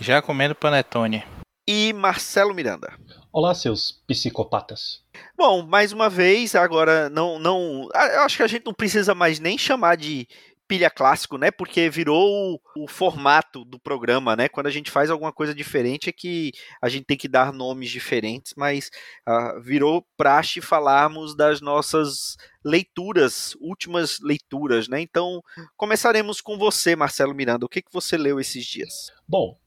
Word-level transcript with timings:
Já 0.00 0.20
comendo 0.20 0.56
panetone. 0.56 1.22
E 1.68 1.92
Marcelo 1.92 2.52
Miranda. 2.52 2.92
Olá, 3.32 3.54
seus 3.54 4.02
psicopatas. 4.08 5.04
Bom, 5.38 5.64
mais 5.64 5.92
uma 5.92 6.10
vez, 6.10 6.56
agora 6.56 7.08
não, 7.08 7.38
não, 7.38 7.88
eu 7.94 8.22
acho 8.22 8.36
que 8.36 8.42
a 8.42 8.48
gente 8.48 8.66
não 8.66 8.74
precisa 8.74 9.14
mais 9.14 9.38
nem 9.38 9.56
chamar 9.56 9.96
de 9.96 10.26
pilha 10.70 10.88
clássico, 10.88 11.36
né? 11.36 11.50
Porque 11.50 11.90
virou 11.90 12.54
o, 12.76 12.84
o, 12.84 12.86
formato 12.86 13.64
do 13.64 13.76
programa, 13.76 14.36
né? 14.36 14.48
Quando 14.48 14.68
a 14.68 14.70
gente 14.70 14.88
faz 14.88 15.10
alguma 15.10 15.32
coisa 15.32 15.52
diferente 15.52 16.08
é 16.08 16.12
que 16.12 16.52
a 16.80 16.88
gente 16.88 17.06
tem 17.06 17.16
que 17.16 17.26
dar 17.26 17.52
nomes 17.52 17.90
diferentes, 17.90 18.54
mas 18.56 18.88
uh, 19.28 19.60
virou 19.60 20.06
praxe 20.16 20.60
falarmos 20.60 21.34
das 21.34 21.60
nossas 21.60 22.36
leituras, 22.64 23.56
últimas 23.60 24.20
leituras, 24.20 24.86
né? 24.86 25.00
Então 25.00 25.42
começaremos 25.76 26.40
com 26.40 26.56
você, 26.56 26.94
Marcelo 26.94 27.34
Miranda. 27.34 27.66
O 27.66 27.68
que, 27.68 27.82
que 27.82 27.92
você 27.92 28.16
leu 28.16 28.38
esses 28.38 28.64
dias? 28.64 29.10
Bom, 29.26 29.58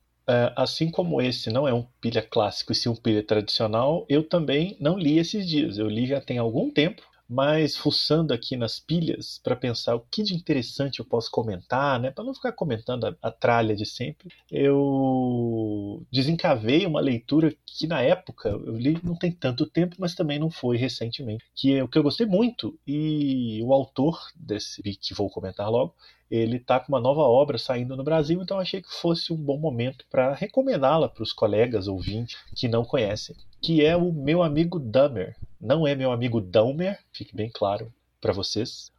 assim 0.55 0.89
como 0.89 1.21
esse 1.21 1.49
não 1.49 1.67
é 1.67 1.73
um 1.73 1.85
pilha 1.99 2.21
clássico 2.21 2.71
e 2.71 2.75
sim 2.75 2.87
um 2.87 2.95
pilha 2.95 3.21
tradicional, 3.21 4.05
eu 4.07 4.23
também 4.23 4.77
não 4.79 4.97
li 4.97 5.19
esses 5.19 5.45
dias. 5.45 5.77
Eu 5.77 5.89
li 5.89 6.07
já 6.07 6.21
tem 6.21 6.37
algum 6.37 6.71
tempo 6.71 7.03
mas 7.33 7.75
fuçando 7.75 8.31
aqui 8.31 8.55
nas 8.55 8.79
pilhas 8.79 9.39
para 9.43 9.55
pensar 9.55 9.95
o 9.95 10.01
que 10.11 10.21
de 10.21 10.35
interessante 10.35 10.99
eu 10.99 11.05
posso 11.05 11.31
comentar, 11.31 11.99
né, 11.99 12.11
para 12.11 12.23
não 12.23 12.33
ficar 12.33 12.51
comentando 12.51 13.05
a, 13.05 13.15
a, 13.21 13.31
tralha 13.31 13.75
de 13.75 13.85
sempre, 13.85 14.29
eu 14.51 16.05
desencavei 16.11 16.85
uma 16.85 17.01
leitura 17.01 17.53
que 17.65 17.87
na 17.87 18.01
época 18.01 18.49
eu 18.49 18.77
li 18.77 18.99
não 19.03 19.15
tem 19.15 19.31
tanto 19.31 19.65
tempo, 19.65 19.95
mas 19.97 20.13
também 20.13 20.37
não 20.37 20.51
foi 20.51 20.77
recentemente, 20.77 21.43
que 21.55 21.75
é 21.75 21.83
o 21.83 21.87
que 21.87 21.97
eu 21.97 22.03
gostei 22.03 22.27
muito 22.27 22.77
e 22.85 23.59
o 23.63 23.73
autor 23.73 24.19
desse 24.35 24.83
que 24.83 25.13
vou 25.15 25.29
comentar 25.29 25.69
logo 25.71 25.95
ele 26.33 26.57
está 26.57 26.79
com 26.79 26.91
uma 26.91 26.99
nova 26.99 27.21
obra 27.21 27.59
saindo 27.59 27.95
no 27.95 28.03
Brasil, 28.03 28.41
então 28.41 28.57
achei 28.57 28.81
que 28.81 28.91
fosse 28.91 29.31
um 29.31 29.37
bom 29.37 29.55
momento 29.55 30.03
para 30.09 30.33
recomendá-la 30.33 31.07
para 31.07 31.21
os 31.21 31.31
colegas 31.31 31.87
ouvintes 31.87 32.39
que 32.55 32.67
não 32.67 32.83
conhecem, 32.83 33.35
que 33.61 33.85
é 33.85 33.95
o 33.95 34.11
meu 34.11 34.41
amigo 34.41 34.79
Dummer. 34.79 35.35
Não 35.61 35.85
é 35.85 35.93
meu 35.93 36.11
amigo 36.11 36.41
Dahmer, 36.41 36.97
fique 37.13 37.35
bem 37.35 37.51
claro 37.53 37.93
para 38.19 38.33
vocês. 38.33 38.91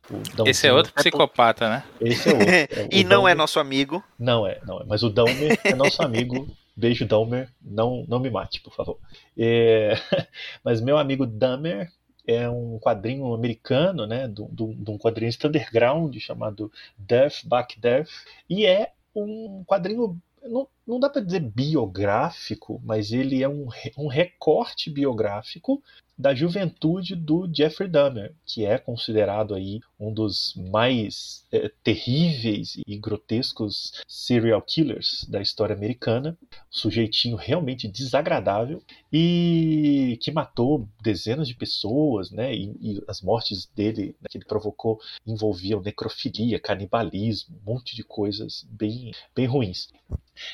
Esse 0.46 0.68
é 0.68 0.72
outro 0.72 0.92
psicopata, 0.92 1.68
né? 1.68 1.84
Esse 2.00 2.28
é 2.28 2.32
outro. 2.32 2.48
É, 2.48 2.68
e 2.92 3.02
não 3.02 3.26
é 3.26 3.34
nosso 3.34 3.58
amigo. 3.58 4.02
Não 4.16 4.46
é, 4.46 4.60
não 4.64 4.80
é. 4.80 4.84
Mas 4.86 5.02
o 5.02 5.10
Dahmer 5.10 5.58
é 5.64 5.74
nosso 5.74 6.00
amigo. 6.04 6.46
Beijo, 6.76 7.04
Dahmer. 7.04 7.48
Não, 7.60 8.04
não 8.06 8.20
me 8.20 8.30
mate, 8.30 8.60
por 8.60 8.72
favor. 8.72 8.98
É... 9.36 9.94
Mas 10.62 10.80
meu 10.80 10.96
amigo 10.96 11.26
Dahmer 11.26 11.90
é 12.26 12.48
um 12.48 12.78
quadrinho 12.78 13.32
americano, 13.34 14.06
né, 14.06 14.28
de, 14.28 14.42
um 14.42 14.98
quadrinista 14.98 15.48
underground 15.48 16.16
chamado 16.18 16.70
Death 16.96 17.44
Back 17.44 17.78
Death, 17.78 18.08
e 18.48 18.66
é 18.66 18.92
um 19.14 19.62
quadrinho 19.66 20.18
não, 20.42 20.68
não 20.86 21.00
dá 21.00 21.08
para 21.08 21.22
dizer 21.22 21.40
biográfico, 21.40 22.80
mas 22.84 23.12
ele 23.12 23.42
é 23.42 23.48
um, 23.48 23.66
um 23.96 24.06
recorte 24.06 24.90
biográfico 24.90 25.82
da 26.16 26.34
juventude 26.34 27.16
do 27.16 27.48
Jeffrey 27.52 27.88
Dahmer, 27.88 28.34
que 28.46 28.64
é 28.64 28.78
considerado 28.78 29.54
aí 29.54 29.80
um 29.98 30.12
dos 30.12 30.54
mais 30.70 31.44
é, 31.52 31.70
terríveis 31.82 32.76
e 32.86 32.96
grotescos 32.96 34.02
serial 34.06 34.62
killers 34.62 35.24
da 35.28 35.40
história 35.40 35.74
americana, 35.74 36.36
um 36.40 36.56
sujeitinho 36.70 37.36
realmente 37.36 37.88
desagradável 37.88 38.82
e 39.12 40.18
que 40.20 40.30
matou 40.30 40.88
dezenas 41.02 41.48
de 41.48 41.54
pessoas, 41.54 42.30
né? 42.30 42.54
E, 42.54 42.76
e 42.80 43.04
as 43.08 43.20
mortes 43.20 43.66
dele 43.74 44.16
né, 44.20 44.28
que 44.30 44.38
ele 44.38 44.44
provocou 44.44 45.00
envolviam 45.26 45.80
necrofilia, 45.80 46.60
canibalismo, 46.60 47.56
um 47.56 47.72
monte 47.72 47.96
de 47.96 48.04
coisas 48.04 48.66
bem, 48.70 49.12
bem 49.34 49.46
ruins. 49.46 49.88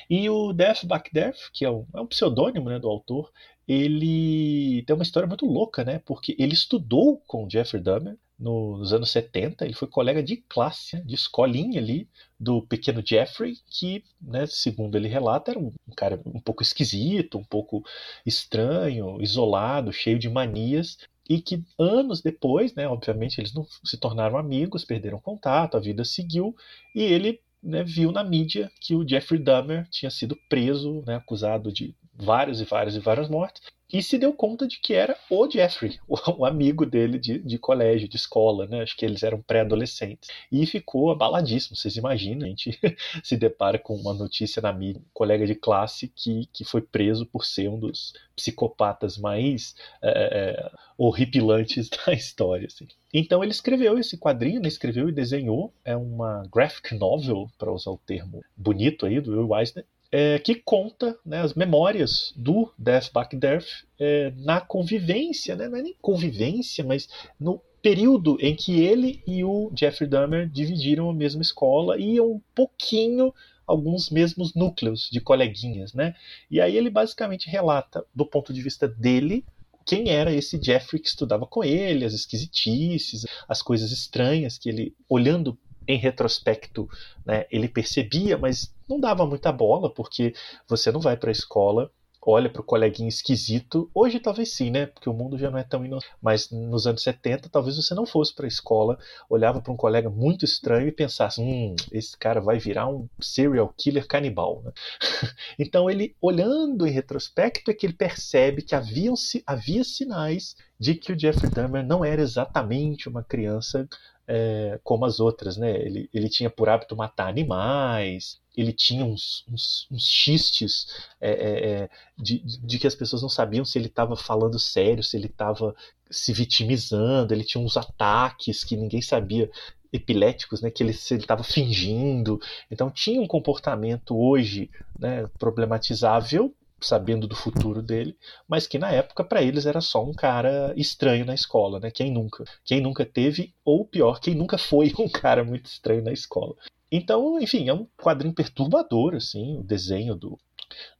E 0.08 0.28
o 0.28 0.52
Death 0.52 0.84
Back 0.84 1.10
Death, 1.12 1.50
que 1.52 1.64
é 1.64 1.70
um, 1.70 1.86
é 1.94 2.00
um 2.00 2.06
pseudônimo 2.06 2.68
né, 2.68 2.78
do 2.78 2.88
autor, 2.88 3.32
ele 3.70 4.82
tem 4.82 4.96
uma 4.96 5.04
história 5.04 5.28
muito 5.28 5.46
louca, 5.46 5.84
né? 5.84 6.00
Porque 6.04 6.34
ele 6.40 6.54
estudou 6.54 7.18
com 7.24 7.48
Jeffrey 7.48 7.80
Dahmer 7.80 8.16
nos 8.36 8.92
anos 8.92 9.10
70, 9.10 9.64
ele 9.64 9.74
foi 9.74 9.86
colega 9.86 10.22
de 10.22 10.38
classe, 10.38 11.00
de 11.04 11.14
escolinha 11.14 11.78
ali 11.78 12.08
do 12.38 12.62
pequeno 12.62 13.00
Jeffrey, 13.04 13.58
que, 13.66 14.02
né, 14.20 14.44
segundo 14.46 14.96
ele 14.96 15.06
relata, 15.06 15.52
era 15.52 15.60
um 15.60 15.72
cara 15.94 16.20
um 16.26 16.40
pouco 16.40 16.62
esquisito, 16.62 17.38
um 17.38 17.44
pouco 17.44 17.84
estranho, 18.26 19.22
isolado, 19.22 19.92
cheio 19.92 20.18
de 20.18 20.28
manias, 20.28 20.98
e 21.28 21.40
que 21.40 21.62
anos 21.78 22.22
depois, 22.22 22.74
né, 22.74 22.88
obviamente 22.88 23.38
eles 23.40 23.52
não 23.52 23.64
se 23.84 23.96
tornaram 23.98 24.38
amigos, 24.38 24.84
perderam 24.84 25.20
contato, 25.20 25.76
a 25.76 25.80
vida 25.80 26.04
seguiu, 26.04 26.56
e 26.94 27.02
ele 27.02 27.40
né, 27.62 27.84
viu 27.84 28.10
na 28.10 28.24
mídia 28.24 28.72
que 28.80 28.96
o 28.96 29.06
Jeffrey 29.06 29.38
Dahmer 29.38 29.86
tinha 29.90 30.10
sido 30.10 30.34
preso, 30.48 31.04
né, 31.06 31.16
acusado 31.16 31.70
de 31.70 31.94
vários 32.12 32.60
e 32.60 32.64
vários 32.64 32.96
e 32.96 33.00
várias 33.00 33.28
mortes, 33.28 33.62
e 33.92 34.02
se 34.02 34.16
deu 34.16 34.32
conta 34.32 34.68
de 34.68 34.78
que 34.78 34.94
era 34.94 35.16
o 35.28 35.50
Jeffrey, 35.50 35.98
o, 36.06 36.44
amigo 36.44 36.86
dele 36.86 37.18
de, 37.18 37.38
de 37.38 37.58
colégio, 37.58 38.08
de 38.08 38.16
escola, 38.16 38.66
né? 38.66 38.82
Acho 38.82 38.96
que 38.96 39.04
eles 39.04 39.22
eram 39.22 39.42
pré-adolescentes. 39.42 40.30
E 40.50 40.64
ficou 40.64 41.10
abaladíssimo. 41.10 41.74
Vocês 41.74 41.96
imaginam, 41.96 42.46
a 42.46 42.48
gente 42.48 42.78
se 43.22 43.36
depara 43.36 43.78
com 43.78 43.96
uma 43.96 44.14
notícia 44.14 44.62
na 44.62 44.72
mídia, 44.72 45.02
um 45.02 45.10
colega 45.12 45.44
de 45.44 45.56
classe 45.56 46.06
que, 46.14 46.48
que 46.52 46.64
foi 46.64 46.80
preso 46.80 47.26
por 47.26 47.44
ser 47.44 47.68
um 47.68 47.78
dos 47.78 48.12
psicopatas 48.36 49.18
mais 49.18 49.74
é, 50.00 50.10
é, 50.10 50.70
horripilantes 50.96 51.88
da 52.06 52.12
história. 52.12 52.66
Assim. 52.66 52.86
Então 53.12 53.42
ele 53.42 53.52
escreveu 53.52 53.98
esse 53.98 54.16
quadrinho, 54.16 54.60
né? 54.60 54.68
escreveu 54.68 55.08
e 55.08 55.12
desenhou. 55.12 55.74
É 55.84 55.96
uma 55.96 56.44
graphic 56.52 56.94
novel, 56.94 57.50
para 57.58 57.72
usar 57.72 57.90
o 57.90 57.98
termo 57.98 58.44
bonito 58.56 59.04
aí, 59.04 59.20
do 59.20 59.32
Will 59.32 59.58
Eisner, 59.58 59.84
é, 60.12 60.38
que 60.38 60.54
conta 60.54 61.16
né, 61.24 61.40
as 61.40 61.54
memórias 61.54 62.32
do 62.36 62.72
Death 62.76 63.12
Back 63.12 63.36
Death 63.36 63.66
é, 63.98 64.32
na 64.36 64.60
convivência, 64.60 65.54
né, 65.54 65.68
não 65.68 65.78
é 65.78 65.82
nem 65.82 65.96
convivência, 66.00 66.84
mas 66.84 67.08
no 67.38 67.60
período 67.80 68.36
em 68.40 68.54
que 68.54 68.80
ele 68.80 69.22
e 69.26 69.42
o 69.44 69.72
Jeffrey 69.74 70.08
Dahmer 70.08 70.48
dividiram 70.48 71.08
a 71.08 71.14
mesma 71.14 71.42
escola 71.42 71.98
e 71.98 72.20
um 72.20 72.40
pouquinho 72.54 73.32
alguns 73.66 74.10
mesmos 74.10 74.54
núcleos 74.54 75.08
de 75.10 75.20
coleguinhas, 75.20 75.94
né? 75.94 76.14
E 76.50 76.60
aí 76.60 76.76
ele 76.76 76.90
basicamente 76.90 77.48
relata 77.48 78.04
do 78.12 78.26
ponto 78.26 78.52
de 78.52 78.60
vista 78.60 78.88
dele 78.88 79.44
quem 79.86 80.10
era 80.10 80.32
esse 80.32 80.62
Jeffrey 80.62 81.00
que 81.00 81.08
estudava 81.08 81.46
com 81.46 81.64
ele, 81.64 82.04
as 82.04 82.12
esquisitices, 82.12 83.24
as 83.48 83.62
coisas 83.62 83.90
estranhas 83.90 84.58
que 84.58 84.68
ele, 84.68 84.94
olhando 85.08 85.58
em 85.86 85.98
retrospecto, 85.98 86.88
né, 87.24 87.46
ele 87.50 87.68
percebia, 87.68 88.36
mas 88.38 88.74
não 88.88 89.00
dava 89.00 89.26
muita 89.26 89.52
bola, 89.52 89.92
porque 89.92 90.34
você 90.68 90.90
não 90.90 91.00
vai 91.00 91.16
para 91.16 91.30
a 91.30 91.32
escola 91.32 91.90
olha 92.22 92.50
para 92.50 92.60
o 92.60 92.64
coleguinha 92.64 93.08
esquisito. 93.08 93.90
Hoje 93.94 94.20
talvez 94.20 94.52
sim, 94.52 94.70
né? 94.70 94.86
Porque 94.86 95.08
o 95.08 95.12
mundo 95.12 95.38
já 95.38 95.50
não 95.50 95.58
é 95.58 95.62
tão 95.62 95.84
inocente. 95.84 96.12
Mas 96.20 96.50
nos 96.50 96.86
anos 96.86 97.02
70, 97.02 97.48
talvez 97.48 97.76
você 97.76 97.94
não 97.94 98.04
fosse 98.04 98.34
para 98.34 98.44
a 98.44 98.48
escola, 98.48 98.98
olhava 99.28 99.60
para 99.60 99.72
um 99.72 99.76
colega 99.76 100.10
muito 100.10 100.44
estranho 100.44 100.88
e 100.88 100.92
pensasse: 100.92 101.40
hum, 101.40 101.74
esse 101.90 102.16
cara 102.16 102.40
vai 102.40 102.58
virar 102.58 102.88
um 102.88 103.08
serial 103.20 103.72
killer 103.76 104.06
canibal. 104.06 104.62
Né? 104.64 104.72
então 105.58 105.88
ele, 105.88 106.14
olhando 106.20 106.86
em 106.86 106.90
retrospecto, 106.90 107.70
é 107.70 107.74
que 107.74 107.86
ele 107.86 107.94
percebe 107.94 108.62
que 108.62 108.74
havia, 108.74 109.12
havia 109.46 109.84
sinais 109.84 110.56
de 110.78 110.94
que 110.94 111.12
o 111.12 111.18
Jeffrey 111.18 111.50
Dahmer 111.50 111.84
não 111.84 112.04
era 112.04 112.22
exatamente 112.22 113.08
uma 113.08 113.22
criança 113.22 113.88
é, 114.32 114.78
como 114.84 115.04
as 115.04 115.18
outras, 115.18 115.56
né? 115.56 115.72
Ele, 115.82 116.08
ele 116.14 116.28
tinha 116.28 116.48
por 116.48 116.68
hábito 116.68 116.94
matar 116.94 117.26
animais, 117.28 118.40
ele 118.56 118.72
tinha 118.72 119.04
uns, 119.04 119.44
uns, 119.50 119.88
uns 119.90 120.06
xistes 120.06 120.86
é, 121.20 121.30
é, 121.30 121.70
é 121.70 121.90
de, 122.16 122.38
de, 122.38 122.78
que 122.78 122.86
as 122.86 122.94
pessoas 122.94 123.22
não 123.22 123.28
sabiam 123.28 123.64
se 123.64 123.76
ele 123.76 123.88
estava 123.88 124.14
falando 124.14 124.56
sério, 124.56 125.02
se 125.02 125.16
ele 125.16 125.26
estava 125.26 125.74
se 126.08 126.32
vitimizando, 126.32 127.34
ele 127.34 127.42
tinha 127.42 127.62
uns 127.62 127.76
ataques 127.76 128.62
que 128.62 128.76
ninguém 128.76 129.02
sabia 129.02 129.50
epiléticos, 129.92 130.62
né, 130.62 130.70
que 130.70 130.84
ele 130.84 130.92
estava 130.92 131.42
fingindo. 131.42 132.40
Então 132.70 132.88
tinha 132.88 133.20
um 133.20 133.26
comportamento 133.26 134.16
hoje 134.16 134.70
né, 134.96 135.26
problematizável, 135.40 136.54
sabendo 136.80 137.26
do 137.26 137.36
futuro 137.36 137.82
dele, 137.82 138.16
mas 138.48 138.66
que 138.66 138.78
na 138.78 138.90
época 138.90 139.24
para 139.24 139.42
eles 139.42 139.66
era 139.66 139.80
só 139.80 140.04
um 140.04 140.12
cara 140.12 140.72
estranho 140.76 141.24
na 141.24 141.34
escola, 141.34 141.80
né? 141.80 141.90
Quem 141.90 142.10
nunca? 142.10 142.44
Quem 142.64 142.80
nunca 142.80 143.04
teve 143.04 143.54
ou 143.64 143.84
pior, 143.84 144.20
quem 144.20 144.34
nunca 144.34 144.58
foi 144.58 144.92
um 144.98 145.08
cara 145.08 145.44
muito 145.44 145.66
estranho 145.66 146.02
na 146.02 146.12
escola. 146.12 146.54
Então, 146.92 147.40
enfim, 147.40 147.68
é 147.68 147.72
um 147.72 147.86
quadrinho 147.96 148.34
perturbador, 148.34 149.14
assim, 149.14 149.58
o 149.58 149.62
desenho 149.62 150.16
do, 150.16 150.36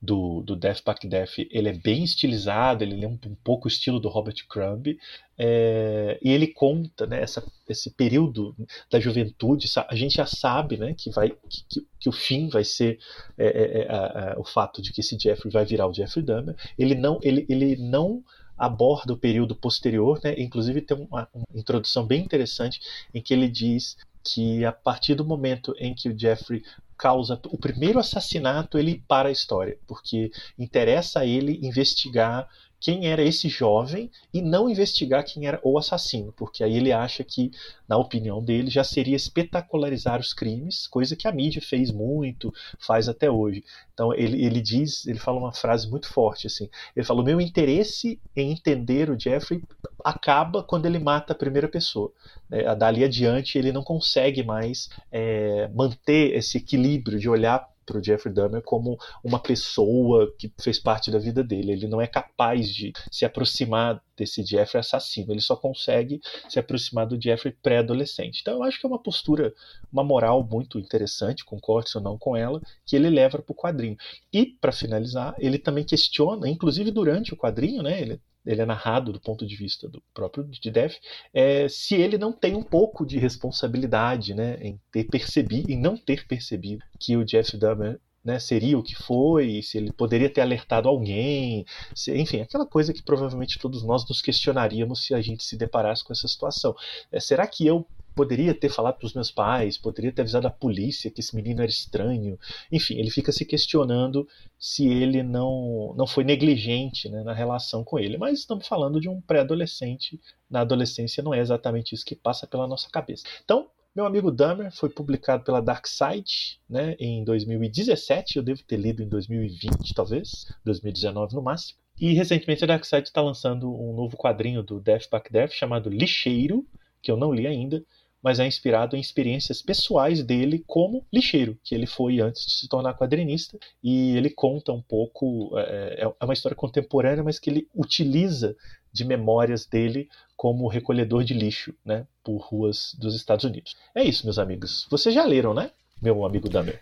do, 0.01 0.43
do 0.43 0.57
Death 0.57 0.83
Pack 0.83 1.07
Death, 1.07 1.39
ele 1.51 1.69
é 1.69 1.73
bem 1.73 2.05
estilizado, 2.05 2.85
ele 2.85 3.05
é 3.05 3.09
um, 3.09 3.19
pouco 3.43 3.67
o 3.67 3.69
estilo 3.69 4.01
do 4.01 4.09
Robert 4.09 4.37
Crumb, 4.49 4.97
é, 5.39 6.19
e 6.23 6.31
ele 6.31 6.49
conta 6.49 7.07
né, 7.07 7.23
essa, 7.23 7.43
esse 7.69 7.91
período 7.91 8.55
da 8.91 9.01
juventude, 9.01 9.67
a 9.89 9.95
gente 9.95 10.17
já 10.17 10.27
sabe 10.27 10.77
né, 10.77 10.95
que, 10.97 11.11
vai, 11.11 11.31
que, 11.49 11.87
que 11.99 12.09
o 12.09 12.13
fim 12.13 12.49
vai 12.49 12.65
ser 12.65 12.99
é, 13.39 13.47
é, 13.47 13.83
é 13.83 14.39
o 14.39 14.45
fato 14.45 14.83
de 14.83 14.93
que 14.93 15.01
esse 15.01 15.19
Jeffrey 15.19 15.53
vai 15.53 15.65
virar 15.65 15.87
o 15.87 15.95
Jeffrey 15.95 16.25
Dahmer, 16.25 16.55
ele 16.79 16.95
não, 16.95 17.19
ele, 17.23 17.47
ele 17.49 17.77
não 17.77 18.23
aborda 18.61 19.15
o 19.15 19.17
período 19.17 19.57
posterior, 19.57 20.21
né? 20.23 20.35
inclusive 20.37 20.83
tem 20.83 20.95
uma, 20.95 21.27
uma, 21.33 21.45
introdução 21.55 22.07
bem 22.07 22.23
interessante 22.23 22.79
em 23.15 23.23
que 23.23 23.33
ele 23.33 23.49
diz 23.49 23.97
que 24.23 24.67
a 24.67 24.73
partir 24.73 25.15
do 25.15 25.25
momento 25.25 25.75
em 25.79 25.95
que 25.95 26.11
o 26.11 26.19
Jeffrey 26.19 26.63
causa 27.01 27.41
o 27.47 27.57
primeiro 27.57 27.99
assassinato, 27.99 28.77
ele 28.77 29.03
para 29.09 29.31
a 29.31 29.33
história, 29.33 29.79
porque 29.87 30.31
interessa 30.59 31.21
a 31.21 31.27
ele 31.27 31.59
investigar 31.63 32.47
quem 32.81 33.07
era 33.07 33.23
esse 33.23 33.49
jovem 33.49 34.11
e 34.33 34.41
não 34.41 34.69
investigar 34.69 35.23
quem 35.25 35.47
era 35.47 35.61
o 35.63 35.79
assassino, 35.79 36.33
porque 36.33 36.65
aí 36.65 36.77
ele 36.77 36.93
acha 36.93 37.23
que, 37.23 37.51
na 37.87 37.99
opinião 37.99 38.43
dele, 38.43 38.71
já 38.71 38.83
seria 38.83 39.15
espetacularizar 39.15 40.19
os 40.19 40.33
crimes, 40.33 40.87
coisa 40.87 41.15
que 41.15 41.29
a 41.29 41.33
mídia 41.33 41.61
fez 41.61 41.91
muito, 41.91 42.53
faz 42.79 43.09
até 43.09 43.31
hoje. 43.31 43.63
Então 43.93 44.15
ele, 44.15 44.43
ele 44.43 44.63
diz, 44.63 45.07
ele 45.07 45.19
fala 45.19 45.39
uma 45.39 45.53
frase 45.53 45.89
muito 45.91 46.09
forte 46.09 46.47
assim. 46.47 46.71
Ele 46.97 47.05
fala: 47.05 47.21
o 47.21 47.25
meu 47.25 47.39
interesse 47.39 48.19
em 48.35 48.51
entender 48.51 49.11
o 49.11 49.21
Jeffrey 49.21 49.63
acaba 50.03 50.63
quando 50.63 50.87
ele 50.87 50.99
mata 50.99 51.35
a 51.35 51.37
primeira 51.37 51.69
pessoa. 51.69 52.11
É, 52.51 52.75
dali 52.75 53.05
adiante 53.05 53.59
ele 53.59 53.73
não 53.73 53.83
consegue 53.83 54.43
mais 54.43 54.89
é, 55.13 55.69
manter 55.75 56.35
esse 56.35 56.57
equilíbrio 56.57 57.19
de 57.19 57.29
olhar 57.29 57.69
para 57.91 57.99
o 57.99 58.05
Jeffrey 58.05 58.33
Dahmer 58.33 58.63
como 58.63 58.97
uma 59.25 59.41
pessoa 59.41 60.33
que 60.39 60.53
fez 60.61 60.79
parte 60.79 61.11
da 61.11 61.19
vida 61.19 61.43
dele. 61.43 61.73
Ele 61.73 61.89
não 61.89 62.01
é 62.01 62.07
capaz 62.07 62.73
de 62.73 62.93
se 63.11 63.25
aproximar 63.25 64.01
desse 64.17 64.45
Jeffrey 64.45 64.79
assassino. 64.79 65.33
Ele 65.33 65.41
só 65.41 65.57
consegue 65.57 66.21
se 66.49 66.61
aproximar 66.61 67.07
do 67.07 67.21
Jeffrey 67.21 67.53
pré-adolescente. 67.61 68.41
Então 68.41 68.55
eu 68.55 68.63
acho 68.63 68.79
que 68.79 68.87
é 68.87 68.89
uma 68.89 69.03
postura, 69.03 69.53
uma 69.93 70.05
moral 70.05 70.47
muito 70.49 70.79
interessante, 70.79 71.45
concorde 71.45 71.91
ou 71.97 72.03
não 72.03 72.17
com 72.17 72.37
ela, 72.37 72.61
que 72.87 72.95
ele 72.95 73.11
leva 73.11 73.39
para 73.39 73.53
o 73.53 73.57
quadrinho. 73.57 73.97
E 74.33 74.47
para 74.47 74.71
finalizar, 74.71 75.35
ele 75.39 75.59
também 75.59 75.85
questiona, 75.85 76.49
inclusive 76.49 76.93
durante 76.93 77.35
o 77.35 77.37
quadrinho, 77.37 77.83
né? 77.83 78.01
Ele 78.01 78.21
ele 78.45 78.63
é 78.63 78.67
narrado 78.67 79.13
do 79.13 79.21
ponto 79.21 79.47
de 79.47 79.57
vista 79.57 79.89
do 79.89 80.03
próprio 80.15 80.45
de 80.45 80.71
Death, 80.71 80.95
é, 81.33 81.69
se 81.69 81.95
ele 81.95 82.19
não 82.19 82.33
tem 82.33 82.55
um 82.55 82.63
pouco 82.63 83.05
de 83.05 83.19
responsabilidade 83.19 84.35
né, 84.35 84.59
em 84.61 84.81
ter 84.91 85.05
percebido, 85.05 85.71
em 85.71 85.79
não 85.79 85.97
ter 85.97 86.27
percebido 86.27 86.85
que 86.99 87.17
o 87.17 87.25
Jeff 87.25 87.57
Dahmer 87.57 88.01
né, 88.25 88.39
seria 88.39 88.79
o 88.79 88.83
que 88.83 88.95
foi, 88.95 89.63
se 89.63 89.79
ele 89.79 89.93
poderia 89.93 90.29
ter 90.29 90.41
alertado 90.41 90.89
alguém, 90.89 91.65
se, 91.95 92.17
enfim, 92.17 92.41
aquela 92.41 92.67
coisa 92.67 92.93
que 92.93 93.03
provavelmente 93.03 93.59
todos 93.59 93.83
nós 93.83 94.07
nos 94.09 94.21
questionaríamos 94.21 95.05
se 95.05 95.15
a 95.15 95.21
gente 95.21 95.43
se 95.45 95.57
deparasse 95.57 96.05
com 96.05 96.13
essa 96.13 96.29
situação. 96.29 96.75
É, 97.11 97.19
será 97.19 97.47
que 97.47 97.67
eu 97.67 97.87
poderia 98.15 98.55
ter 98.55 98.69
falado 98.69 98.97
para 98.99 99.07
os 99.07 99.15
meus 99.15 99.31
pais, 99.31 99.79
poderia 99.79 100.13
ter 100.13 100.23
avisado 100.23 100.47
a 100.47 100.51
polícia 100.51 101.11
que 101.11 101.21
esse 101.21 101.35
menino 101.35 101.63
era 101.63 101.71
estranho. 101.71 102.39
Enfim, 102.71 102.99
ele 102.99 103.11
fica 103.11 103.33
se 103.33 103.45
questionando 103.45 104.27
se 104.59 104.87
ele 104.87 105.23
não, 105.23 105.95
não 105.97 106.07
foi 106.07 106.25
negligente 106.25 107.09
né, 107.09 107.23
na 107.23 107.33
relação 107.33 107.83
com 107.85 107.99
ele. 107.99 108.19
Mas 108.19 108.41
estamos 108.41 108.67
falando 108.67 109.01
de 109.01 109.09
um 109.09 109.21
pré-adolescente. 109.21 110.21
Na 110.49 110.61
adolescência 110.61 111.23
não 111.23 111.35
é 111.35 111.41
exatamente 111.41 111.95
isso 111.95 112.05
que 112.05 112.15
passa 112.15 112.47
pela 112.47 112.67
nossa 112.67 112.89
cabeça. 112.91 113.25
Então, 113.45 113.69
meu 113.95 114.05
amigo 114.05 114.31
Dahmer 114.31 114.71
foi 114.71 114.89
publicado 114.89 115.43
pela 115.43 115.61
Dark 115.61 115.87
Side 115.87 116.61
né, 116.69 116.95
em 116.99 117.25
2017. 117.25 118.37
Eu 118.37 118.43
devo 118.43 118.63
ter 118.63 118.77
lido 118.77 119.03
em 119.03 119.09
2020, 119.09 119.95
talvez, 119.95 120.47
2019 120.65 121.35
no 121.35 121.43
máximo. 121.43 121.81
E 122.01 122.13
recentemente 122.15 122.65
a 122.65 122.67
Dark 122.67 122.85
Side 122.85 123.09
está 123.09 123.21
lançando 123.21 123.71
um 123.71 123.95
novo 123.95 124.17
quadrinho 124.17 124.63
do 124.63 124.81
Death 124.81 125.09
Pack 125.11 125.31
Death 125.31 125.53
chamado 125.53 125.91
Lixeiro, 125.91 126.67
que 127.03 127.11
eu 127.11 127.17
não 127.17 127.33
li 127.33 127.47
ainda, 127.47 127.85
mas 128.23 128.39
é 128.39 128.47
inspirado 128.47 128.97
em 128.97 129.01
experiências 129.01 129.63
pessoais 129.63 130.23
dele 130.23 130.63
como 130.67 131.05
lixeiro, 131.13 131.59
que 131.65 131.75
ele 131.75 131.87
foi 131.87 132.21
antes 132.21 132.45
de 132.45 132.53
se 132.55 132.69
tornar 132.69 132.95
quadrinista, 132.95 133.59
e 133.83 134.17
ele 134.17 134.31
conta 134.31 134.73
um 134.73 134.83
pouco, 134.83 135.59
é, 135.59 136.03
é, 136.03 136.13
é 136.21 136.25
uma 136.25 136.35
história 136.35 136.57
contemporânea, 136.57 137.25
mas 137.25 137.39
que 137.39 137.51
ele 137.51 137.69
utiliza 137.75 138.57
de 138.93 139.05
memórias 139.05 139.67
dele 139.67 140.09
como 140.37 140.69
recolhedor 140.69 141.23
de 141.23 141.35
lixo, 141.35 141.75
né, 141.85 142.07
por 142.25 142.39
ruas 142.39 142.95
dos 142.99 143.15
Estados 143.15 143.45
Unidos. 143.45 143.77
É 143.95 144.03
isso, 144.03 144.25
meus 144.25 144.39
amigos. 144.39 144.87
Vocês 144.91 145.15
já 145.15 145.25
leram, 145.25 145.55
né, 145.55 145.71
meu 146.01 146.25
amigo 146.25 146.49
Damer? 146.49 146.81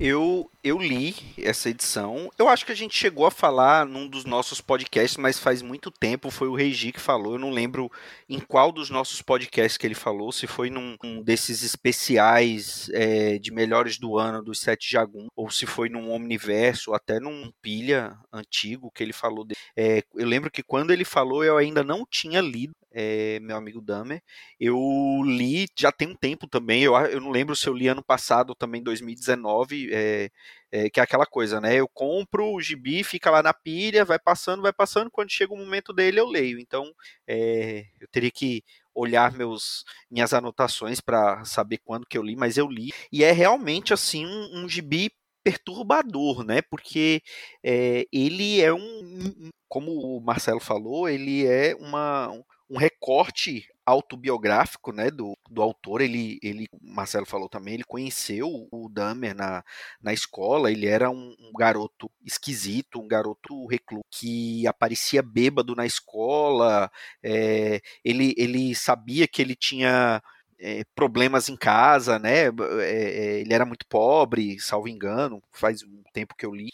Eu, 0.00 0.48
eu 0.62 0.78
li 0.78 1.14
essa 1.36 1.68
edição. 1.68 2.30
Eu 2.38 2.48
acho 2.48 2.64
que 2.64 2.70
a 2.70 2.74
gente 2.74 2.96
chegou 2.96 3.26
a 3.26 3.32
falar 3.32 3.84
num 3.84 4.06
dos 4.06 4.24
nossos 4.24 4.60
podcasts, 4.60 5.16
mas 5.16 5.40
faz 5.40 5.60
muito 5.60 5.90
tempo. 5.90 6.30
Foi 6.30 6.46
o 6.46 6.54
Regi 6.54 6.92
que 6.92 7.00
falou. 7.00 7.32
Eu 7.32 7.38
não 7.38 7.50
lembro 7.50 7.90
em 8.28 8.38
qual 8.38 8.70
dos 8.70 8.90
nossos 8.90 9.20
podcasts 9.20 9.76
que 9.76 9.84
ele 9.84 9.96
falou. 9.96 10.30
Se 10.30 10.46
foi 10.46 10.70
num 10.70 10.96
um 11.02 11.20
desses 11.20 11.64
especiais 11.64 12.88
é, 12.92 13.38
de 13.38 13.50
melhores 13.50 13.98
do 13.98 14.16
ano 14.16 14.40
dos 14.40 14.60
Sete 14.60 14.88
Jagum, 14.88 15.26
ou 15.34 15.50
se 15.50 15.66
foi 15.66 15.88
num 15.88 16.12
Omniverso, 16.12 16.90
ou 16.90 16.96
até 16.96 17.18
num 17.18 17.50
Pilha 17.60 18.16
antigo 18.32 18.92
que 18.94 19.02
ele 19.02 19.12
falou. 19.12 19.46
É, 19.76 20.04
eu 20.14 20.26
lembro 20.28 20.48
que 20.48 20.62
quando 20.62 20.92
ele 20.92 21.04
falou, 21.04 21.42
eu 21.42 21.56
ainda 21.56 21.82
não 21.82 22.06
tinha 22.08 22.40
lido 22.40 22.74
é, 22.92 23.38
meu 23.40 23.56
amigo 23.56 23.80
Damer. 23.80 24.22
Eu 24.58 24.76
li 25.24 25.66
já 25.76 25.92
tem 25.92 26.08
um 26.08 26.14
tempo 26.14 26.46
também, 26.46 26.82
eu, 26.82 26.94
eu 26.96 27.20
não 27.20 27.30
lembro 27.30 27.54
se 27.54 27.68
eu 27.68 27.74
li 27.74 27.88
ano 27.88 28.02
passado, 28.02 28.54
também 28.54 28.82
2019, 28.82 29.57
é, 29.90 30.30
é, 30.70 30.90
que 30.90 31.00
é 31.00 31.02
aquela 31.02 31.26
coisa, 31.26 31.60
né? 31.60 31.76
Eu 31.76 31.88
compro 31.88 32.52
o 32.52 32.60
gibi, 32.60 33.02
fica 33.04 33.30
lá 33.30 33.42
na 33.42 33.54
pilha, 33.54 34.04
vai 34.04 34.18
passando, 34.18 34.62
vai 34.62 34.72
passando, 34.72 35.10
quando 35.10 35.30
chega 35.30 35.52
o 35.52 35.56
momento 35.56 35.92
dele 35.92 36.20
eu 36.20 36.26
leio. 36.26 36.58
Então, 36.58 36.92
é, 37.26 37.86
eu 38.00 38.08
teria 38.08 38.30
que 38.30 38.62
olhar 38.94 39.32
meus 39.32 39.84
minhas 40.10 40.34
anotações 40.34 41.00
para 41.00 41.44
saber 41.44 41.78
quando 41.78 42.06
que 42.06 42.18
eu 42.18 42.22
li, 42.22 42.36
mas 42.36 42.56
eu 42.56 42.68
li. 42.68 42.92
E 43.12 43.22
é 43.24 43.32
realmente 43.32 43.92
assim 43.94 44.26
um, 44.26 44.64
um 44.64 44.68
gibi 44.68 45.10
perturbador, 45.42 46.44
né? 46.44 46.60
Porque 46.62 47.22
é, 47.64 48.04
ele 48.12 48.60
é 48.60 48.72
um, 48.72 49.50
como 49.68 49.92
o 49.92 50.20
Marcelo 50.20 50.60
falou, 50.60 51.08
ele 51.08 51.46
é 51.46 51.74
uma, 51.76 52.30
um 52.68 52.76
recorte 52.76 53.66
autobiográfico 53.88 54.92
né, 54.92 55.10
do, 55.10 55.36
do 55.50 55.62
autor. 55.62 56.00
Ele, 56.02 56.38
ele, 56.42 56.68
Marcelo 56.82 57.24
falou 57.24 57.48
também, 57.48 57.74
ele 57.74 57.84
conheceu 57.84 58.68
o 58.70 58.88
Dahmer 58.88 59.34
na, 59.34 59.64
na 60.00 60.12
escola. 60.12 60.70
Ele 60.70 60.86
era 60.86 61.10
um, 61.10 61.34
um 61.40 61.52
garoto 61.58 62.10
esquisito, 62.24 63.00
um 63.00 63.08
garoto 63.08 63.66
recluso 63.66 64.04
que 64.10 64.66
aparecia 64.66 65.22
bêbado 65.22 65.74
na 65.74 65.86
escola. 65.86 66.90
É, 67.22 67.80
ele, 68.04 68.34
ele 68.36 68.74
sabia 68.74 69.26
que 69.26 69.40
ele 69.40 69.56
tinha 69.56 70.22
é, 70.58 70.82
problemas 70.94 71.48
em 71.48 71.56
casa, 71.56 72.18
né? 72.18 72.48
É, 72.82 73.40
ele 73.40 73.54
era 73.54 73.64
muito 73.64 73.86
pobre, 73.88 74.60
salvo 74.60 74.88
engano, 74.88 75.42
faz 75.50 75.82
um 75.82 76.02
tempo 76.12 76.34
que 76.36 76.44
eu 76.44 76.54
li. 76.54 76.68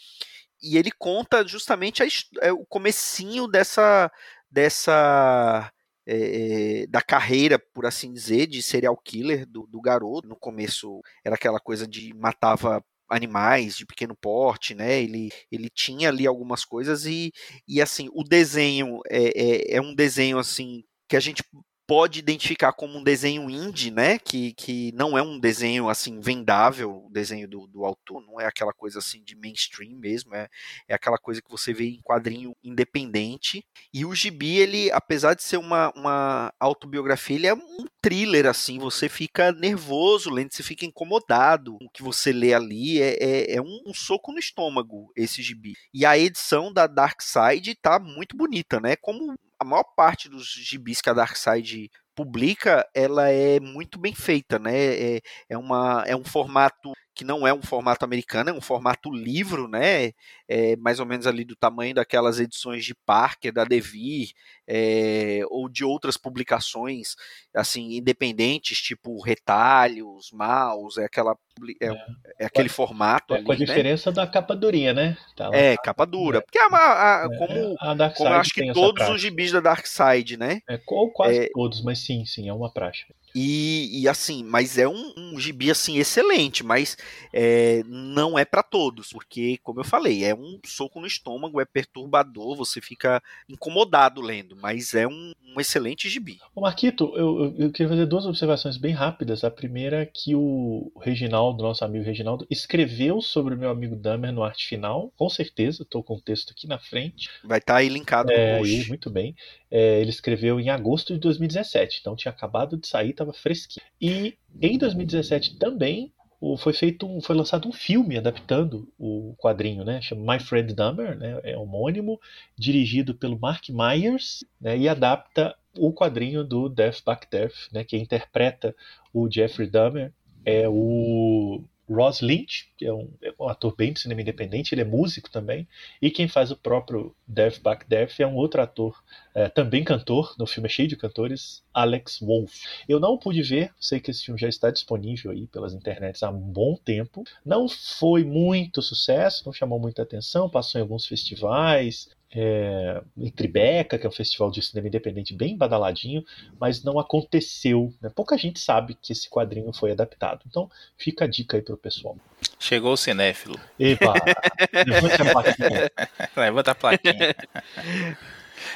E 0.61 0.77
ele 0.77 0.91
conta 0.91 1.47
justamente 1.47 2.03
a, 2.03 2.53
o 2.53 2.65
comecinho 2.65 3.47
dessa 3.47 4.11
dessa 4.49 5.71
é, 6.07 6.85
da 6.87 7.01
carreira, 7.01 7.57
por 7.57 7.85
assim 7.85 8.11
dizer, 8.11 8.47
de 8.47 8.61
serial 8.61 8.97
killer 8.97 9.45
do, 9.45 9.67
do 9.67 9.81
garoto. 9.81 10.27
No 10.27 10.35
começo 10.35 11.01
era 11.23 11.35
aquela 11.35 11.59
coisa 11.59 11.87
de 11.87 12.13
matava 12.13 12.83
animais 13.09 13.75
de 13.77 13.85
pequeno 13.85 14.15
porte, 14.15 14.73
né? 14.73 15.01
Ele, 15.01 15.29
ele 15.51 15.69
tinha 15.69 16.09
ali 16.09 16.25
algumas 16.25 16.65
coisas 16.65 17.05
e, 17.05 17.31
e 17.67 17.81
assim 17.81 18.09
o 18.13 18.23
desenho 18.23 18.99
é, 19.09 19.73
é, 19.73 19.75
é 19.77 19.81
um 19.81 19.93
desenho 19.93 20.39
assim 20.39 20.83
que 21.07 21.15
a 21.15 21.19
gente 21.19 21.43
pode 21.87 22.19
identificar 22.19 22.73
como 22.73 22.97
um 22.97 23.03
desenho 23.03 23.49
indie, 23.49 23.91
né? 23.91 24.17
Que, 24.17 24.53
que 24.53 24.91
não 24.93 25.17
é 25.17 25.21
um 25.21 25.39
desenho 25.39 25.89
assim 25.89 26.19
vendável, 26.19 27.05
o 27.05 27.09
desenho 27.11 27.47
do, 27.47 27.67
do 27.67 27.85
autor, 27.85 28.21
não 28.25 28.39
é 28.39 28.45
aquela 28.45 28.73
coisa 28.73 28.99
assim 28.99 29.23
de 29.23 29.35
mainstream 29.35 29.95
mesmo, 29.97 30.35
é, 30.35 30.47
é 30.87 30.95
aquela 30.95 31.17
coisa 31.17 31.41
que 31.41 31.49
você 31.49 31.73
vê 31.73 31.85
em 31.85 32.01
quadrinho 32.01 32.55
independente. 32.63 33.63
E 33.93 34.05
o 34.05 34.13
Gibi, 34.15 34.57
ele, 34.57 34.91
apesar 34.91 35.33
de 35.33 35.43
ser 35.43 35.57
uma, 35.57 35.91
uma 35.95 36.53
autobiografia, 36.59 37.35
ele 37.35 37.47
é 37.47 37.53
um 37.53 37.85
thriller, 38.01 38.45
assim, 38.45 38.77
você 38.79 39.09
fica 39.09 39.51
nervoso 39.51 40.29
lendo, 40.29 40.53
você 40.53 40.63
fica 40.63 40.85
incomodado. 40.85 41.77
O 41.81 41.89
que 41.89 42.03
você 42.03 42.31
lê 42.31 42.53
ali 42.53 43.01
é, 43.01 43.17
é, 43.19 43.55
é 43.55 43.61
um, 43.61 43.83
um, 43.87 43.93
soco 43.93 44.31
no 44.31 44.39
estômago, 44.39 45.11
esse 45.15 45.41
Gibi. 45.41 45.73
E 45.93 46.05
a 46.05 46.17
edição 46.17 46.71
da 46.71 46.87
Dark 46.87 47.21
Side 47.21 47.75
tá 47.75 47.99
muito 47.99 48.35
bonita, 48.35 48.79
né? 48.79 48.95
Como 48.95 49.35
a 49.65 49.67
maior 49.67 49.83
parte 49.95 50.29
dos 50.29 50.47
gibis 50.47 51.01
que 51.01 51.09
a 51.09 51.13
Darkseid 51.13 51.89
publica, 52.15 52.87
ela 52.93 53.29
é 53.29 53.59
muito 53.59 53.99
bem 53.99 54.13
feita, 54.13 54.57
né? 54.57 54.73
É, 54.75 55.21
é, 55.49 55.57
uma, 55.57 56.03
é 56.07 56.15
um 56.15 56.23
formato 56.23 56.93
que 57.15 57.23
não 57.23 57.47
é 57.47 57.53
um 57.53 57.61
formato 57.61 58.03
americano, 58.03 58.49
é 58.49 58.53
um 58.53 58.61
formato 58.61 59.09
livro, 59.09 59.67
né? 59.67 60.11
É 60.47 60.75
mais 60.75 60.99
ou 60.99 61.05
menos 61.05 61.25
ali 61.25 61.45
do 61.45 61.55
tamanho 61.55 61.95
daquelas 61.95 62.39
edições 62.39 62.83
de 62.83 62.93
Parker, 62.93 63.53
da 63.53 63.63
Devir, 63.63 64.33
é, 64.67 65.41
ou 65.49 65.69
de 65.69 65.85
outras 65.85 66.17
publicações 66.17 67.15
assim 67.55 67.95
independentes, 67.95 68.79
tipo 68.79 69.21
Retalhos, 69.21 70.29
Maus, 70.31 70.97
é 70.97 71.05
aquela 71.05 71.37
é, 71.81 71.87
é, 71.87 71.95
é 72.39 72.45
aquele 72.45 72.67
formato 72.67 73.33
é, 73.33 73.37
ali, 73.37 73.45
com 73.45 73.51
a 73.53 73.55
né? 73.55 73.65
diferença 73.65 74.09
né? 74.09 74.15
da 74.15 74.27
capa 74.27 74.53
durinha, 74.53 74.93
né? 74.93 75.17
Tá 75.37 75.49
é, 75.53 75.77
capa 75.77 76.05
dura. 76.05 76.41
Porque 76.41 76.59
a, 76.59 76.65
a, 76.65 77.25
a 77.25 77.29
como, 77.29 77.75
a 77.79 78.09
como 78.09 78.29
eu 78.29 78.33
acho 78.33 78.53
que 78.53 78.73
todos 78.73 79.07
os 79.07 79.21
gibis 79.21 79.53
da 79.53 79.61
Dark 79.61 79.85
Side, 79.87 80.37
né? 80.37 80.59
É, 80.69 80.79
ou 80.85 81.09
quase 81.11 81.49
todos, 81.53 81.81
mas 81.81 81.99
sim, 81.99 82.25
sim, 82.25 82.49
é 82.49 82.53
uma 82.53 82.69
praxe. 82.69 83.05
E, 83.35 84.01
e, 84.01 84.07
assim, 84.07 84.45
mas 84.45 84.77
é 84.77 84.87
um, 84.87 85.13
um 85.17 85.37
gibi 85.37 85.69
assim 85.69 85.97
excelente, 85.97 86.63
mas 86.63 86.97
é, 87.33 87.83
não 87.85 88.39
é 88.39 88.45
para 88.45 88.63
todos, 88.63 89.11
porque 89.11 89.57
como 89.61 89.81
eu 89.81 89.83
falei, 89.83 90.23
é 90.23 90.33
um 90.33 90.57
soco 90.65 91.01
no 91.01 91.05
estômago, 91.05 91.59
é 91.59 91.65
perturbador, 91.65 92.55
você 92.55 92.79
fica 92.79 93.21
incomodado 93.49 94.21
lendo, 94.21 94.55
mas 94.55 94.93
é 94.93 95.05
um, 95.05 95.33
um 95.53 95.59
excelente 95.59 96.07
gibi. 96.07 96.39
Ô 96.55 96.61
Marquito, 96.61 97.11
eu, 97.17 97.53
eu, 97.57 97.71
queria 97.71 97.89
fazer 97.89 98.05
duas 98.05 98.25
observações 98.25 98.77
bem 98.77 98.93
rápidas. 98.93 99.43
A 99.43 99.51
primeira 99.51 100.03
é 100.03 100.05
que 100.05 100.33
o 100.33 100.89
Reginaldo, 101.01 101.61
nosso 101.61 101.83
amigo 101.83 102.05
Reginaldo, 102.05 102.47
escreveu 102.49 103.19
sobre 103.19 103.53
o 103.53 103.57
meu 103.57 103.69
amigo 103.69 103.97
Damer 103.97 104.31
no 104.31 104.43
arte 104.43 104.65
final, 104.65 105.11
com 105.17 105.29
certeza, 105.29 105.83
estou 105.83 106.01
com 106.01 106.15
o 106.15 106.21
texto 106.21 106.51
aqui 106.51 106.67
na 106.67 106.79
frente. 106.79 107.29
Vai 107.43 107.59
estar 107.59 107.73
tá 107.73 107.79
aí 107.79 107.89
linkado 107.89 108.31
é, 108.31 108.53
no 108.53 108.59
post. 108.59 108.87
Muito 108.87 109.09
bem. 109.09 109.35
É, 109.69 109.99
ele 109.99 110.09
escreveu 110.09 110.59
em 110.59 110.69
agosto 110.69 111.13
de 111.13 111.19
2017, 111.19 111.99
então 111.99 112.15
tinha 112.15 112.31
acabado 112.31 112.77
de 112.77 112.87
sair, 112.87 113.11
estava 113.11 113.33
fresquinho. 113.33 113.85
E 113.99 114.37
em 114.61 114.77
2017 114.77 115.57
também 115.57 116.13
foi 116.57 116.73
feito 116.73 117.07
um, 117.07 117.21
foi 117.21 117.35
lançado 117.35 117.67
um 117.67 117.71
filme 117.71 118.17
adaptando 118.17 118.87
o 118.99 119.33
quadrinho, 119.37 119.83
né? 119.83 120.01
Chama 120.01 120.33
My 120.33 120.39
Friend 120.39 120.73
Dahmer, 120.73 121.17
né? 121.17 121.39
É 121.43 121.57
homônimo, 121.57 122.19
dirigido 122.57 123.15
pelo 123.15 123.39
Mark 123.39 123.69
Myers, 123.69 124.45
né? 124.61 124.77
E 124.77 124.87
adapta 124.87 125.55
o 125.77 125.91
quadrinho 125.91 126.43
do 126.43 126.69
Death 126.69 127.01
Back 127.05 127.27
Death, 127.31 127.71
né? 127.71 127.83
Que 127.83 127.97
interpreta 127.97 128.75
o 129.13 129.31
Jeffrey 129.31 129.67
Dahmer 129.67 130.13
é 130.45 130.69
o 130.69 131.63
Ross 131.89 132.21
Lynch, 132.21 132.67
que 132.77 132.85
é 132.85 132.93
um, 132.93 133.09
é 133.21 133.33
um, 133.39 133.47
ator 133.47 133.75
bem 133.75 133.93
de 133.93 133.99
cinema 133.99 134.21
independente, 134.21 134.73
ele 134.73 134.81
é 134.81 134.85
músico 134.85 135.29
também, 135.29 135.67
e 136.01 136.09
quem 136.09 136.27
faz 136.27 136.51
o 136.51 136.55
próprio 136.55 137.15
Death 137.27 137.59
Back 137.61 137.87
Death 137.87 138.19
é 138.19 138.27
um 138.27 138.35
outro 138.35 138.61
ator, 138.61 139.03
é, 139.33 139.49
também 139.49 139.83
cantor, 139.83 140.35
no 140.37 140.47
filme 140.47 140.67
é 140.67 140.71
cheio 140.71 140.87
de 140.87 140.95
cantores, 140.95 141.63
Alex 141.73 142.19
Wolff. 142.19 142.67
Eu 142.87 142.99
não 142.99 143.17
pude 143.17 143.41
ver, 143.43 143.71
sei 143.79 143.99
que 143.99 144.09
esse 144.09 144.25
filme 144.25 144.39
já 144.39 144.47
está 144.47 144.71
disponível 144.71 145.31
aí 145.31 145.47
pelas 145.47 145.73
internets 145.73 146.23
há 146.23 146.29
um 146.29 146.39
bom 146.39 146.75
tempo, 146.75 147.23
não 147.45 147.67
foi 147.67 148.23
muito 148.23 148.81
sucesso, 148.81 149.43
não 149.45 149.53
chamou 149.53 149.79
muita 149.79 150.01
atenção, 150.01 150.49
passou 150.49 150.79
em 150.79 150.81
alguns 150.81 151.05
festivais, 151.05 152.09
é, 152.35 153.01
em 153.17 153.31
Tribeca, 153.31 153.97
que 153.97 154.05
é 154.05 154.09
um 154.09 154.11
festival 154.11 154.51
de 154.51 154.61
cinema 154.61 154.89
independente 154.89 155.33
bem 155.33 155.55
badaladinho, 155.55 156.23
mas 156.59 156.83
não 156.83 156.99
aconteceu. 156.99 157.93
Né? 158.01 158.11
Pouca 158.13 158.37
gente 158.37 158.59
sabe 158.59 158.93
que 159.01 159.13
esse 159.13 159.29
quadrinho 159.29 159.71
foi 159.71 159.91
adaptado. 159.91 160.41
Então 160.45 160.69
fica 160.97 161.23
a 161.23 161.27
dica 161.27 161.55
aí 161.55 161.63
pro 161.63 161.77
pessoal. 161.77 162.17
Chegou 162.59 162.91
o 162.91 162.97
cinéfilo. 162.97 163.57
Epa! 163.79 164.13
levanta 164.85 165.23
a 165.23 165.31
plaquinha. 165.31 165.91
Levanta 166.35 166.71
a 166.71 166.75
plaquinha. 166.75 167.35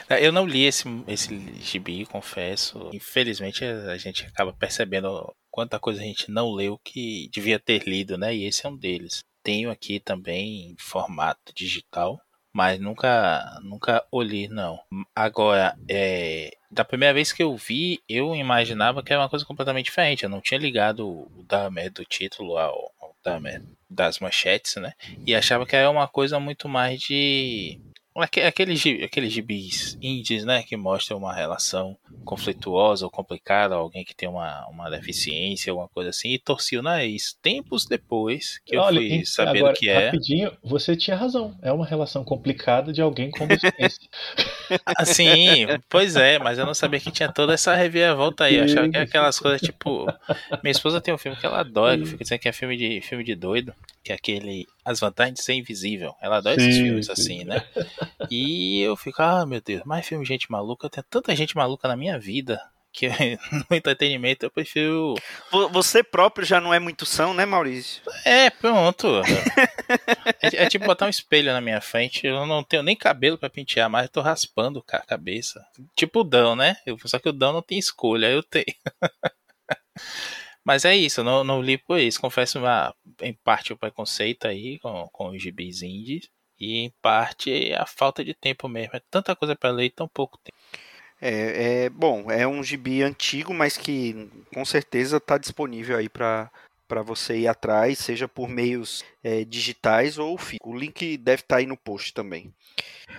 Eu 0.21 0.31
não 0.31 0.45
li 0.45 0.65
esse, 0.65 0.87
esse 1.07 1.53
gibi, 1.61 2.05
confesso. 2.05 2.89
Infelizmente 2.93 3.65
a 3.65 3.97
gente 3.97 4.25
acaba 4.25 4.53
percebendo 4.53 5.33
quanta 5.51 5.79
coisa 5.79 6.01
a 6.01 6.03
gente 6.03 6.31
não 6.31 6.51
leu 6.51 6.79
que 6.83 7.29
devia 7.31 7.59
ter 7.59 7.87
lido, 7.87 8.17
né? 8.17 8.33
E 8.35 8.45
esse 8.45 8.65
é 8.65 8.69
um 8.69 8.77
deles. 8.77 9.23
Tenho 9.43 9.69
aqui 9.69 9.99
também 9.99 10.71
em 10.71 10.75
formato 10.79 11.53
digital 11.53 12.19
mas 12.53 12.79
nunca 12.79 13.60
nunca 13.63 14.03
olhei 14.12 14.48
não. 14.48 14.79
Agora, 15.15 15.77
é, 15.89 16.56
da 16.72 16.84
primeira 16.84 17.13
vez 17.13 17.32
que 17.32 17.44
eu 17.44 17.56
vi, 17.56 18.01
eu 18.08 18.36
imaginava 18.36 19.03
que 19.03 19.12
era 19.12 19.22
uma 19.22 19.29
coisa 19.29 19.46
completamente 19.46 19.86
diferente. 19.86 20.24
Eu 20.24 20.29
não 20.29 20.41
tinha 20.41 20.60
ligado 20.60 21.08
o 21.08 21.46
Damer 21.48 21.91
do 21.91 22.06
título 22.06 22.58
ao, 22.58 22.91
ao 23.00 23.15
Damer 23.24 23.63
das 23.89 24.20
manchetes, 24.20 24.75
né? 24.75 24.94
E 25.25 25.34
achava 25.36 25.65
que 25.65 25.75
era 25.75 25.89
uma 25.89 26.08
coisa 26.08 26.39
muito 26.39 26.70
mais 26.70 27.00
de 27.00 27.79
Aqueles, 28.21 28.83
aqueles 29.03 29.31
gibis 29.31 29.97
indies, 30.01 30.43
né, 30.45 30.63
que 30.63 30.75
mostram 30.75 31.17
uma 31.17 31.33
relação 31.33 31.97
conflituosa 32.25 33.05
ou 33.05 33.11
complicada, 33.11 33.75
alguém 33.75 34.03
que 34.03 34.15
tem 34.15 34.27
uma, 34.27 34.67
uma 34.67 34.89
deficiência, 34.89 35.71
alguma 35.71 35.88
coisa 35.88 36.09
assim, 36.09 36.29
e 36.29 36.39
torci 36.39 36.77
o 36.77 36.81
nariz. 36.81 37.38
Tempos 37.41 37.85
depois 37.85 38.59
que 38.65 38.77
Olha, 38.77 38.99
eu 38.99 39.09
fui 39.09 39.25
saber 39.25 39.63
o 39.63 39.73
que 39.73 39.89
é. 39.89 40.05
Rapidinho, 40.05 40.51
você 40.63 40.95
tinha 40.95 41.17
razão. 41.17 41.57
É 41.61 41.71
uma 41.71 41.85
relação 41.85 42.23
complicada 42.23 42.91
de 42.91 43.01
alguém 43.01 43.31
com 43.31 43.47
deficiência. 43.47 44.09
assim, 44.97 45.67
pois 45.89 46.15
é, 46.15 46.39
mas 46.39 46.57
eu 46.57 46.65
não 46.65 46.73
sabia 46.73 46.99
que 46.99 47.11
tinha 47.11 47.31
toda 47.31 47.53
essa 47.53 47.75
reviravolta 47.75 48.45
aí. 48.45 48.55
Eu 48.55 48.65
achava 48.65 48.89
que 48.89 48.95
era 48.95 49.05
aquelas 49.05 49.39
coisas 49.39 49.61
tipo. 49.61 50.05
Minha 50.63 50.71
esposa 50.71 51.01
tem 51.01 51.13
um 51.13 51.17
filme 51.17 51.38
que 51.38 51.45
ela 51.45 51.59
adora, 51.59 51.97
que 51.97 52.05
fica 52.05 52.23
dizendo 52.23 52.39
que 52.39 52.49
é 52.49 52.51
filme 52.51 52.77
de, 52.77 53.01
filme 53.01 53.23
de 53.23 53.35
doido, 53.35 53.73
que 54.03 54.11
é 54.11 54.15
aquele 54.15 54.67
As 54.83 54.99
Vantagens 54.99 55.39
de 55.39 55.43
Ser 55.43 55.53
Invisível. 55.53 56.13
Ela 56.21 56.38
adora 56.38 56.59
sim, 56.59 56.67
esses 56.67 56.81
filmes 56.81 57.05
sim. 57.05 57.11
assim, 57.11 57.43
né? 57.43 57.63
E 58.29 58.81
eu 58.81 58.95
fico, 58.95 59.21
ah, 59.21 59.45
meu 59.45 59.61
Deus, 59.61 59.83
mais 59.85 60.07
filme 60.07 60.23
de 60.23 60.27
gente 60.27 60.51
maluca. 60.51 60.89
Tem 60.89 61.03
tanta 61.09 61.35
gente 61.35 61.55
maluca 61.55 61.88
na 61.88 61.95
minha 61.95 62.19
vida 62.19 62.59
que 62.91 63.08
no 63.69 63.75
entretenimento 63.75 64.46
eu 64.46 64.51
prefiro. 64.51 65.15
Você 65.72 66.03
próprio 66.03 66.46
já 66.46 66.60
não 66.60 66.74
é 66.74 66.79
muito 66.79 67.05
são, 67.05 67.34
né, 67.34 67.46
Maurício? 67.46 68.01
É, 68.25 68.50
pronto. 68.50 69.22
é, 70.41 70.63
é, 70.63 70.69
tipo 70.69 70.86
botar 70.86 71.05
um 71.05 71.10
espelho 71.10 71.51
na 71.51 71.62
minha 71.62 71.81
frente. 71.81 72.25
Eu 72.25 72.46
não 72.46 72.63
tenho 72.63 72.84
nem 72.84 72.96
cabelo 72.96 73.38
para 73.38 73.50
pentear, 73.50 73.89
mas 73.89 74.03
eu 74.03 74.10
tô 74.10 74.22
raspando 74.22 74.84
a 74.91 75.00
cabeça. 75.00 75.65
Tipo 75.96 76.22
o 76.22 76.24
Dão, 76.24 76.55
né? 76.55 76.77
Só 77.05 77.19
que 77.19 77.29
o 77.29 77.34
Dão 77.34 77.53
não 77.53 77.62
tem 77.62 77.77
escolha, 77.77 78.27
eu 78.27 78.43
tenho. 78.43 78.65
Mas 80.63 80.86
é 80.86 80.96
isso, 80.96 81.24
não, 81.24 81.43
não 81.43 81.63
li 81.63 81.79
por 81.79 82.00
isso. 82.00 82.22
Confesso, 82.22 82.60
uma, 82.60 82.93
em 83.22 83.34
parte 83.34 83.74
o 83.74 83.77
preconceito 83.77 84.46
aí 84.46 84.77
com, 84.77 85.08
com 85.12 85.29
os 85.29 85.41
gibis 85.41 85.81
indies. 85.81 86.29
E 86.60 86.79
em 86.79 86.93
parte 87.01 87.74
a 87.74 87.88
falta 87.88 88.24
de 88.24 88.36
tempo 88.36 88.67
mesmo. 88.67 88.96
É 88.96 89.01
tanta 89.10 89.36
coisa 89.36 89.55
para 89.55 89.72
ler 89.72 89.86
e 89.86 89.89
tão 89.89 90.08
pouco 90.08 90.38
tempo. 90.38 90.58
É, 91.21 91.83
é, 91.83 91.89
bom, 91.89 92.31
é 92.31 92.47
um 92.47 92.63
gibi 92.63 93.03
antigo, 93.03 93.53
mas 93.53 93.77
que 93.77 94.29
com 94.53 94.63
certeza 94.63 95.17
está 95.17 95.38
disponível 95.38 95.97
aí 95.97 96.09
para 96.09 96.49
para 96.88 97.03
você 97.03 97.41
ir 97.41 97.47
atrás, 97.47 97.99
seja 97.99 98.27
por 98.27 98.49
meios 98.49 99.05
é, 99.23 99.45
digitais 99.45 100.17
ou 100.17 100.35
físico. 100.39 100.67
O 100.67 100.75
link 100.75 101.17
deve 101.17 101.43
estar 101.43 101.57
tá 101.57 101.59
aí 101.59 101.67
no 101.67 101.77
post 101.77 102.11
também. 102.15 102.51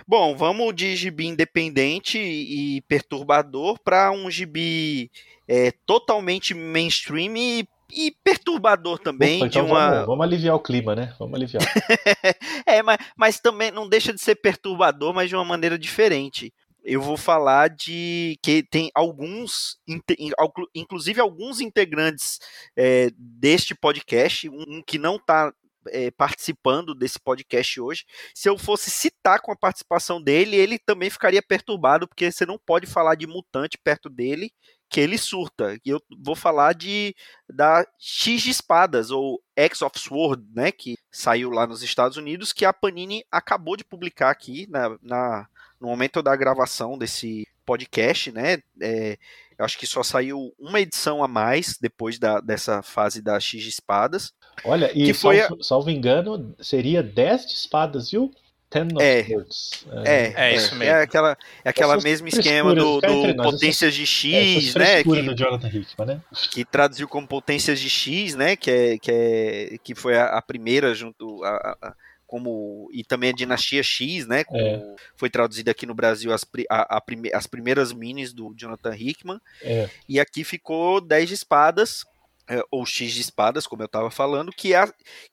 Bom, 0.05 0.35
vamos 0.35 0.75
de 0.75 0.93
gibi 0.97 1.27
independente 1.27 2.19
e 2.19 2.81
perturbador 2.81 3.79
para 3.79 4.11
um 4.11 4.29
gibi 4.29 5.09
é, 5.47 5.71
totalmente 5.85 6.53
mainstream 6.53 7.37
e 7.37 7.67
e 7.93 8.15
perturbador 8.23 8.99
também. 8.99 9.37
Opa, 9.37 9.47
então 9.47 9.65
de 9.65 9.71
uma... 9.71 9.89
vamos, 9.89 10.05
vamos, 10.07 10.23
aliviar 10.25 10.55
o 10.55 10.59
clima, 10.59 10.95
né? 10.95 11.13
Vamos 11.19 11.35
aliviar. 11.35 11.61
é, 12.65 12.81
mas, 12.81 12.97
mas 13.17 13.39
também 13.39 13.69
não 13.69 13.87
deixa 13.87 14.13
de 14.13 14.21
ser 14.21 14.35
perturbador, 14.35 15.13
mas 15.13 15.27
de 15.27 15.35
uma 15.35 15.43
maneira 15.43 15.77
diferente. 15.77 16.53
Eu 16.83 17.01
vou 17.01 17.17
falar 17.17 17.69
de 17.69 18.39
que 18.41 18.63
tem 18.63 18.89
alguns, 18.95 19.79
inclusive 20.73 21.21
alguns 21.21 21.61
integrantes 21.61 22.39
é, 22.75 23.11
deste 23.15 23.75
podcast, 23.75 24.49
um 24.49 24.81
que 24.81 24.97
não 24.97 25.17
está 25.17 25.53
é, 25.89 26.11
participando 26.11 26.93
desse 26.93 27.19
podcast 27.19 27.79
hoje. 27.79 28.05
Se 28.33 28.49
eu 28.49 28.57
fosse 28.57 28.89
citar 28.89 29.41
com 29.41 29.51
a 29.51 29.55
participação 29.55 30.21
dele, 30.21 30.55
ele 30.55 30.77
também 30.77 31.09
ficaria 31.09 31.41
perturbado, 31.41 32.07
porque 32.07 32.31
você 32.31 32.45
não 32.45 32.57
pode 32.57 32.87
falar 32.87 33.15
de 33.15 33.27
mutante 33.27 33.77
perto 33.77 34.09
dele, 34.09 34.51
que 34.89 34.99
ele 34.99 35.17
surta. 35.17 35.79
E 35.85 35.89
eu 35.89 36.01
vou 36.19 36.35
falar 36.35 36.73
de 36.73 37.15
da 37.49 37.85
X 37.97 38.41
de 38.41 38.49
Espadas, 38.49 39.09
ou 39.09 39.41
X 39.55 39.81
of 39.81 39.97
Sword, 39.97 40.43
né, 40.53 40.71
que 40.71 40.97
saiu 41.11 41.49
lá 41.49 41.65
nos 41.65 41.81
Estados 41.81 42.17
Unidos, 42.17 42.51
que 42.51 42.65
a 42.65 42.73
Panini 42.73 43.23
acabou 43.31 43.77
de 43.77 43.85
publicar 43.85 44.29
aqui 44.29 44.67
na, 44.69 44.97
na 45.01 45.47
no 45.81 45.87
momento 45.87 46.21
da 46.21 46.35
gravação 46.35 46.97
desse 46.97 47.47
podcast, 47.65 48.31
né, 48.31 48.59
é, 48.81 49.17
Eu 49.57 49.65
acho 49.65 49.77
que 49.77 49.85
só 49.87 50.01
saiu 50.03 50.53
uma 50.59 50.79
edição 50.79 51.23
a 51.23 51.27
mais 51.27 51.77
depois 51.79 52.17
da, 52.17 52.39
dessa 52.39 52.81
fase 52.81 53.21
da 53.21 53.39
X 53.39 53.61
de 53.61 53.69
espadas. 53.69 54.31
Olha, 54.65 54.91
e 54.93 55.05
Que 55.05 55.13
foi 55.13 55.39
salvo, 55.39 55.63
salvo 55.63 55.89
engano, 55.89 56.55
seria 56.59 57.01
10 57.03 57.45
de 57.47 57.53
espadas, 57.53 58.09
viu? 58.11 58.31
Ten 58.69 58.87
of 58.95 59.03
É. 59.03 59.23
Swords. 59.25 59.85
É, 60.05 60.33
É 60.49 60.55
isso 60.55 60.75
mesmo. 60.75 60.95
É 60.95 61.01
aquela, 61.03 61.37
é 61.63 61.69
aquela 61.69 61.93
Essas 61.95 62.03
mesmo 62.05 62.27
esquema 62.29 62.73
do, 62.73 63.01
do 63.01 63.33
nós, 63.35 63.51
Potências 63.51 63.93
de 63.93 64.03
Essas 64.03 64.13
X, 64.15 64.65
né? 64.75 64.85
frescuras 64.85 65.23
Que, 65.23 65.29
do 65.29 65.35
Jonathan 65.35 65.67
Hickman, 65.67 66.07
né? 66.07 66.21
que 66.51 66.63
traduziu 66.65 67.07
como 67.07 67.27
Potências 67.27 67.79
de 67.79 67.89
X, 67.89 68.33
né? 68.35 68.55
Que, 68.55 68.71
é, 68.71 68.97
que, 68.97 69.11
é, 69.11 69.77
que 69.83 69.93
foi 69.93 70.17
a, 70.17 70.25
a 70.37 70.41
primeira 70.41 70.95
junto. 70.95 71.43
A, 71.43 71.49
a- 71.49 71.77
a- 71.89 71.93
como, 72.31 72.87
e 72.93 73.03
também 73.03 73.29
a 73.31 73.33
Dinastia 73.33 73.83
X, 73.83 74.25
né? 74.25 74.45
Como 74.45 74.61
É. 74.61 74.95
foi 75.17 75.29
traduzida 75.29 75.71
aqui 75.71 75.85
no 75.85 75.93
Brasil 75.93 76.31
as, 76.31 76.45
a- 76.69 76.95
a 76.97 77.01
prime- 77.01 77.29
as 77.33 77.45
primeiras 77.45 77.91
minis 77.91 78.31
do 78.31 78.53
Jonathan 78.55 78.95
Hickman. 78.95 79.41
É. 79.61 79.89
E 80.07 80.17
aqui 80.17 80.45
ficou 80.45 81.01
10 81.01 81.27
de 81.27 81.33
espadas, 81.35 82.05
é, 82.47 82.61
ou 82.71 82.85
X 82.85 83.11
de 83.11 83.19
espadas, 83.19 83.67
como 83.67 83.81
eu 83.81 83.85
estava 83.85 84.09
falando, 84.09 84.49
que, 84.53 84.73
é, 84.73 84.81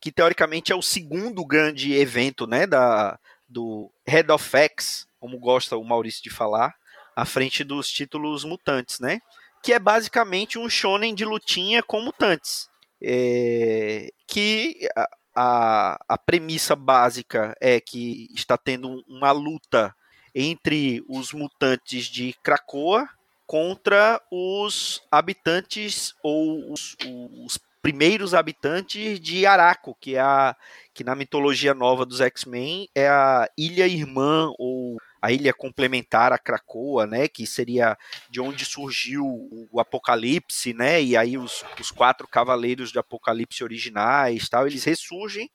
que 0.00 0.11
teoricamente 0.11 0.73
é 0.73 0.75
o 0.75 0.83
segundo 0.83 1.45
grande 1.47 1.95
evento 1.95 2.49
né, 2.49 2.67
da, 2.67 3.17
do 3.49 3.88
Head 4.05 4.33
of 4.33 4.45
X, 4.57 5.07
como 5.21 5.38
gosta 5.38 5.76
o 5.76 5.85
Maurício 5.85 6.21
de 6.25 6.31
falar, 6.31 6.75
à 7.14 7.25
frente 7.25 7.62
dos 7.62 7.88
títulos 7.88 8.43
mutantes, 8.43 8.99
né? 8.99 9.21
Que 9.62 9.73
é 9.73 9.78
basicamente 9.78 10.59
um 10.59 10.69
shonen 10.69 11.14
de 11.14 11.25
lutinha 11.25 11.81
com 11.81 12.00
mutantes. 12.02 12.69
É, 13.00 14.11
que 14.26 14.76
a, 15.40 15.97
a, 16.09 16.18
premissa 16.18 16.75
básica 16.75 17.57
é 17.61 17.80
que 17.80 18.28
está 18.35 18.59
tendo 18.59 18.88
um- 18.88 19.04
uma 19.07 19.30
luta 19.30 19.95
entre 20.35 21.04
os 21.09 21.33
mutantes 21.33 22.07
de 22.07 22.35
Krakoa 22.42 23.09
contra 23.47 24.21
os 24.33 25.00
habitantes 25.11 26.12
ou 26.25 26.73
os, 26.73 26.97
os 27.45 27.57
primeiros 27.80 28.35
habitantes 28.35 29.21
de 29.21 29.47
Araco, 29.47 29.97
que 30.00 30.16
é 30.16 30.21
a 30.21 30.57
que 30.92 31.04
na 31.04 31.14
mitologia 31.14 31.73
nova 31.73 32.04
dos 32.04 32.21
X-Men 32.21 32.88
é 32.92 33.09
a 33.09 33.49
ilha 33.57 33.87
irmã 33.87 34.52
ou 34.59 34.99
a 35.20 35.32
ilha 35.32 35.52
complementar 35.52 36.32
a 36.32 36.38
Krakoa, 36.38 37.06
né, 37.06 37.28
que 37.28 37.46
seria 37.46 37.96
de 38.30 38.40
onde 38.40 38.64
surgiu 38.64 39.25
o, 39.25 39.68
o 39.72 39.80
Apocalipse, 39.80 40.72
né, 40.72 41.02
e 41.02 41.16
aí 41.16 41.37
os, 41.37 41.64
os 41.80 41.90
quatro 41.90 42.26
cavaleiros 42.26 42.90
de 42.92 42.98
Apocalipse 42.98 43.64
originais, 43.64 44.48
tal, 44.48 44.66
eles 44.66 44.84
ressurgem 44.84 45.50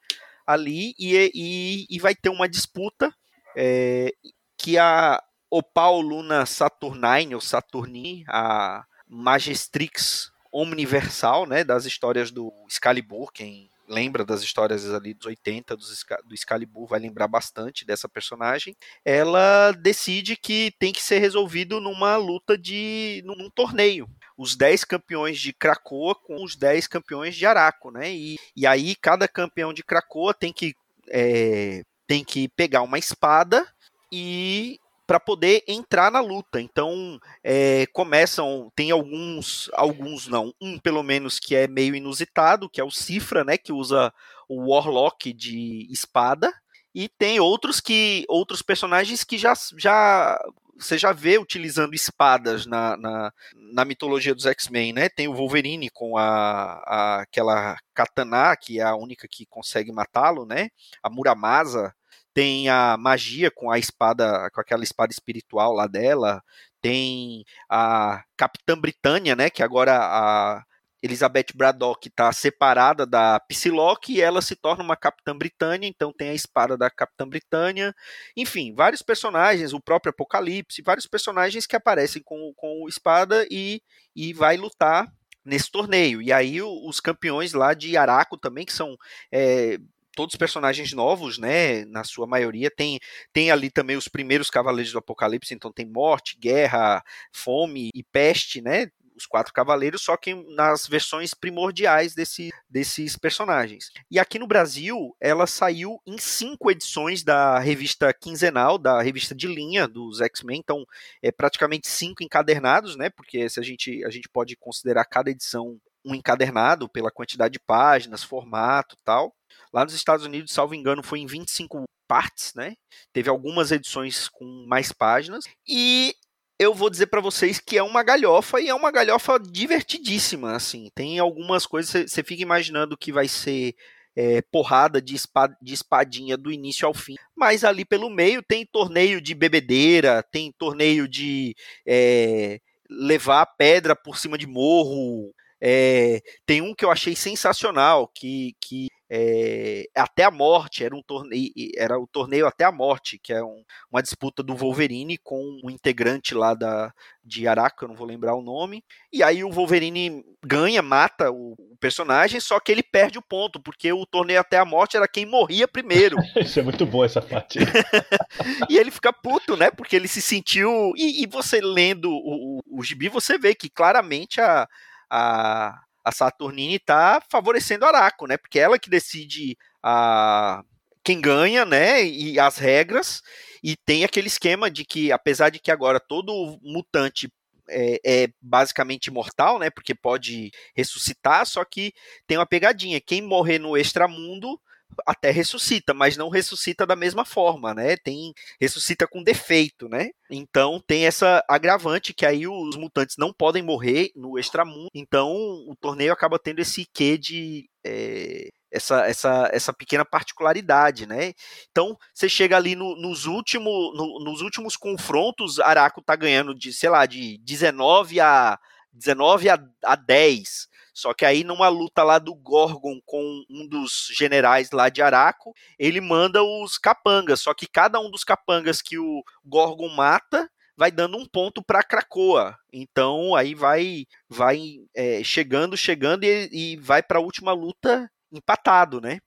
ali 0.46 0.94
e, 1.00 1.32
e, 1.34 1.86
e 1.90 2.00
vai 2.00 2.14
ter 2.14 2.30
uma 2.30 2.50
disputa 2.50 3.14
é, 3.56 4.14
que 4.58 4.78
a 4.78 5.22
Opal 5.50 6.02
Luna 6.02 6.46
Saturnine, 6.46 7.36
ou 7.36 7.42
Saturni, 7.42 8.26
a 8.28 8.84
Magistrix 9.08 10.32
Omniversal, 10.52 11.46
né, 11.46 11.64
das 11.64 11.86
histórias 11.86 12.32
do 12.32 12.52
Excalibur, 12.68 13.32
quem 13.32 13.70
lembra 13.94 14.26
das 14.26 14.42
histórias 14.42 14.92
ali 14.92 15.14
dos 15.14 15.28
80 15.28 15.78
dos, 15.78 15.92
Exca- 15.92 16.22
do 16.26 16.34
Excalibur 16.34 16.88
vai 16.88 17.00
lembrar 17.00 17.28
bastante 17.28 17.86
dessa 17.86 18.10
personagem. 18.10 18.76
Ela 19.06 19.72
decide 19.72 20.36
que 20.36 20.74
tem 20.80 20.92
que 20.92 21.02
ser 21.02 21.20
resolvido 21.20 21.80
numa 21.80 22.18
luta 22.18 22.58
de 22.58 23.22
num, 23.26 23.36
num 23.36 23.50
torneio. 23.50 24.10
Os 24.38 24.56
10 24.56 24.84
campeões 24.84 25.40
de 25.40 25.54
Krakoa 25.54 26.16
com 26.16 26.44
os 26.44 26.56
10 26.56 26.88
campeões 26.88 27.36
de 27.36 27.46
Araco, 27.46 27.92
né? 27.92 28.12
E, 28.12 28.38
e 28.56 28.66
aí 28.66 28.96
cada 28.96 29.28
campeão 29.28 29.72
de 29.72 29.84
Krakoa 29.84 30.34
tem 30.34 30.52
que 30.52 30.76
é, 31.10 31.84
tem 32.08 32.24
que 32.24 32.50
pegar 32.50 32.82
uma 32.82 32.98
espada 32.98 33.68
e 34.12 34.80
para 35.06 35.20
poder 35.20 35.64
entrar 35.68 36.12
na 36.12 36.20
luta. 36.20 36.62
Então 36.62 37.20
é, 37.44 37.86
começam, 37.88 38.72
tem 38.76 38.92
alguns, 38.92 39.70
alguns 39.74 40.28
não, 40.28 40.54
um 40.62 40.78
pelo 40.80 41.04
menos 41.04 41.40
que 41.40 41.56
é 41.56 41.68
meio 41.68 41.96
inusitado, 41.96 42.70
que 42.70 42.82
é 42.82 42.84
o 42.84 42.92
Cifra, 42.92 43.44
né, 43.44 43.58
que 43.58 43.74
usa 43.74 44.14
o 44.48 44.70
Warlock 44.72 45.34
de 45.34 45.88
espada, 45.90 46.54
e 46.94 47.10
tem 47.10 47.40
outros 47.40 47.80
que, 47.80 48.24
outros 48.30 48.62
personagens 48.62 49.24
que 49.24 49.38
já, 49.38 49.54
já 49.78 50.38
você 50.78 50.98
já 50.98 51.12
vê 51.12 51.38
utilizando 51.38 51.94
espadas 51.94 52.66
na, 52.66 52.98
na, 52.98 53.34
na 53.56 53.86
mitologia 53.86 54.34
dos 54.36 54.46
X-Men, 54.46 54.94
né? 54.94 55.10
Tem 55.10 55.28
o 55.28 55.34
Wolverine 55.34 55.90
com 55.90 56.18
a, 56.18 56.84
a 56.86 57.22
aquela 57.22 57.78
katana, 57.94 58.56
que 58.56 58.80
é 58.80 58.84
a 58.84 58.96
única 58.96 59.28
que 59.28 59.46
consegue 59.46 59.92
matá-lo, 59.92 60.46
né? 60.46 60.70
A 61.02 61.10
Muramasa 61.10 61.94
tem 62.34 62.70
a 62.70 62.98
magia 62.98 63.52
com 63.52 63.70
a 63.72 63.78
espada, 63.78 64.50
com 64.52 64.62
aquela 64.62 64.84
espada 64.84 65.12
espiritual 65.12 65.74
lá 65.74 65.88
dela, 65.88 66.44
tem 66.82 67.46
a 67.70 68.24
Capitã 68.36 68.78
Britânia, 68.78 69.36
né, 69.36 69.50
que 69.50 69.64
agora 69.64 69.98
a 69.98 70.64
Elizabeth 71.04 71.48
Braddock 71.54 72.08
está 72.08 72.32
separada 72.32 73.06
da 73.06 73.38
Psylocke 73.42 74.14
e 74.14 74.22
ela 74.22 74.42
se 74.42 74.56
torna 74.56 74.84
uma 74.84 74.96
Capitã 74.96 75.38
Britânia, 75.38 75.86
então 75.86 76.14
tem 76.14 76.30
a 76.30 76.34
espada 76.34 76.78
da 76.78 76.90
Capitã 76.90 77.28
Britânia, 77.28 77.94
enfim, 78.38 78.74
vários 78.74 79.02
personagens, 79.02 79.74
o 79.74 79.82
próprio 79.82 80.12
Apocalipse, 80.12 80.82
vários 80.82 81.06
personagens 81.06 81.68
que 81.68 81.76
aparecem 81.76 82.22
com, 82.24 82.54
com 82.56 82.88
espada 82.88 83.46
e, 83.52 83.82
e 84.16 84.32
vai 84.32 84.56
lutar 84.56 85.12
nesse 85.44 85.70
torneio. 85.70 86.22
E 86.22 86.32
aí 86.32 86.62
os 86.62 87.02
campeões 87.02 87.52
lá 87.52 87.74
de 87.74 87.98
Araco 87.98 88.38
também, 88.38 88.66
que 88.66 88.72
são 88.72 88.96
é, 89.30 89.78
todos 90.16 90.36
personagens 90.36 90.94
novos, 90.94 91.38
né? 91.38 91.86
Na 91.86 92.04
sua 92.04 92.28
maioria 92.28 92.70
tem 92.70 93.00
tem 93.32 93.52
ali 93.52 93.70
também 93.70 93.98
os 93.98 94.08
primeiros 94.08 94.50
cavaleiros 94.50 94.92
do 94.92 95.00
Apocalipse, 95.00 95.54
então 95.54 95.72
tem 95.72 95.86
morte, 95.86 96.38
guerra, 96.38 97.04
fome 97.32 97.90
e 97.94 98.04
peste, 98.04 98.62
né? 98.62 98.88
Os 99.16 99.28
quatro 99.28 99.54
cavaleiros, 99.54 100.02
só 100.02 100.18
que 100.18 100.34
nas 100.56 100.88
versões 100.88 101.36
primordiais 101.36 102.16
desse, 102.16 102.50
desses 102.68 103.16
personagens. 103.16 103.92
E 104.10 104.18
aqui 104.18 104.40
no 104.40 104.48
Brasil, 104.48 105.16
ela 105.22 105.46
saiu 105.46 106.00
em 106.06 106.18
cinco 106.18 106.72
edições 106.72 107.24
da 107.24 107.60
revista 107.60 108.12
quinzenal, 108.12 108.80
da 108.80 109.04
revista 109.04 109.36
de 109.36 109.48
linha 109.48 109.88
dos 109.88 110.20
X-Men. 110.20 110.60
Então, 110.60 110.84
é 111.22 111.32
praticamente 111.32 111.88
cinco 111.88 112.24
encadernados, 112.24 112.96
né? 112.96 113.12
Porque 113.12 113.48
se 113.48 113.60
a 113.60 113.64
gente, 113.64 114.04
a 114.04 114.10
gente 114.10 114.28
pode 114.28 114.56
considerar 114.56 115.06
cada 115.06 115.30
edição 115.30 115.80
um 116.06 116.16
encadernado 116.16 116.90
pela 116.90 117.12
quantidade 117.12 117.54
de 117.54 117.60
páginas, 117.60 118.24
formato 118.24 118.96
tal. 119.04 119.34
Lá 119.72 119.84
nos 119.84 119.94
Estados 119.94 120.26
Unidos, 120.26 120.52
salvo 120.52 120.76
engano, 120.76 121.04
foi 121.04 121.20
em 121.20 121.26
25 121.26 121.84
partes, 122.08 122.54
né? 122.54 122.76
Teve 123.12 123.30
algumas 123.30 123.72
edições 123.72 124.30
com 124.30 124.66
mais 124.68 124.92
páginas. 124.92 125.46
E 125.68 126.16
eu 126.60 126.74
vou 126.74 126.90
dizer 126.90 127.08
para 127.08 127.22
vocês 127.22 127.60
que 127.60 127.78
é 127.78 127.84
uma 127.84 128.04
galhofa 128.04 128.62
e 128.62 128.70
é 128.70 128.74
uma 128.74 128.92
galhofa 128.92 129.40
divertidíssima, 129.40 130.56
assim. 130.56 130.90
Tem 130.94 131.20
algumas 131.20 131.66
coisas, 131.66 132.12
você 132.12 132.24
fica 132.24 132.42
imaginando 132.42 132.98
que 132.98 133.12
vai 133.12 133.28
ser 133.28 133.76
é, 134.16 134.42
porrada 134.44 135.02
de, 135.02 135.16
espada, 135.16 135.58
de 135.62 135.74
espadinha 135.74 136.38
do 136.38 136.52
início 136.52 136.88
ao 136.88 136.94
fim. 136.94 137.16
Mas 137.36 137.64
ali 137.64 137.84
pelo 137.84 138.10
meio 138.10 138.42
tem 138.44 138.66
torneio 138.66 139.20
de 139.20 139.34
bebedeira, 139.34 140.24
tem 140.24 140.52
torneio 140.52 141.08
de 141.08 141.56
é, 141.86 142.60
levar 142.90 143.46
pedra 143.58 143.96
por 143.96 144.18
cima 144.18 144.38
de 144.38 144.48
morro. 144.48 145.34
É, 145.66 146.20
tem 146.46 146.62
um 146.62 146.76
que 146.76 146.84
eu 146.84 146.92
achei 146.92 147.16
sensacional, 147.16 148.12
que, 148.14 148.54
que 148.60 148.90
é, 149.10 149.86
até 149.96 150.24
a 150.24 150.32
morte 150.32 150.84
era 150.84 150.94
um 150.94 151.02
torneio, 151.02 151.52
era 151.78 151.98
o 151.98 152.06
torneio 152.06 152.46
até 152.48 152.66
a 152.66 152.72
morte, 152.72 153.18
que 153.18 153.32
é 153.32 153.42
um, 153.42 153.64
uma 153.90 154.02
disputa 154.02 154.44
do 154.44 154.56
Wolverine 154.56 155.18
com 155.20 155.40
um 155.64 155.70
integrante 155.70 156.34
lá 156.34 156.54
da 156.54 156.92
de 157.24 157.48
Araca, 157.48 157.86
eu 157.86 157.88
não 157.88 157.96
vou 157.96 158.06
lembrar 158.06 158.36
o 158.36 158.42
nome. 158.42 158.84
E 159.12 159.24
aí 159.24 159.44
o 159.44 159.52
Wolverine 159.52 160.26
ganha, 160.46 160.82
mata 160.82 161.32
o, 161.32 161.54
o, 161.54 161.78
personagem, 161.80 162.42
só 162.42 162.60
que 162.60 162.70
ele 162.70 162.84
perde 162.84 163.18
o 163.18 163.22
ponto, 163.22 163.62
porque 163.62 163.94
o 163.94 164.06
torneio 164.06 164.42
até 164.42 164.58
a 164.58 164.66
morte 164.66 164.98
era 164.98 165.08
quem 165.08 165.26
morria 165.26 165.66
primeiro. 165.66 166.18
Isso 166.36 166.60
é 166.60 166.64
muito 166.64 166.86
bom 166.86 167.06
essa 167.06 167.22
parte. 167.22 167.60
e 168.70 168.78
ele 168.78 168.92
fica 168.92 169.14
puto, 169.14 169.56
né? 169.56 169.72
Porque 169.72 169.96
ele 169.96 170.10
se 170.10 170.22
sentiu. 170.22 170.92
E, 170.98 171.24
e 171.24 171.28
você 171.28 171.62
lendo 171.62 172.10
o, 172.10 172.58
o, 172.58 172.80
o 172.80 172.84
gibi, 172.84 173.08
você 173.08 173.38
vê 173.38 173.56
que 173.56 173.70
claramente 173.70 174.42
a 174.42 174.68
a, 175.14 175.80
a 176.04 176.12
Saturnine 176.12 176.76
está 176.76 177.22
favorecendo 177.30 177.86
Araco, 177.86 178.26
né? 178.26 178.36
Porque 178.36 178.58
ela 178.58 178.80
que 178.80 178.90
decide 178.90 179.56
a, 179.84 180.64
quem 181.04 181.22
ganha, 181.22 181.66
né? 181.66 182.04
E 182.04 182.40
as 182.40 182.58
regras. 182.58 183.22
E 183.64 183.76
tem 183.78 184.04
aquele 184.04 184.28
esquema 184.28 184.72
de 184.72 184.84
que, 184.84 185.12
apesar 185.12 185.52
de 185.52 185.60
que 185.60 185.70
agora 185.70 186.00
todo 186.00 186.60
mutante 186.64 187.32
é, 187.70 188.00
é, 188.04 188.28
basicamente 188.42 189.08
imortal, 189.08 189.60
né? 189.60 189.70
Porque 189.70 189.94
pode 189.94 190.50
ressuscitar, 190.76 191.46
só 191.46 191.64
que 191.64 191.94
tem 192.26 192.38
uma 192.38 192.46
pegadinha. 192.48 193.00
Quem 193.00 193.22
morrer 193.22 193.60
no 193.60 193.78
extramundo 193.78 194.60
até 195.06 195.32
ressuscita, 195.32 195.94
mas 195.94 196.18
não 196.18 196.30
ressuscita 196.30 196.86
da 196.86 196.96
mesma 196.96 197.26
forma, 197.26 197.74
né? 197.74 197.98
Tem 197.98 198.34
ressuscita 198.60 199.08
com 199.08 199.24
defeito, 199.24 199.88
né? 199.90 200.10
Então 200.30 200.82
tem 200.86 201.06
essa 201.06 201.44
agravante 201.50 202.14
que 202.14 202.26
aí 202.26 202.48
os 202.48 202.76
mutantes 202.76 203.16
não 203.18 203.34
podem 203.34 203.64
morrer 203.64 204.12
no 204.16 204.38
extramundo. 204.40 204.90
Então 204.94 205.32
o 205.68 205.76
torneio 205.80 206.14
acaba 206.14 206.40
tendo 206.40 206.60
esse 206.60 206.86
quê 206.94 207.18
de 207.18 207.70
é, 207.86 208.50
essa, 208.72 209.06
essa, 209.06 209.50
essa 209.54 209.72
pequena 209.74 210.04
particularidade, 210.04 211.06
né? 211.06 211.34
Então, 211.70 211.96
você 212.14 212.28
chega 212.28 212.58
ali 212.58 212.76
no, 212.76 212.96
nos, 212.96 213.26
último, 213.26 213.70
no, 213.96 214.24
nos 214.24 214.42
últimos 214.42 214.76
confrontos, 214.76 215.60
Araco 215.60 216.02
tá 216.02 216.16
ganhando 216.16 216.56
de, 216.56 216.74
sei 216.74 216.90
lá, 216.90 217.06
de 217.06 217.38
19 217.44 218.20
a 218.20 218.58
19 218.92 219.50
a, 219.50 219.60
a 219.84 219.96
10. 219.96 220.68
Só 220.94 221.14
que 221.14 221.26
aí, 221.26 221.44
numa 221.44 221.68
luta 221.70 222.04
lá 222.04 222.20
do 222.20 222.36
Gorgon 222.36 223.00
com 223.06 223.44
um 223.50 223.68
dos 223.68 224.08
generais 224.16 224.70
lá 224.72 224.90
de 224.90 225.02
Araco, 225.02 225.54
ele 225.80 226.00
manda 226.00 226.44
os 226.44 226.78
capangas. 226.78 227.42
Só 227.42 227.54
que 227.54 227.68
cada 227.68 228.00
um 228.00 228.12
dos 228.12 228.24
capangas 228.24 228.82
que 228.82 228.98
o 229.00 229.24
Gorgon 229.44 229.90
mata 229.90 230.48
vai 230.78 230.92
dando 230.92 231.18
um 231.18 231.26
ponto 231.26 231.64
para 231.64 231.84
Krakoa. 231.84 232.56
Então 232.72 233.36
aí 233.36 233.56
vai 233.56 234.06
vai 234.30 234.60
é, 234.96 235.24
chegando, 235.24 235.76
chegando 235.78 236.24
e, 236.24 236.50
e 236.52 236.78
vai 236.78 237.02
para 237.02 237.20
a 237.20 237.22
última 237.22 237.54
luta 237.54 238.10
empatado, 238.32 239.00
né? 239.02 239.20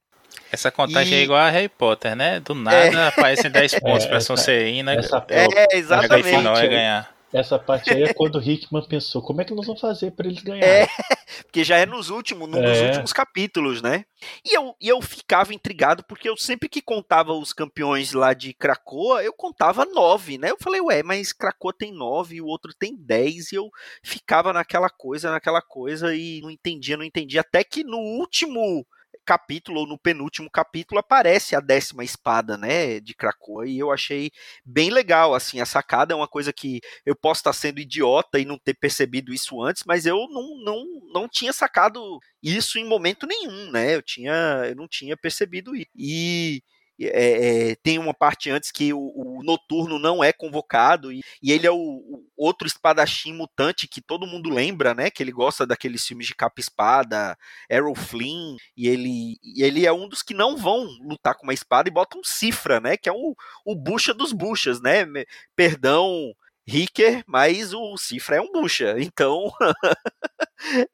Essa 0.51 0.71
contagem 0.71 1.15
e... 1.15 1.21
é 1.21 1.23
igual 1.23 1.41
a 1.41 1.51
Harry 1.51 1.69
Potter, 1.69 2.15
né? 2.15 2.41
Do 2.41 2.55
nada 2.55 2.77
é. 2.77 3.09
aparecem 3.09 3.51
10 3.51 3.81
pontos 3.81 4.05
é, 4.07 4.09
para 4.09 4.21
Sonserina. 4.21 4.95
Essa... 4.95 5.25
É, 5.29 5.77
exatamente. 5.77 6.29
Final 6.29 6.57
é 6.57 6.69
ganhar. 6.69 7.16
Essa 7.37 7.59
parte 7.59 7.93
aí 7.93 8.03
é 8.03 8.13
quando 8.15 8.37
o 8.37 8.43
Hickman 8.43 8.87
pensou, 8.89 9.21
como 9.21 9.43
é 9.43 9.45
que 9.45 9.55
nós 9.55 9.67
vamos 9.67 9.81
fazer 9.81 10.13
para 10.13 10.27
eles 10.27 10.43
ganharem? 10.43 10.67
É, 10.67 10.87
porque 11.45 11.63
já 11.63 11.77
é 11.77 11.85
nos 11.85 12.09
últimos, 12.09 12.49
num 12.49 12.63
é. 12.63 12.73
dos 12.73 12.81
últimos 12.81 13.13
capítulos, 13.13 13.83
né? 13.83 14.07
E 14.43 14.57
eu, 14.57 14.75
e 14.81 14.89
eu 14.89 15.03
ficava 15.03 15.53
intrigado, 15.53 16.03
porque 16.09 16.29
eu 16.29 16.37
sempre 16.37 16.67
que 16.67 16.81
contava 16.81 17.35
os 17.35 17.53
campeões 17.53 18.15
lá 18.15 18.33
de 18.33 18.55
Krakoa, 18.55 19.23
eu 19.23 19.35
contava 19.35 19.85
nove, 19.85 20.39
né? 20.39 20.51
Eu 20.51 20.57
falei, 20.59 20.81
ué, 20.81 21.03
mas 21.03 21.35
Krakoa 21.35 21.75
tem 21.77 21.93
nove 21.93 22.37
e 22.37 22.41
o 22.41 22.47
outro 22.47 22.73
tem 22.73 22.97
dez, 22.97 23.53
e 23.53 23.57
eu 23.57 23.69
ficava 24.03 24.53
naquela 24.53 24.89
coisa, 24.89 25.31
naquela 25.31 25.61
coisa, 25.61 26.15
e 26.15 26.41
não 26.41 26.51
entendia, 26.51 26.97
não 26.97 27.05
entendia, 27.05 27.43
até 27.43 27.63
que 27.63 27.85
no 27.85 27.99
último 27.99 28.87
capítulo, 29.27 29.81
ou 29.81 29.87
no 29.87 29.99
penúltimo 29.99 30.49
capítulo, 30.51 31.01
aparece 31.01 31.57
a 31.57 31.61
décima 31.61 32.05
espada, 32.05 32.57
né, 32.57 33.01
de 33.01 33.15
Krakoa, 33.15 33.69
e 33.69 33.79
eu 33.79 33.91
achei 33.93 34.31
bem 34.65 34.91
legal, 34.91 35.35
assim, 35.35 35.61
a 35.61 35.67
sacada 35.67 36.15
é 36.15 36.17
uma 36.17 36.29
coisa 36.29 36.53
que 36.53 36.81
eu 37.05 37.17
posso 37.17 37.41
estar 37.41 37.53
sendo 37.53 37.81
idiota 37.81 38.39
e 38.39 38.45
não 38.45 38.59
ter 38.59 38.75
percebido 38.75 39.35
isso 39.35 39.61
antes, 39.63 39.83
mas 39.87 40.07
eu 40.07 40.17
não, 40.31 40.57
não, 40.65 40.85
não 41.13 41.29
tinha 41.29 41.53
sacado 41.53 42.19
isso 42.43 42.79
em 42.79 42.87
momento 42.87 43.27
nenhum, 43.27 43.71
né, 43.73 43.97
eu 43.97 44.03
tinha, 44.03 44.63
eu 44.69 44.77
não 44.77 44.87
tinha 44.89 45.17
percebido 45.17 45.75
isso. 45.75 45.91
E 45.97 46.63
é, 47.01 47.71
é, 47.71 47.75
tem 47.77 47.99
uma 47.99 48.15
parte 48.15 48.51
antes 48.51 48.71
que 48.71 48.93
o, 48.93 48.99
o, 48.99 49.43
Noturno 49.43 49.99
não 49.99 50.25
é 50.25 50.33
convocado 50.33 51.13
e, 51.13 51.23
e 51.43 51.53
ele 51.53 51.67
é 51.67 51.71
o, 51.71 51.77
o, 51.77 52.25
outro 52.37 52.67
espadachim 52.67 53.33
mutante 53.33 53.87
que 53.87 54.01
todo 54.01 54.27
mundo 54.27 54.49
lembra, 54.49 54.95
né? 54.95 55.11
Que 55.11 55.23
ele 55.23 55.33
gosta 55.33 55.67
daqueles 55.67 56.07
filmes 56.07 56.27
de 56.27 56.35
capa-espada, 56.35 57.37
Errol 57.69 57.95
Flynn, 57.95 58.57
e 58.77 58.89
ele, 58.89 59.39
e 59.43 59.63
ele 59.63 59.87
é 59.87 59.93
um 59.93 60.09
dos 60.09 60.23
que 60.23 60.35
não 60.35 60.57
vão 60.57 60.85
lutar 61.03 61.35
com 61.35 61.45
uma 61.45 61.55
espada 61.55 61.89
e 61.89 61.93
botam 61.93 62.23
cifra, 62.25 62.81
né? 62.81 62.97
Que 62.97 63.09
é 63.09 63.13
o, 63.13 63.35
o 63.65 63.75
bucha 63.75 64.15
dos 64.15 64.33
buchas, 64.33 64.81
né? 64.81 65.07
Perdão, 65.55 66.35
Ricker, 66.67 67.23
mas 67.27 67.73
o 67.73 67.97
Cifra 67.97 68.37
é 68.37 68.41
um 68.41 68.51
bucha. 68.51 68.97
Então 69.07 69.53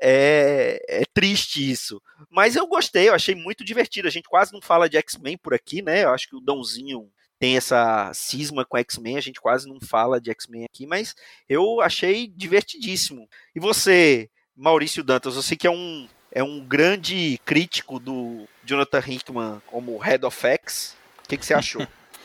é, 0.00 0.80
é, 0.88 1.02
triste 1.14 1.70
isso. 1.70 2.00
Mas 2.30 2.56
eu 2.56 2.66
gostei, 2.66 3.08
eu 3.08 3.14
achei 3.14 3.34
muito 3.34 3.64
divertido. 3.64 4.06
A 4.08 4.10
gente 4.10 4.28
quase 4.28 4.52
não 4.52 4.60
fala 4.60 4.88
de 4.88 4.96
X-Men 4.98 5.38
por 5.38 5.54
aqui, 5.54 5.82
né? 5.82 6.04
Eu 6.04 6.10
acho 6.10 6.28
que 6.28 6.36
o 6.36 6.40
Dãozinho 6.40 7.10
tem 7.42 7.56
essa 7.56 8.12
cisma 8.14 8.64
com 8.64 8.78
X-Men, 8.78 9.16
a 9.16 9.20
gente 9.20 9.40
quase 9.40 9.68
não 9.68 9.80
fala 9.80 10.20
de 10.20 10.30
X-Men 10.30 10.64
aqui, 10.64 10.86
mas 10.86 11.12
eu 11.48 11.80
achei 11.80 12.28
divertidíssimo. 12.28 13.28
E 13.52 13.58
você, 13.58 14.30
Maurício 14.54 15.02
Dantas, 15.02 15.34
você 15.34 15.56
que 15.56 15.66
é 15.66 15.70
um, 15.70 16.06
é 16.30 16.40
um 16.40 16.64
grande 16.64 17.40
crítico 17.44 17.98
do 17.98 18.46
Jonathan 18.64 19.02
Hickman 19.04 19.62
como 19.66 19.98
Head 19.98 20.24
of 20.24 20.46
X, 20.46 20.96
o 21.24 21.28
que, 21.28 21.36
que 21.36 21.44
você 21.44 21.52
achou? 21.52 21.84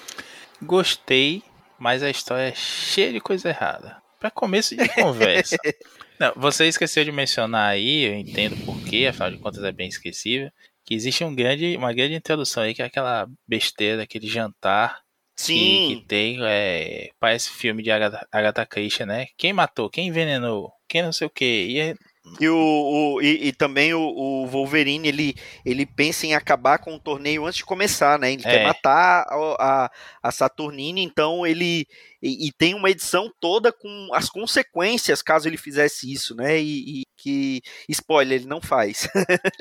Gostei, 0.61 1.41
mas 1.79 2.03
a 2.03 2.09
história 2.09 2.49
é 2.49 2.55
cheia 2.55 3.11
de 3.11 3.19
coisa 3.19 3.49
errada. 3.49 4.01
Para 4.19 4.31
começo 4.31 4.75
de 4.75 4.87
conversa. 4.89 5.57
Não, 6.19 6.33
você 6.35 6.65
esqueceu 6.65 7.05
de 7.05 7.11
mencionar 7.11 7.69
aí, 7.69 8.05
eu 8.05 8.15
entendo 8.15 8.57
porquê, 8.65 9.05
afinal 9.07 9.29
de 9.29 9.37
contas 9.37 9.63
é 9.63 9.71
bem 9.71 9.87
esquecível, 9.87 10.51
que 10.83 10.95
existe 10.95 11.23
um 11.23 11.35
grande, 11.35 11.77
uma 11.77 11.93
grande 11.93 12.15
introdução 12.15 12.63
aí, 12.63 12.73
que 12.73 12.81
é 12.81 12.85
aquela 12.85 13.29
besteira, 13.47 14.01
aquele 14.01 14.27
jantar 14.27 15.01
Sim. 15.37 15.89
Que, 15.89 15.95
que 15.95 16.07
tem, 16.07 16.39
é, 16.41 17.11
parece 17.19 17.51
filme 17.51 17.83
de 17.83 17.91
Agatha, 17.91 18.27
Agatha 18.31 18.65
Christie, 18.65 19.05
né? 19.05 19.27
Quem 19.37 19.53
matou, 19.53 19.89
quem 19.89 20.07
envenenou, 20.07 20.73
quem 20.87 21.03
não 21.03 21.13
sei 21.13 21.27
o 21.27 21.29
que. 21.29 21.45
E 21.45 21.95
e, 22.39 22.47
o, 22.49 22.55
o 22.55 23.21
e, 23.21 23.47
e, 23.47 23.53
também 23.53 23.93
o, 23.93 24.01
o, 24.01 24.47
Wolverine, 24.47 25.07
ele, 25.07 25.35
ele 25.65 25.85
pensa 25.85 26.25
em 26.25 26.33
acabar 26.33 26.79
com 26.79 26.95
o 26.95 26.99
torneio 26.99 27.45
antes 27.45 27.57
de 27.57 27.65
começar, 27.65 28.19
né? 28.19 28.31
Ele 28.31 28.43
é. 28.45 28.49
quer 28.49 28.63
matar 28.63 29.25
a, 29.27 29.35
a, 29.59 29.91
a, 30.23 30.31
Saturnine, 30.31 31.01
então 31.01 31.45
ele. 31.45 31.87
E, 32.21 32.47
e, 32.47 32.51
tem 32.51 32.73
uma 32.73 32.89
edição 32.89 33.31
toda 33.39 33.71
com 33.71 34.09
as 34.13 34.29
consequências 34.29 35.21
caso 35.21 35.47
ele 35.47 35.57
fizesse 35.57 36.11
isso, 36.11 36.35
né? 36.35 36.59
E, 36.59 37.01
e 37.01 37.03
que. 37.15 37.61
Spoiler, 37.89 38.39
ele 38.39 38.47
não 38.47 38.61
faz. 38.61 39.07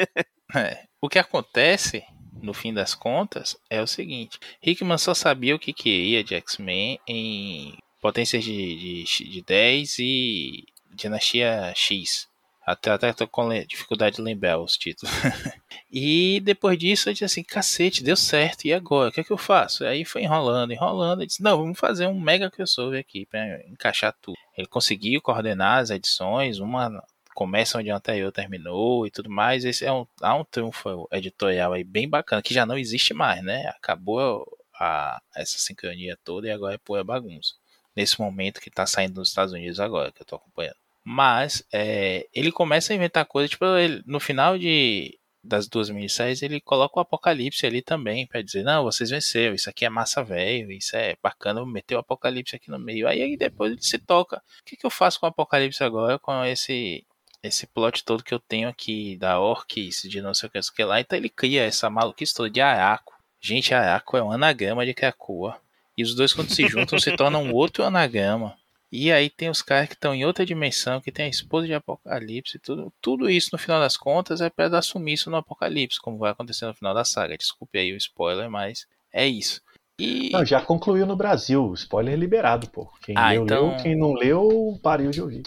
é. 0.55 0.85
O 1.00 1.09
que 1.09 1.18
acontece, 1.18 2.02
no 2.42 2.52
fim 2.52 2.72
das 2.72 2.94
contas, 2.94 3.57
é 3.70 3.81
o 3.81 3.87
seguinte: 3.87 4.38
Hickman 4.62 4.98
só 4.98 5.14
sabia 5.14 5.55
o 5.55 5.59
que 5.59 5.72
queria 5.72 6.22
de 6.22 6.35
X-Men 6.35 6.98
em 7.07 7.76
potências 8.00 8.44
de, 8.44 9.05
de, 9.05 9.31
de 9.31 9.42
10 9.42 9.98
e 9.98 10.64
Dinastia 10.94 11.72
X. 11.74 12.29
Até, 12.66 12.90
até 12.90 13.12
tô 13.12 13.29
com 13.29 13.48
dificuldade 13.64 14.16
de 14.16 14.22
lembrar 14.22 14.59
os 14.59 14.76
títulos. 14.76 15.14
e 15.88 16.40
depois 16.40 16.76
disso 16.76 17.09
eu 17.09 17.12
disse 17.12 17.24
assim, 17.24 17.44
cacete, 17.44 18.02
deu 18.02 18.16
certo, 18.16 18.64
e 18.64 18.72
agora? 18.72 19.11
O 19.11 19.12
que 19.12 19.20
é 19.20 19.24
que 19.24 19.33
eu 19.33 19.38
faço? 19.38 19.85
Aí 19.85 20.05
foi 20.05 20.24
enrolando, 20.24 20.72
enrolando, 20.72 21.22
e 21.22 21.26
disse, 21.26 21.40
não, 21.40 21.59
vamos 21.59 21.79
fazer 21.79 22.09
um 22.09 22.18
mega 22.18 22.50
crossover 22.50 22.98
aqui 22.98 23.24
para 23.24 23.64
encaixar 23.68 24.12
tudo. 24.20 24.37
Ele 24.59 24.66
conseguiu 24.66 25.22
coordenar 25.22 25.79
as 25.79 25.90
edições, 25.90 26.59
uma 26.59 27.00
começa 27.37 27.79
onde 27.79 27.90
a 27.90 27.96
anterior 27.96 28.33
terminou 28.33 29.07
e 29.07 29.11
tudo 29.12 29.31
mais. 29.31 29.64
Esse 29.64 29.85
é 29.85 29.92
um, 29.92 30.05
há 30.20 30.35
um 30.35 30.42
triunfo 30.42 31.07
editorial 31.12 31.72
aí 31.72 31.85
bem 31.85 32.09
bacana, 32.09 32.42
que 32.42 32.55
já 32.55 32.66
não 32.66 32.76
existe 32.76 33.14
mais, 33.14 33.44
né? 33.44 33.68
Acabou 33.68 34.44
a, 34.81 35.20
essa 35.37 35.59
sincronia 35.59 36.18
toda 36.24 36.48
e 36.48 36.50
agora 36.50 36.74
é 36.74 36.79
pura 36.79 37.05
bagunça. 37.05 37.55
Nesse 37.94 38.20
momento 38.20 38.61
que 38.61 38.70
está 38.70 38.87
saindo 38.87 39.20
nos 39.20 39.29
Estados 39.29 39.52
Unidos 39.52 39.79
agora, 39.79 40.11
que 40.11 40.20
eu 40.20 40.24
estou 40.24 40.38
acompanhando. 40.38 40.86
Mas 41.09 41.62
é, 41.73 42.27
ele 42.35 42.51
começa 42.51 42.92
a 42.92 42.97
inventar 42.97 43.25
coisas, 43.27 43.49
tipo, 43.49 43.64
ele, 43.77 44.03
no 44.05 44.19
final 44.19 44.59
de, 44.59 45.16
das 45.42 45.69
duas 45.69 45.88
minisséries, 45.88 46.42
ele 46.42 46.61
coloca 46.61 46.99
o 46.99 47.01
apocalipse 47.01 47.64
ali 47.64 47.81
também, 47.81 48.27
para 48.27 48.42
dizer, 48.42 48.64
não, 48.64 48.83
vocês 48.83 49.11
venceram, 49.11 49.55
isso 49.55 49.71
aqui 49.71 49.85
é 49.85 49.88
massa 49.88 50.25
velho, 50.25 50.73
isso 50.73 50.97
é 50.97 51.14
bacana, 51.23 51.61
vou 51.61 51.71
meter 51.71 51.95
o 51.95 52.01
apocalipse 52.01 52.57
aqui 52.57 52.73
no 52.73 52.79
meio. 52.81 53.07
Aí, 53.07 53.23
aí 53.23 53.37
depois 53.37 53.71
ele 53.71 53.83
se 53.83 53.99
toca, 53.99 54.38
o 54.38 54.64
que, 54.64 54.77
que 54.77 54.85
eu 54.85 54.90
faço 54.90 55.21
com 55.21 55.27
o 55.27 55.29
apocalipse 55.29 55.85
agora, 55.85 56.19
com 56.19 56.45
esse 56.45 57.07
esse 57.40 57.69
plot 57.69 58.05
todo 58.05 58.25
que 58.25 58.35
eu 58.35 58.40
tenho 58.40 58.69
aqui 58.69 59.16
da 59.16 59.38
Orcs, 59.38 60.03
de 60.03 60.21
não 60.21 60.35
sei 60.35 60.49
o 60.49 60.51
que, 60.51 60.61
sei 60.61 60.73
o 60.73 60.75
que 60.75 60.85
lá, 60.85 61.01
então 61.01 61.16
ele 61.16 61.29
cria 61.29 61.62
essa 61.62 61.88
maluquice 61.88 62.35
toda 62.35 62.51
de 62.51 62.61
Araco. 62.61 63.14
Gente, 63.40 63.73
Araco 63.73 64.16
é 64.16 64.23
um 64.25 64.33
anagrama 64.33 64.85
de 64.85 64.92
Krakoa. 64.92 65.61
E 65.97 66.03
os 66.03 66.16
dois, 66.16 66.33
quando 66.33 66.53
se 66.53 66.66
juntam, 66.66 66.99
se 66.99 67.14
tornam 67.16 67.53
outro 67.53 67.85
anagrama. 67.85 68.59
E 68.90 69.11
aí 69.11 69.29
tem 69.29 69.51
os 69.51 69.62
caras 69.62 69.88
que 69.88 69.94
estão 69.94 70.14
em 70.14 70.25
outra 70.25 70.46
dimensão, 70.46 71.01
que 71.01 71.11
tem 71.11 71.27
a 71.27 71.31
esposa 71.31 71.66
de 71.66 71.75
Apocalipse, 71.75 72.59
tudo, 72.59 72.92
tudo 73.01 73.29
isso 73.29 73.51
no 73.53 73.59
final 73.59 73.81
das 73.81 73.96
contas 73.96 74.40
é 74.40 74.49
para 74.49 74.68
dar 74.68 74.83
sumiço 74.83 75.29
no 75.29 75.37
Apocalipse, 75.37 76.01
como 76.01 76.18
vai 76.18 76.31
acontecer 76.31 76.66
no 76.66 76.75
final 76.75 76.94
da 76.94 77.05
saga. 77.05 77.37
Desculpe 77.37 77.79
aí 77.79 77.92
o 77.92 77.96
spoiler, 77.96 78.49
mas 78.49 78.87
é 79.12 79.27
isso. 79.27 79.61
E... 79.99 80.31
Não, 80.31 80.44
já 80.44 80.61
concluiu 80.61 81.07
no 81.07 81.16
Brasil, 81.16 81.72
spoiler 81.75 82.14
é 82.14 82.16
liberado, 82.16 82.68
pô. 82.68 82.87
Quem 83.03 83.16
ah, 83.16 83.31
leu, 83.31 83.44
então... 83.44 83.68
leu, 83.70 83.77
quem 83.79 83.96
não 83.96 84.12
leu, 84.12 84.79
pariu 84.83 85.11
de 85.11 85.22
ouvir. 85.22 85.42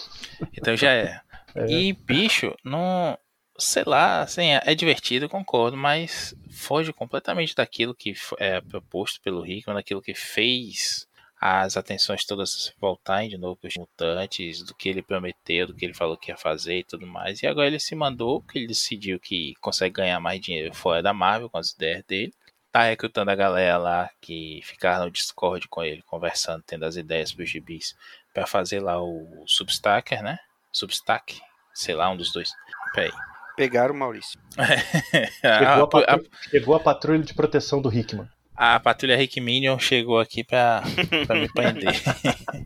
Então 0.52 0.76
já 0.76 0.92
é. 0.92 1.20
é. 1.54 1.66
E, 1.70 1.92
bicho, 1.92 2.54
não. 2.64 3.16
Sei 3.56 3.84
lá, 3.84 4.22
assim, 4.22 4.52
é, 4.52 4.62
é 4.64 4.74
divertido, 4.74 5.28
concordo, 5.28 5.76
mas 5.76 6.34
foge 6.50 6.92
completamente 6.94 7.54
daquilo 7.54 7.94
que 7.94 8.14
é 8.38 8.60
proposto 8.60 9.20
pelo 9.20 9.42
Rickman, 9.42 9.76
daquilo 9.76 10.00
que 10.00 10.14
fez 10.14 11.06
as 11.40 11.74
atenções 11.78 12.22
todas 12.26 12.70
voltarem 12.78 13.30
de 13.30 13.38
novo 13.38 13.56
para 13.56 13.68
os 13.68 13.76
mutantes, 13.76 14.62
do 14.62 14.74
que 14.74 14.90
ele 14.90 15.00
prometeu, 15.00 15.66
do 15.66 15.74
que 15.74 15.86
ele 15.86 15.94
falou 15.94 16.14
que 16.14 16.30
ia 16.30 16.36
fazer 16.36 16.80
e 16.80 16.84
tudo 16.84 17.06
mais. 17.06 17.42
E 17.42 17.46
agora 17.46 17.66
ele 17.66 17.80
se 17.80 17.94
mandou, 17.94 18.42
porque 18.42 18.58
ele 18.58 18.66
decidiu 18.66 19.18
que 19.18 19.54
consegue 19.58 19.94
ganhar 19.94 20.20
mais 20.20 20.38
dinheiro 20.38 20.74
fora 20.74 21.02
da 21.02 21.14
Marvel 21.14 21.48
com 21.48 21.56
as 21.56 21.70
ideias 21.70 22.04
dele. 22.04 22.34
Tá 22.70 22.82
recrutando 22.82 23.30
a 23.30 23.34
galera 23.34 23.78
lá 23.78 24.10
que 24.20 24.60
ficaram 24.64 25.06
no 25.06 25.10
Discord 25.10 25.66
com 25.68 25.82
ele, 25.82 26.02
conversando, 26.02 26.62
tendo 26.66 26.84
as 26.84 26.96
ideias 26.96 27.32
para 27.32 27.42
os 27.42 27.48
gibis, 27.48 27.96
para 28.34 28.46
fazer 28.46 28.80
lá 28.80 29.02
o 29.02 29.42
Substacker, 29.46 30.22
né? 30.22 30.38
Substack, 30.70 31.40
sei 31.72 31.94
lá, 31.94 32.10
um 32.10 32.18
dos 32.18 32.32
dois. 32.32 32.50
Peraí. 32.94 33.10
Pegaram 33.56 33.94
o 33.94 33.98
Maurício. 33.98 34.38
chegou, 35.40 35.84
a 35.84 35.88
patrulha, 35.88 36.30
chegou 36.50 36.74
a 36.74 36.80
patrulha 36.80 37.22
de 37.24 37.34
proteção 37.34 37.80
do 37.80 37.92
Hickman 37.92 38.28
a 38.60 38.78
patrulha 38.78 39.16
Rick 39.16 39.40
Minion 39.40 39.78
chegou 39.78 40.20
aqui 40.20 40.44
pra, 40.44 40.82
pra 41.26 41.40
me 41.40 41.50
prender. 41.50 41.94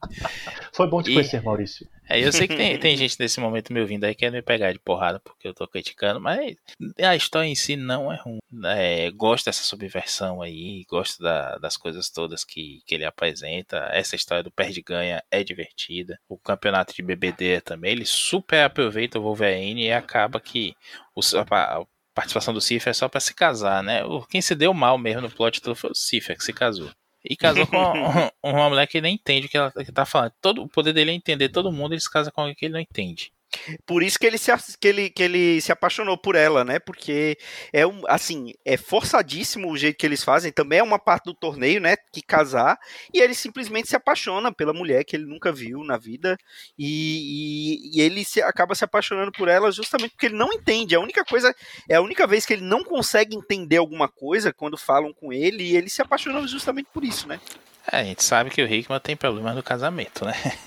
Foi 0.75 0.89
bom 0.89 1.01
te 1.01 1.13
e, 1.13 1.15
conhecer, 1.15 1.41
Maurício. 1.41 1.89
É, 2.09 2.19
eu 2.19 2.33
sei 2.33 2.49
que 2.49 2.57
tem, 2.57 2.77
tem 2.77 2.97
gente 2.97 3.17
nesse 3.21 3.39
momento 3.39 3.73
me 3.73 3.81
ouvindo 3.81 4.03
aí 4.03 4.13
que 4.13 4.25
quer 4.25 4.33
me 4.33 4.43
pegar 4.43 4.73
de 4.73 4.81
porrada 4.81 5.21
porque 5.21 5.47
eu 5.47 5.55
tô 5.55 5.69
criticando, 5.69 6.21
mas 6.21 6.57
a 7.01 7.15
história 7.15 7.47
em 7.47 7.55
si 7.55 7.77
não 7.77 8.13
é 8.13 8.17
ruim. 8.17 8.41
É, 8.65 9.09
gosto 9.13 9.45
dessa 9.45 9.63
subversão 9.63 10.43
aí, 10.43 10.85
gosto 10.91 11.23
da, 11.23 11.59
das 11.59 11.77
coisas 11.77 12.11
todas 12.11 12.43
que, 12.45 12.83
que 12.85 12.97
ele 12.97 13.05
apresenta. 13.05 13.89
Essa 13.93 14.17
história 14.17 14.43
do 14.43 14.51
perde-ganha 14.51 15.23
é 15.31 15.45
divertida. 15.45 16.19
O 16.29 16.37
campeonato 16.37 16.93
de 16.93 17.03
BBD 17.03 17.61
também, 17.61 17.93
ele 17.93 18.05
super 18.05 18.65
aproveita 18.65 19.21
o 19.21 19.23
Wolverine 19.23 19.85
e 19.85 19.93
acaba 19.93 20.41
que 20.41 20.75
o, 21.15 21.21
a, 21.51 21.87
participação 22.15 22.55
do 22.55 22.61
Cifra 22.61 22.91
é 22.91 22.95
só 22.95 23.09
para 23.09 23.21
se 23.21 23.35
casar, 23.35 23.83
né? 23.83 24.03
Quem 24.31 24.41
se 24.41 24.55
deu 24.55 24.73
mal 24.73 24.97
mesmo 24.97 25.23
no 25.23 25.31
plot 25.31 25.61
todo 25.61 25.75
foi 25.75 25.91
o 25.91 25.95
Cifra 25.95 26.37
que 26.37 26.45
se 26.45 26.53
casou. 26.53 26.91
E 27.25 27.37
casou 27.37 27.67
com 27.67 27.77
uma 28.43 28.69
mulher 28.69 28.87
que 28.87 29.01
nem 29.01 29.15
entende 29.15 29.47
o 29.47 29.51
que 29.51 29.57
ela 29.57 29.73
que 29.73 29.91
tá 29.91 30.05
falando. 30.05 30.33
Todo, 30.41 30.63
o 30.63 30.69
poder 30.69 30.93
dele 30.93 31.11
é 31.11 31.15
entender 31.15 31.49
todo 31.49 31.73
mundo, 31.73 31.93
ele 31.93 32.01
se 32.01 32.11
casa 32.11 32.31
com 32.31 32.43
alguém 32.43 32.55
que 32.55 32.67
ele 32.67 32.75
não 32.75 32.81
entende. 32.81 33.33
Por 33.87 34.03
isso 34.03 34.19
que 34.19 34.27
ele 34.27 34.39
se, 34.39 34.53
que 34.79 34.89
ele, 34.89 35.11
que 35.11 35.23
ele 35.23 35.61
se 35.61 35.73
apaixonou 35.73 36.17
por 36.17 36.35
ela, 36.35 36.65
né? 36.65 36.79
Porque 36.79 37.37
é 37.73 37.87
um, 37.87 38.03
assim, 38.09 38.53
é 38.65 38.77
forçadíssimo 38.77 39.71
o 39.71 39.77
jeito 39.77 39.97
que 39.97 40.07
eles 40.07 40.23
fazem. 40.23 40.53
Também 40.53 40.79
é 40.79 40.83
uma 40.83 40.99
parte 40.99 41.25
do 41.25 41.35
torneio, 41.35 41.81
né? 41.81 41.97
Que 42.13 42.23
casar. 42.23 42.79
E 43.13 43.21
ele 43.21 43.35
simplesmente 43.35 43.89
se 43.89 43.97
apaixona 43.97 44.53
pela 44.53 44.73
mulher 44.73 45.05
que 45.05 45.17
ele 45.17 45.27
nunca 45.27 45.53
viu 45.53 45.85
na 45.85 45.97
vida. 45.97 46.37
E, 46.79 47.93
e, 47.95 47.99
e 47.99 48.01
ele 48.01 48.25
se, 48.25 48.43
acaba 48.43 48.75
se 48.75 48.85
apaixonando 48.85 49.33
por 49.33 49.49
ela 49.49 49.71
justamente 49.71 50.13
porque 50.13 50.27
ele 50.27 50.37
não 50.37 50.53
entende. 50.53 50.95
A 50.95 51.01
única 51.01 51.25
coisa, 51.25 51.55
é 51.89 51.97
a 51.97 52.03
única 52.03 52.27
vez 52.27 52.47
que 52.47 52.55
ele 52.55 52.63
não 52.63 52.85
consegue 52.85 53.37
entender 53.37 53.77
alguma 53.77 54.09
coisa 54.09 54.53
quando 54.53 54.77
falam 54.77 55.13
com 55.13 55.33
ele. 55.33 55.65
E 55.65 55.77
ele 55.77 55.89
se 55.89 56.03
apaixona 56.03 56.47
justamente 56.47 56.89
por 56.93 57.05
isso, 57.05 57.29
né? 57.29 57.41
É, 57.91 57.99
a 57.99 58.05
gente 58.05 58.25
sabe 58.25 58.51
que 58.51 58.63
o 58.63 58.67
Rickman 58.67 59.01
tem 59.01 59.17
problemas 59.17 59.55
no 59.55 59.63
casamento, 59.63 60.25
né? 60.25 60.35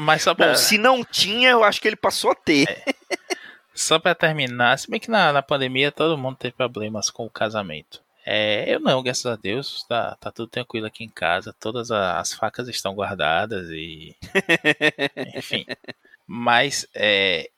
Mas 0.00 0.22
só 0.22 0.34
pra... 0.34 0.48
Bom, 0.48 0.54
se 0.56 0.78
não 0.78 1.04
tinha, 1.04 1.50
eu 1.50 1.62
acho 1.62 1.80
que 1.80 1.86
ele 1.86 1.96
passou 1.96 2.30
a 2.30 2.34
ter. 2.34 2.68
É. 2.68 2.94
Só 3.74 3.98
para 3.98 4.14
terminar, 4.14 4.78
se 4.78 4.90
bem 4.90 4.98
que 4.98 5.10
na, 5.10 5.32
na 5.32 5.42
pandemia 5.42 5.92
todo 5.92 6.18
mundo 6.18 6.36
teve 6.36 6.54
problemas 6.54 7.10
com 7.10 7.24
o 7.24 7.30
casamento. 7.30 8.02
É, 8.24 8.74
eu 8.74 8.80
não, 8.80 9.02
graças 9.02 9.26
a 9.26 9.36
Deus, 9.36 9.84
tá, 9.88 10.16
tá 10.20 10.30
tudo 10.30 10.48
tranquilo 10.48 10.86
aqui 10.86 11.04
em 11.04 11.08
casa. 11.08 11.54
Todas 11.58 11.90
as 11.90 12.32
facas 12.32 12.68
estão 12.68 12.94
guardadas 12.94 13.68
e. 13.70 14.14
Enfim. 15.34 15.64
Mas 16.26 16.86
é, 16.94 17.50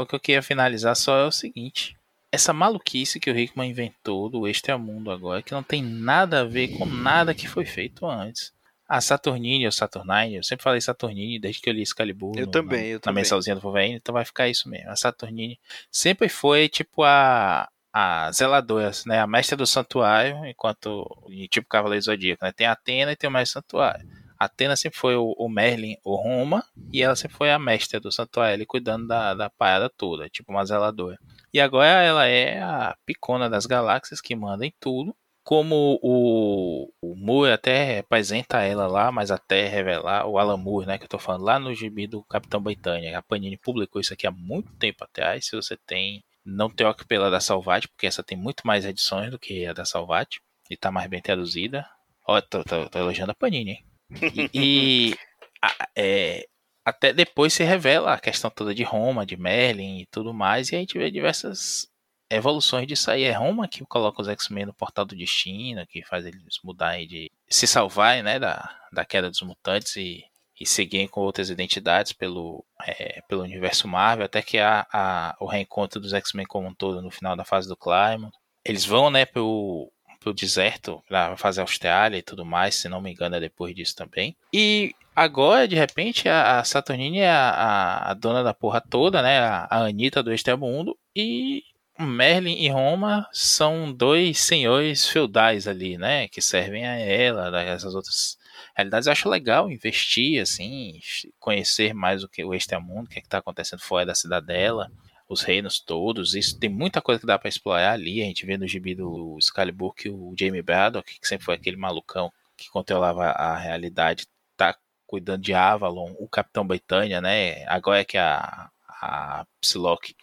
o 0.00 0.06
que 0.06 0.14
eu 0.14 0.20
queria 0.20 0.42
finalizar 0.42 0.96
só 0.96 1.18
é 1.18 1.24
o 1.26 1.32
seguinte: 1.32 1.96
essa 2.30 2.52
maluquice 2.52 3.20
que 3.20 3.30
o 3.30 3.34
Rickman 3.34 3.70
inventou 3.70 4.28
do 4.28 4.46
extra-mundo 4.46 5.10
agora, 5.10 5.42
que 5.42 5.52
não 5.52 5.62
tem 5.62 5.82
nada 5.82 6.40
a 6.40 6.44
ver 6.44 6.76
com 6.76 6.84
nada 6.84 7.34
que 7.34 7.48
foi 7.48 7.64
feito 7.64 8.06
antes. 8.06 8.52
A 8.88 9.02
Saturnine 9.02 9.66
ou 9.66 9.72
Saturnine, 9.72 10.36
eu 10.36 10.42
sempre 10.42 10.62
falei 10.62 10.80
Saturnine 10.80 11.38
desde 11.38 11.60
que 11.60 11.68
eu 11.68 11.74
li 11.74 11.82
Excalibur. 11.82 12.32
Eu 12.36 12.46
no, 12.46 12.50
também, 12.50 12.80
na, 12.80 12.86
eu 12.86 12.94
na 12.94 13.00
também. 13.00 13.22
mensalzinha 13.22 13.54
do 13.54 13.60
Wolverine, 13.60 13.96
então 13.96 14.14
vai 14.14 14.24
ficar 14.24 14.48
isso 14.48 14.66
mesmo. 14.68 14.90
A 14.90 14.96
Saturnine 14.96 15.60
sempre 15.90 16.28
foi 16.28 16.70
tipo 16.70 17.02
a, 17.02 17.68
a 17.92 18.32
zeladora, 18.32 18.90
né? 19.04 19.20
A 19.20 19.26
mestra 19.26 19.58
do 19.58 19.66
santuário, 19.66 20.42
enquanto. 20.46 21.06
Tipo 21.50 21.68
Cavaleiro 21.68 22.02
Zodíaco, 22.02 22.42
né? 22.42 22.50
Tem 22.50 22.66
a 22.66 22.72
Atena 22.72 23.12
e 23.12 23.16
tem 23.16 23.28
o 23.28 23.32
mestre 23.32 23.60
do 23.60 23.64
santuário. 23.64 24.08
A 24.38 24.46
Atena 24.46 24.74
sempre 24.74 24.98
foi 24.98 25.16
o, 25.16 25.34
o 25.36 25.48
Merlin, 25.48 25.96
o 26.02 26.14
Roma, 26.14 26.64
e 26.92 27.02
ela 27.02 27.16
sempre 27.16 27.36
foi 27.36 27.50
a 27.50 27.58
mestra 27.58 28.00
do 28.00 28.10
santuário, 28.10 28.54
ele 28.54 28.64
cuidando 28.64 29.06
da, 29.06 29.34
da 29.34 29.50
parada 29.50 29.90
toda, 29.90 30.30
tipo 30.30 30.52
uma 30.52 30.64
zeladora. 30.64 31.18
E 31.52 31.60
agora 31.60 31.88
ela 31.88 32.26
é 32.26 32.62
a 32.62 32.96
picona 33.04 33.50
das 33.50 33.66
galáxias 33.66 34.20
que 34.20 34.36
manda 34.36 34.64
em 34.64 34.72
tudo 34.80 35.14
como 35.48 35.98
o, 36.02 36.92
o 37.00 37.16
Moore 37.16 37.52
até 37.52 37.82
representa 37.82 38.60
ela 38.60 38.86
lá, 38.86 39.10
mas 39.10 39.30
até 39.30 39.66
revelar 39.66 40.26
o 40.26 40.36
Alan 40.38 40.58
Moore, 40.58 40.86
né, 40.86 40.98
que 40.98 41.04
eu 41.04 41.08
tô 41.08 41.18
falando 41.18 41.44
lá 41.44 41.58
no 41.58 41.74
gibi 41.74 42.06
do 42.06 42.22
Capitão 42.24 42.60
Britânia. 42.60 43.16
A 43.16 43.22
Panini 43.22 43.56
publicou 43.56 43.98
isso 43.98 44.12
aqui 44.12 44.26
há 44.26 44.30
muito 44.30 44.70
tempo 44.74 45.04
atrás. 45.04 45.46
Se 45.46 45.56
você 45.56 45.74
tem, 45.74 46.22
não 46.44 46.68
troque 46.68 47.06
pela 47.06 47.30
da 47.30 47.40
Salvati, 47.40 47.88
porque 47.88 48.06
essa 48.06 48.22
tem 48.22 48.36
muito 48.36 48.66
mais 48.66 48.84
edições 48.84 49.30
do 49.30 49.38
que 49.38 49.64
a 49.64 49.72
da 49.72 49.86
Salvati 49.86 50.38
e 50.68 50.76
tá 50.76 50.92
mais 50.92 51.08
bem 51.08 51.22
traduzida. 51.22 51.88
Ó, 52.26 52.38
tô, 52.42 52.62
tô, 52.62 52.86
tô 52.90 52.98
elogiando 52.98 53.32
a 53.32 53.34
Panini, 53.34 53.70
hein? 53.70 53.84
E, 54.20 54.50
e 54.52 55.16
a, 55.64 55.88
é, 55.96 56.46
até 56.84 57.10
depois 57.10 57.54
se 57.54 57.64
revela 57.64 58.12
a 58.12 58.20
questão 58.20 58.50
toda 58.50 58.74
de 58.74 58.82
Roma, 58.82 59.24
de 59.24 59.38
Merlin 59.38 60.00
e 60.00 60.06
tudo 60.10 60.34
mais, 60.34 60.70
e 60.70 60.76
a 60.76 60.78
gente 60.78 60.98
vê 60.98 61.10
diversas 61.10 61.88
evoluções 62.30 62.86
disso 62.86 63.10
aí. 63.10 63.24
É 63.24 63.32
Roma 63.32 63.68
que 63.68 63.84
coloca 63.84 64.20
os 64.20 64.28
X-Men 64.28 64.66
no 64.66 64.74
portal 64.74 65.04
do 65.04 65.16
destino, 65.16 65.86
que 65.86 66.04
faz 66.04 66.26
eles 66.26 66.58
mudarem 66.62 67.06
de 67.06 67.30
se 67.48 67.66
salvarem, 67.66 68.22
né, 68.22 68.38
da, 68.38 68.70
da 68.92 69.04
queda 69.04 69.30
dos 69.30 69.42
mutantes 69.42 69.96
e, 69.96 70.24
e 70.60 70.66
seguirem 70.66 71.08
com 71.08 71.20
outras 71.20 71.50
identidades 71.50 72.12
pelo, 72.12 72.64
é, 72.86 73.22
pelo 73.28 73.42
universo 73.42 73.88
Marvel, 73.88 74.26
até 74.26 74.42
que 74.42 74.58
há 74.58 74.86
a, 74.92 75.36
o 75.40 75.46
reencontro 75.46 76.00
dos 76.00 76.12
X-Men 76.12 76.46
como 76.46 76.68
um 76.68 76.74
todo 76.74 77.00
no 77.00 77.10
final 77.10 77.36
da 77.36 77.44
fase 77.44 77.68
do 77.68 77.76
Climax. 77.76 78.36
Eles 78.64 78.84
vão, 78.84 79.10
né, 79.10 79.24
pro, 79.24 79.90
pro 80.20 80.34
deserto 80.34 81.02
para 81.08 81.36
fazer 81.36 81.60
Austrália 81.60 82.18
e 82.18 82.22
tudo 82.22 82.44
mais, 82.44 82.74
se 82.74 82.88
não 82.88 83.00
me 83.00 83.12
engano 83.12 83.36
é 83.36 83.40
depois 83.40 83.74
disso 83.74 83.94
também. 83.96 84.36
E 84.52 84.94
agora, 85.14 85.66
de 85.66 85.76
repente, 85.76 86.28
a, 86.28 86.62
Saturnine 86.64 87.20
é 87.20 87.30
a, 87.30 88.10
a, 88.10 88.14
dona 88.14 88.42
da 88.42 88.52
porra 88.52 88.80
toda, 88.80 89.22
né, 89.22 89.38
a, 89.38 89.66
a 89.70 89.78
Anitta 89.84 90.22
do 90.22 90.32
Extramundo, 90.32 90.98
e 91.14 91.62
Merlin 92.06 92.56
e 92.56 92.68
Roma 92.68 93.28
são 93.32 93.92
dois 93.92 94.38
senhores 94.38 95.06
feudais 95.06 95.66
ali, 95.66 95.98
né? 95.98 96.28
Que 96.28 96.40
servem 96.40 96.86
a 96.86 96.96
ela, 96.96 97.60
essas 97.60 97.94
outras 97.94 98.38
realidades. 98.74 99.06
Eu 99.06 99.12
acho 99.12 99.28
legal 99.28 99.70
investir, 99.70 100.40
assim, 100.40 101.00
conhecer 101.40 101.92
mais 101.92 102.22
o 102.22 102.28
que 102.28 102.44
o 102.44 102.54
extramundo, 102.54 103.04
o 103.04 103.08
que 103.08 103.18
é 103.18 103.22
está 103.22 103.38
acontecendo 103.38 103.80
fora 103.80 104.06
da 104.06 104.14
cidadela, 104.14 104.90
os 105.28 105.42
reinos 105.42 105.80
todos. 105.80 106.34
Isso 106.34 106.58
tem 106.58 106.70
muita 106.70 107.02
coisa 107.02 107.20
que 107.20 107.26
dá 107.26 107.38
para 107.38 107.48
explorar 107.48 107.92
ali. 107.92 108.22
A 108.22 108.26
gente 108.26 108.46
vê 108.46 108.56
no 108.56 108.66
gibi 108.66 108.94
do 108.94 109.36
Excalibur 109.38 109.92
que 109.92 110.08
o 110.08 110.34
Jamie 110.38 110.62
Braddock, 110.62 111.18
que 111.18 111.28
sempre 111.28 111.44
foi 111.44 111.56
aquele 111.56 111.76
malucão 111.76 112.32
que 112.56 112.70
controlava 112.70 113.24
a 113.26 113.56
realidade, 113.56 114.26
tá 114.56 114.76
cuidando 115.06 115.42
de 115.42 115.54
Avalon, 115.54 116.12
o 116.18 116.28
Capitão 116.28 116.66
Britânia, 116.66 117.20
né? 117.20 117.64
Agora 117.66 118.00
é 118.00 118.04
que 118.04 118.18
a, 118.18 118.70
a 119.00 119.46
Psylocke 119.60 120.14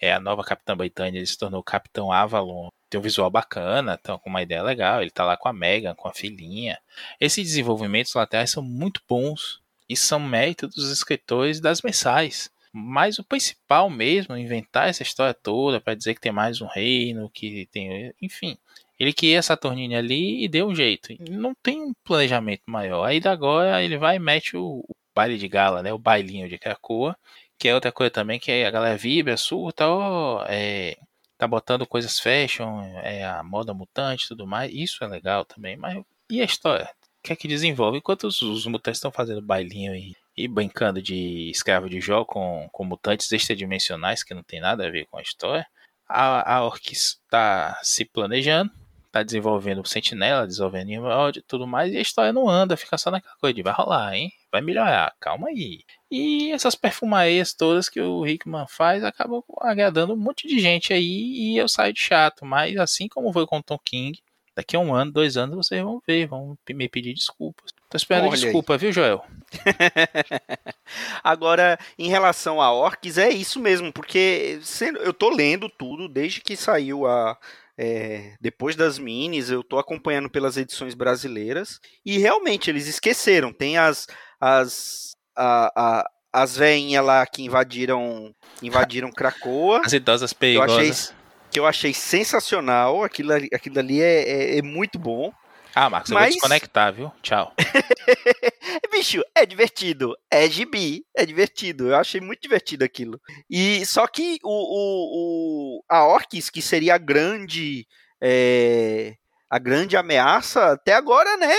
é 0.00 0.12
a 0.12 0.20
nova 0.20 0.44
Capitã 0.44 0.76
Britânia, 0.76 1.18
ele 1.18 1.26
se 1.26 1.38
tornou 1.38 1.62
Capitão 1.62 2.12
Avalon. 2.12 2.68
Tem 2.90 2.98
um 2.98 3.02
visual 3.02 3.30
bacana, 3.30 3.98
então 4.00 4.18
com 4.18 4.30
uma 4.30 4.42
ideia 4.42 4.62
legal. 4.62 5.00
Ele 5.00 5.10
tá 5.10 5.24
lá 5.24 5.36
com 5.36 5.48
a 5.48 5.52
Megan, 5.52 5.94
com 5.94 6.08
a 6.08 6.12
filhinha. 6.12 6.78
Esses 7.20 7.44
desenvolvimentos 7.44 8.14
laterais 8.14 8.50
são 8.50 8.62
muito 8.62 9.00
bons 9.08 9.60
e 9.88 9.96
são 9.96 10.20
mérito 10.20 10.68
dos 10.68 10.90
escritores 10.90 11.60
das 11.60 11.82
mensais. 11.82 12.50
Mas 12.72 13.18
o 13.18 13.24
principal 13.24 13.88
mesmo, 13.88 14.36
inventar 14.36 14.88
essa 14.88 15.02
história 15.02 15.32
toda 15.32 15.80
para 15.80 15.94
dizer 15.94 16.14
que 16.14 16.20
tem 16.20 16.32
mais 16.32 16.60
um 16.60 16.66
reino, 16.66 17.30
que 17.30 17.66
tem, 17.66 18.12
enfim, 18.20 18.58
ele 18.98 19.12
queria 19.12 19.42
Saturnine 19.42 19.96
ali 19.96 20.44
e 20.44 20.48
deu 20.48 20.66
um 20.66 20.74
jeito. 20.74 21.14
Não 21.30 21.54
tem 21.54 21.80
um 21.80 21.92
planejamento 22.04 22.62
maior. 22.66 23.04
Aí 23.04 23.20
agora 23.24 23.82
ele 23.82 23.96
vai 23.96 24.16
e 24.16 24.18
mete 24.18 24.56
o, 24.56 24.84
o 24.88 24.94
baile 25.14 25.38
de 25.38 25.48
gala, 25.48 25.82
né, 25.82 25.92
o 25.92 25.98
bailinho 25.98 26.48
de 26.48 26.58
Krakoa 26.58 27.16
que 27.58 27.68
é 27.68 27.74
outra 27.74 27.92
coisa 27.92 28.10
também, 28.10 28.38
que 28.38 28.50
a 28.64 28.70
galera 28.70 28.96
vibra, 28.96 29.36
surta, 29.36 29.88
ó, 29.88 30.44
é, 30.48 30.96
tá 31.38 31.46
botando 31.46 31.86
coisas 31.86 32.18
fashion, 32.18 32.82
é, 33.02 33.24
a 33.24 33.42
moda 33.42 33.74
mutante 33.74 34.28
tudo 34.28 34.46
mais. 34.46 34.72
Isso 34.72 35.02
é 35.04 35.06
legal 35.06 35.44
também, 35.44 35.76
mas 35.76 36.02
e 36.30 36.40
a 36.40 36.44
história? 36.44 36.90
O 37.18 37.22
que 37.22 37.32
é 37.32 37.36
que 37.36 37.48
desenvolve? 37.48 37.98
Enquanto 37.98 38.24
os, 38.24 38.40
os 38.42 38.66
mutantes 38.66 38.98
estão 38.98 39.10
fazendo 39.10 39.40
bailinho 39.42 39.94
e, 39.94 40.16
e 40.36 40.48
brincando 40.48 41.00
de 41.00 41.50
escravo 41.50 41.88
de 41.88 42.00
jogo 42.00 42.26
com, 42.26 42.68
com 42.72 42.84
mutantes 42.84 43.30
extradimensionais 43.32 44.22
que 44.22 44.34
não 44.34 44.42
tem 44.42 44.60
nada 44.60 44.86
a 44.86 44.90
ver 44.90 45.06
com 45.06 45.18
a 45.18 45.22
história, 45.22 45.66
a, 46.08 46.58
a 46.58 46.70
está 46.90 47.78
se 47.82 48.04
planejando, 48.04 48.70
está 49.06 49.22
desenvolvendo 49.22 49.80
o 49.80 49.86
Sentinela, 49.86 50.46
desenvolvendo 50.46 50.90
e 51.38 51.42
tudo 51.42 51.66
mais, 51.66 51.92
e 51.92 51.96
a 51.96 52.02
história 52.02 52.32
não 52.32 52.48
anda, 52.48 52.76
fica 52.76 52.98
só 52.98 53.10
naquela 53.10 53.36
coisa 53.36 53.54
de 53.54 53.62
vai 53.62 53.72
rolar, 53.72 54.14
hein? 54.14 54.32
Vai 54.54 54.60
melhorar, 54.60 55.12
calma 55.18 55.48
aí. 55.48 55.80
E 56.08 56.52
essas 56.52 56.76
perfumarias 56.76 57.52
todas 57.52 57.88
que 57.88 58.00
o 58.00 58.22
Rickman 58.22 58.66
faz 58.68 59.02
acabam 59.02 59.42
agradando 59.60 60.12
um 60.12 60.16
monte 60.16 60.46
de 60.46 60.60
gente 60.60 60.92
aí 60.92 61.00
e 61.02 61.58
eu 61.58 61.66
saio 61.66 61.92
de 61.92 61.98
chato. 61.98 62.46
Mas 62.46 62.76
assim 62.76 63.08
como 63.08 63.32
foi 63.32 63.48
com 63.48 63.58
o 63.58 63.62
Tom 63.64 63.76
King, 63.84 64.16
daqui 64.54 64.76
a 64.76 64.78
um 64.78 64.94
ano, 64.94 65.10
dois 65.10 65.36
anos 65.36 65.56
vocês 65.56 65.82
vão 65.82 66.00
ver, 66.06 66.28
vão 66.28 66.56
me 66.70 66.88
pedir 66.88 67.14
desculpas. 67.14 67.72
Tô 67.90 67.96
esperando 67.96 68.28
Olha 68.28 68.36
desculpa, 68.36 68.74
aí. 68.74 68.78
viu, 68.78 68.92
Joel? 68.92 69.24
Agora, 71.24 71.76
em 71.98 72.08
relação 72.08 72.60
a 72.60 72.72
Orcs, 72.72 73.18
é 73.18 73.30
isso 73.30 73.58
mesmo, 73.58 73.92
porque 73.92 74.60
eu 75.00 75.12
tô 75.12 75.30
lendo 75.30 75.68
tudo 75.68 76.08
desde 76.08 76.40
que 76.40 76.56
saiu 76.56 77.08
a. 77.08 77.36
É, 77.76 78.36
depois 78.40 78.76
das 78.76 79.00
minis, 79.00 79.50
eu 79.50 79.64
tô 79.64 79.80
acompanhando 79.80 80.30
pelas 80.30 80.56
edições 80.56 80.94
brasileiras 80.94 81.80
e 82.06 82.18
realmente 82.18 82.70
eles 82.70 82.86
esqueceram. 82.86 83.52
Tem 83.52 83.76
as, 83.76 84.06
as 84.44 85.16
a, 85.34 85.72
a, 85.74 86.10
as 86.32 86.56
veinhas 86.56 87.04
lá 87.04 87.26
que 87.26 87.42
invadiram 87.42 88.34
invadiram 88.62 89.10
Cracoa. 89.12 89.80
As 89.84 89.92
idosas 89.92 90.32
perigosas. 90.32 90.74
Que 90.74 90.80
eu 90.80 90.90
achei, 90.90 91.14
que 91.50 91.60
eu 91.60 91.66
achei 91.66 91.94
sensacional. 91.94 93.02
Aquilo, 93.02 93.32
aquilo 93.32 93.78
ali 93.78 94.02
é, 94.02 94.22
é, 94.22 94.58
é 94.58 94.62
muito 94.62 94.98
bom. 94.98 95.32
Ah, 95.74 95.90
Marcos, 95.90 96.10
eu 96.12 96.18
vou 96.18 96.28
desconectar, 96.28 96.92
viu? 96.92 97.10
Tchau. 97.20 97.52
Bicho, 98.92 99.24
é 99.34 99.44
divertido. 99.44 100.14
É 100.30 100.48
gibi. 100.48 101.04
É 101.16 101.26
divertido. 101.26 101.88
Eu 101.88 101.96
achei 101.96 102.20
muito 102.20 102.42
divertido 102.42 102.84
aquilo. 102.84 103.20
E 103.50 103.84
só 103.84 104.06
que 104.06 104.38
o, 104.44 104.50
o, 104.50 105.78
o 105.78 105.84
a 105.88 106.04
Orcs, 106.06 106.48
que 106.48 106.62
seria 106.62 106.94
a 106.94 106.98
grande. 106.98 107.86
É, 108.20 109.16
a 109.50 109.58
grande 109.58 109.96
ameaça, 109.96 110.72
até 110.72 110.94
agora, 110.94 111.36
né? 111.36 111.54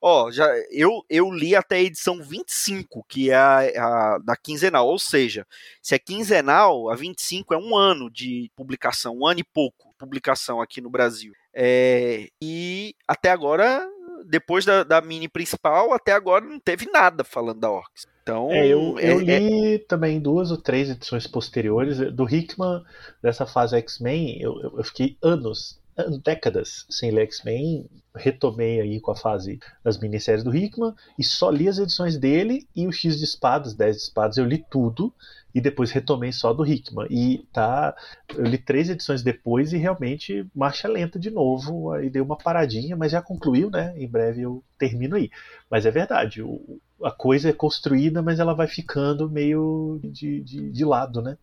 Ó, 0.00 0.30
já, 0.30 0.48
eu, 0.70 1.04
eu 1.10 1.30
li 1.30 1.54
até 1.54 1.76
a 1.76 1.82
edição 1.82 2.22
25, 2.22 3.04
que 3.06 3.30
é 3.30 3.36
a, 3.36 3.58
a, 3.58 4.18
da 4.18 4.34
quinzenal, 4.34 4.86
ou 4.86 4.98
seja, 4.98 5.46
se 5.82 5.94
é 5.94 5.98
quinzenal, 5.98 6.88
a 6.90 6.96
25 6.96 7.52
é 7.52 7.58
um 7.58 7.76
ano 7.76 8.10
de 8.10 8.50
publicação, 8.56 9.18
um 9.18 9.26
ano 9.26 9.40
e 9.40 9.44
pouco 9.44 9.90
publicação 9.98 10.62
aqui 10.62 10.80
no 10.80 10.88
Brasil. 10.88 11.34
É, 11.52 12.28
e 12.42 12.94
até 13.06 13.30
agora, 13.30 13.86
depois 14.24 14.64
da, 14.64 14.82
da, 14.82 15.00
mini 15.02 15.28
principal, 15.28 15.92
até 15.92 16.12
agora 16.12 16.44
não 16.44 16.58
teve 16.58 16.86
nada 16.90 17.22
falando 17.22 17.60
da 17.60 17.70
Orcs. 17.70 18.06
Então, 18.22 18.50
é, 18.50 18.66
eu, 18.66 18.98
é, 18.98 19.12
eu 19.12 19.18
li 19.18 19.74
é... 19.74 19.78
também 19.78 20.20
duas 20.20 20.50
ou 20.50 20.56
três 20.56 20.88
edições 20.88 21.26
posteriores. 21.26 21.98
Do 22.12 22.28
Hickman, 22.28 22.82
dessa 23.22 23.46
fase 23.46 23.76
X-Men, 23.76 24.40
eu, 24.40 24.58
eu, 24.76 24.84
fiquei 24.84 25.18
anos 25.22 25.79
décadas 26.22 26.86
sem 26.88 27.10
ler 27.10 27.22
X-Men, 27.22 27.88
retomei 28.14 28.80
aí 28.80 29.00
com 29.00 29.12
a 29.12 29.16
fase 29.16 29.58
das 29.84 29.98
minisséries 29.98 30.42
do 30.42 30.54
Hickman 30.54 30.94
e 31.18 31.24
só 31.24 31.50
li 31.50 31.68
as 31.68 31.78
edições 31.78 32.16
dele 32.16 32.66
e 32.74 32.86
o 32.86 32.92
X 32.92 33.18
de 33.18 33.24
espadas, 33.24 33.74
10 33.74 33.96
de 33.96 34.02
espadas, 34.02 34.36
eu 34.36 34.44
li 34.44 34.64
tudo 34.70 35.12
e 35.54 35.60
depois 35.60 35.90
retomei 35.90 36.32
só 36.32 36.52
do 36.52 36.66
Hickman. 36.66 37.06
E 37.10 37.46
tá, 37.52 37.94
eu 38.36 38.44
li 38.44 38.58
três 38.58 38.88
edições 38.88 39.22
depois 39.22 39.72
e 39.72 39.76
realmente 39.76 40.46
marcha 40.54 40.88
lenta 40.88 41.18
de 41.18 41.30
novo, 41.30 41.92
aí 41.92 42.08
dei 42.08 42.22
uma 42.22 42.36
paradinha, 42.36 42.96
mas 42.96 43.12
já 43.12 43.20
concluiu, 43.20 43.70
né? 43.70 43.94
Em 43.96 44.08
breve 44.08 44.42
eu 44.42 44.62
termino 44.78 45.16
aí. 45.16 45.30
Mas 45.70 45.86
é 45.86 45.90
verdade, 45.90 46.42
o, 46.42 46.80
a 47.02 47.10
coisa 47.10 47.50
é 47.50 47.52
construída, 47.52 48.22
mas 48.22 48.38
ela 48.38 48.54
vai 48.54 48.66
ficando 48.66 49.28
meio 49.28 50.00
de, 50.04 50.40
de, 50.40 50.70
de 50.70 50.84
lado, 50.84 51.20
né? 51.20 51.36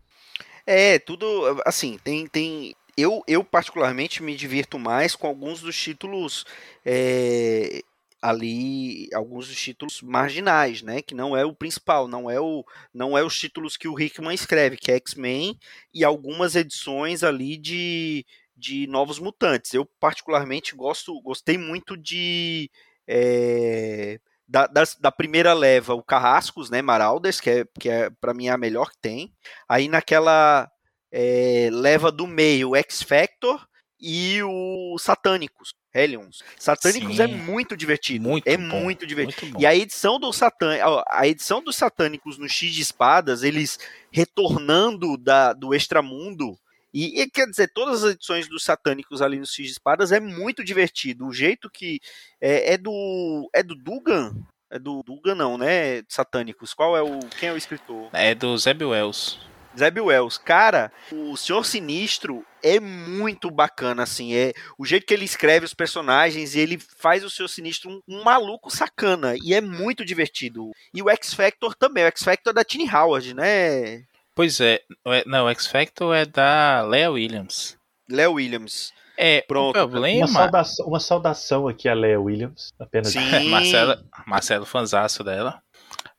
É, 0.65 0.99
tudo 0.99 1.25
assim, 1.65 1.97
tem, 2.03 2.27
tem 2.27 2.75
eu, 2.97 3.23
eu 3.27 3.43
particularmente 3.43 4.23
me 4.23 4.35
divirto 4.35 4.79
mais 4.79 5.15
com 5.15 5.27
alguns 5.27 5.61
dos 5.61 5.79
títulos 5.79 6.45
é, 6.83 7.83
ali, 8.21 9.07
alguns 9.13 9.47
dos 9.47 9.61
títulos 9.61 10.01
marginais, 10.01 10.81
né? 10.81 11.01
Que 11.01 11.13
não 11.13 11.37
é 11.37 11.45
o 11.45 11.53
principal, 11.53 12.07
não 12.07 12.29
é 12.29 12.39
o, 12.39 12.65
não 12.93 13.17
é 13.17 13.23
os 13.23 13.37
títulos 13.39 13.77
que 13.77 13.87
o 13.87 13.99
Hickman 13.99 14.33
escreve, 14.33 14.77
que 14.77 14.91
é 14.91 14.95
X-Men 14.95 15.57
e 15.93 16.03
algumas 16.03 16.55
edições 16.55 17.23
ali 17.23 17.55
de, 17.57 18.25
de 18.55 18.87
Novos 18.87 19.19
Mutantes. 19.19 19.73
Eu 19.73 19.85
particularmente 19.99 20.75
gosto, 20.75 21.21
gostei 21.21 21.57
muito 21.57 21.95
de 21.95 22.71
é, 23.07 24.19
da, 24.47 24.65
da, 24.67 24.83
da, 24.99 25.11
primeira 25.11 25.53
leva, 25.53 25.93
o 25.93 26.03
Carrascos, 26.03 26.69
né, 26.69 26.81
Maraldas, 26.81 27.39
que 27.39 27.49
é, 27.49 27.65
que 27.79 27.89
é 27.89 28.09
para 28.09 28.33
mim 28.33 28.47
a 28.49 28.57
melhor 28.57 28.89
que 28.89 28.97
tem. 28.99 29.33
Aí 29.69 29.87
naquela 29.87 30.69
é, 31.11 31.69
leva 31.71 32.11
do 32.11 32.27
meio 32.27 32.75
X 32.75 33.01
Factor 33.01 33.67
e 33.99 34.41
o 34.43 34.97
Satânicos, 34.99 35.73
Hellions. 35.93 36.43
Satânicos 36.57 37.19
é 37.19 37.27
Sim, 37.27 37.33
é 37.33 37.35
muito 37.35 37.75
divertido. 37.75 38.27
Muito 38.27 38.47
é 38.47 38.55
bom, 38.55 38.81
muito 38.81 39.07
divertido. 39.07 39.53
Muito 39.53 39.61
e 39.61 39.65
a 39.65 39.75
edição 39.75 40.19
do 40.19 40.31
Satã, 40.31 40.77
a 41.09 41.27
edição 41.27 41.63
dos 41.63 41.75
Satânicos 41.75 42.37
no 42.37 42.47
X 42.47 42.73
de 42.73 42.81
Espadas, 42.81 43.43
eles 43.43 43.79
retornando 44.11 45.17
da, 45.17 45.53
do 45.53 45.73
extramundo. 45.73 46.57
E, 46.93 47.21
e 47.21 47.29
quer 47.29 47.47
dizer, 47.47 47.71
todas 47.73 48.03
as 48.03 48.13
edições 48.13 48.47
dos 48.47 48.63
Satânicos 48.63 49.21
ali 49.21 49.39
no 49.39 49.45
X 49.45 49.65
de 49.65 49.71
Espadas 49.71 50.11
é 50.11 50.19
muito 50.19 50.63
divertido. 50.63 51.27
O 51.27 51.33
jeito 51.33 51.69
que 51.69 51.99
é, 52.39 52.73
é 52.73 52.77
do 52.77 53.49
é 53.53 53.63
do 53.63 53.75
Dugan, 53.75 54.35
é 54.69 54.77
do 54.77 55.01
Dugan 55.03 55.35
não, 55.35 55.57
né? 55.57 56.03
Satânicos. 56.07 56.73
Qual 56.73 56.95
é 56.95 57.01
o 57.01 57.19
quem 57.39 57.49
é 57.49 57.53
o 57.53 57.57
escritor? 57.57 58.09
É 58.13 58.35
do 58.35 58.55
Zeb 58.57 58.83
Wells. 58.83 59.39
Zeb 59.77 59.99
Wells, 59.99 60.37
cara, 60.37 60.91
o 61.11 61.37
Senhor 61.37 61.63
Sinistro 61.63 62.43
é 62.63 62.79
muito 62.79 63.51
bacana, 63.51 64.03
assim, 64.03 64.33
é 64.33 64.53
o 64.77 64.85
jeito 64.85 65.05
que 65.05 65.13
ele 65.13 65.25
escreve 65.25 65.65
os 65.65 65.73
personagens 65.73 66.55
e 66.55 66.59
ele 66.59 66.79
faz 66.79 67.23
o 67.23 67.29
Senhor 67.29 67.47
Sinistro 67.47 67.89
um, 67.91 68.01
um 68.07 68.23
maluco 68.23 68.69
sacana 68.69 69.35
e 69.43 69.53
é 69.53 69.61
muito 69.61 70.03
divertido. 70.03 70.71
E 70.93 71.01
o 71.01 71.09
X 71.09 71.33
Factor 71.33 71.75
também, 71.75 72.03
o 72.03 72.07
X 72.07 72.23
Factor 72.23 72.51
é 72.51 72.53
da 72.53 72.63
Tini 72.63 72.89
Howard, 72.89 73.33
né? 73.33 74.03
Pois 74.33 74.59
é, 74.59 74.81
é, 75.07 75.23
não, 75.25 75.45
o 75.45 75.49
X 75.49 75.67
Factor 75.67 76.15
é 76.15 76.25
da 76.25 76.81
Lea 76.81 77.11
Williams. 77.11 77.77
Lea 78.09 78.29
Williams. 78.29 78.91
É, 79.15 79.41
Pronto, 79.41 79.69
o 79.69 79.73
problema... 79.73 80.25
Uma 80.25 80.27
saudação, 80.27 80.85
uma 80.87 80.99
saudação 80.99 81.67
aqui 81.67 81.89
a 81.89 81.93
Lea 81.93 82.19
Williams, 82.19 82.69
apenas. 82.79 83.09
Sim. 83.09 83.49
Marcelo, 83.49 84.03
Marcelo 84.25 84.65
fanzaço 84.65 85.23
dela. 85.23 85.61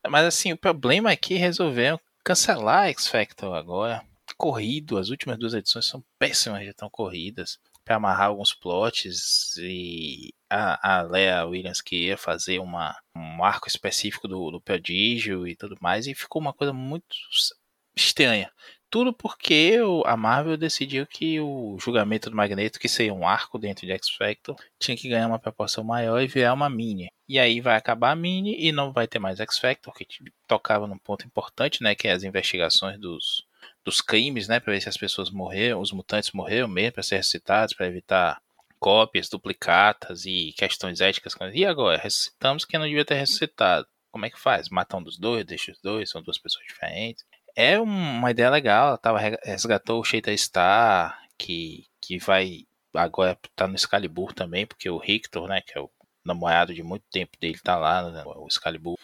Mas 0.08 0.24
assim, 0.24 0.52
o 0.52 0.56
problema 0.56 1.10
é 1.10 1.16
que 1.16 1.34
resolveram 1.34 1.98
cancelar 2.24 2.88
X 2.88 3.08
Factor 3.08 3.54
agora. 3.54 4.02
Corrido, 4.36 4.98
as 4.98 5.08
últimas 5.08 5.38
duas 5.38 5.54
edições 5.54 5.86
são 5.86 6.04
péssimas, 6.18 6.64
já 6.64 6.70
estão 6.70 6.88
corridas. 6.90 7.58
Para 7.84 7.96
amarrar 7.96 8.28
alguns 8.28 8.54
plots 8.54 9.56
e 9.56 10.32
a, 10.50 10.98
a 10.98 11.02
Lea 11.02 11.46
Williams 11.46 11.80
queria 11.80 12.16
fazer 12.16 12.58
uma, 12.58 12.94
um 13.16 13.42
arco 13.42 13.66
específico 13.66 14.28
do, 14.28 14.50
do 14.50 14.60
prodígio 14.60 15.46
e 15.46 15.56
tudo 15.56 15.76
mais, 15.80 16.06
e 16.06 16.14
ficou 16.14 16.40
uma 16.40 16.52
coisa 16.52 16.72
muito 16.72 17.16
estranha. 17.96 18.52
Tudo 18.90 19.12
porque 19.12 19.78
a 20.06 20.16
Marvel 20.16 20.56
decidiu 20.56 21.06
que 21.06 21.40
o 21.40 21.76
julgamento 21.78 22.30
do 22.30 22.36
Magneto, 22.36 22.78
que 22.78 22.88
seria 22.88 23.12
um 23.12 23.26
arco 23.26 23.58
dentro 23.58 23.86
de 23.86 23.92
X-Factor, 23.92 24.56
tinha 24.78 24.96
que 24.96 25.08
ganhar 25.08 25.26
uma 25.26 25.38
proporção 25.38 25.84
maior 25.84 26.20
e 26.22 26.26
virar 26.26 26.54
uma 26.54 26.70
mini. 26.70 27.10
E 27.28 27.38
aí 27.38 27.60
vai 27.60 27.76
acabar 27.76 28.12
a 28.12 28.16
mini 28.16 28.56
e 28.58 28.72
não 28.72 28.92
vai 28.92 29.06
ter 29.06 29.18
mais 29.18 29.38
X-Factor, 29.40 29.92
que 29.94 30.06
tocava 30.46 30.86
num 30.86 30.98
ponto 30.98 31.26
importante, 31.26 31.82
né, 31.82 31.94
que 31.94 32.08
é 32.08 32.12
as 32.12 32.22
investigações 32.22 32.98
dos, 32.98 33.46
dos 33.84 34.00
crimes, 34.00 34.48
né, 34.48 34.60
para 34.60 34.72
ver 34.72 34.80
se 34.80 34.88
as 34.88 34.96
pessoas 34.96 35.30
morreram, 35.30 35.80
os 35.80 35.92
mutantes 35.92 36.32
morreram 36.32 36.68
mesmo, 36.68 36.92
para 36.92 37.02
ser 37.02 37.16
ressuscitados, 37.16 37.74
para 37.74 37.86
evitar 37.86 38.40
cópias, 38.78 39.28
duplicatas 39.28 40.24
e 40.24 40.54
questões 40.56 41.00
éticas. 41.00 41.34
E 41.52 41.64
agora, 41.66 41.98
ressuscitamos 41.98 42.64
quem 42.64 42.78
não 42.80 42.86
devia 42.86 43.04
ter 43.04 43.16
ressuscitado. 43.16 43.86
Como 44.10 44.24
é 44.24 44.30
que 44.30 44.40
faz? 44.40 44.68
Matam 44.70 45.00
um 45.00 45.02
dos 45.02 45.18
dois, 45.18 45.44
deixa 45.44 45.72
os 45.72 45.80
dois, 45.80 46.08
são 46.08 46.22
duas 46.22 46.38
pessoas 46.38 46.64
diferentes 46.66 47.24
é 47.58 47.80
uma 47.80 48.30
ideia 48.30 48.50
legal. 48.50 48.88
Ela 48.88 48.98
tava, 48.98 49.18
resgatou 49.42 50.00
o 50.00 50.04
Sheita 50.04 50.34
Star, 50.36 51.20
que, 51.36 51.86
que 52.00 52.16
vai 52.16 52.66
agora 52.94 53.36
tá 53.56 53.66
no 53.66 53.74
Excalibur 53.74 54.32
também, 54.32 54.64
porque 54.64 54.88
o 54.88 54.96
Rictor, 54.96 55.48
né, 55.48 55.60
que 55.60 55.76
é 55.76 55.80
o 55.80 55.90
namorado 56.28 56.74
de 56.74 56.82
muito 56.82 57.04
tempo 57.10 57.36
dele, 57.40 57.58
tá 57.62 57.76
lá, 57.76 58.10
né, 58.10 58.22
o 58.24 58.46
Excalibur. 58.46 58.96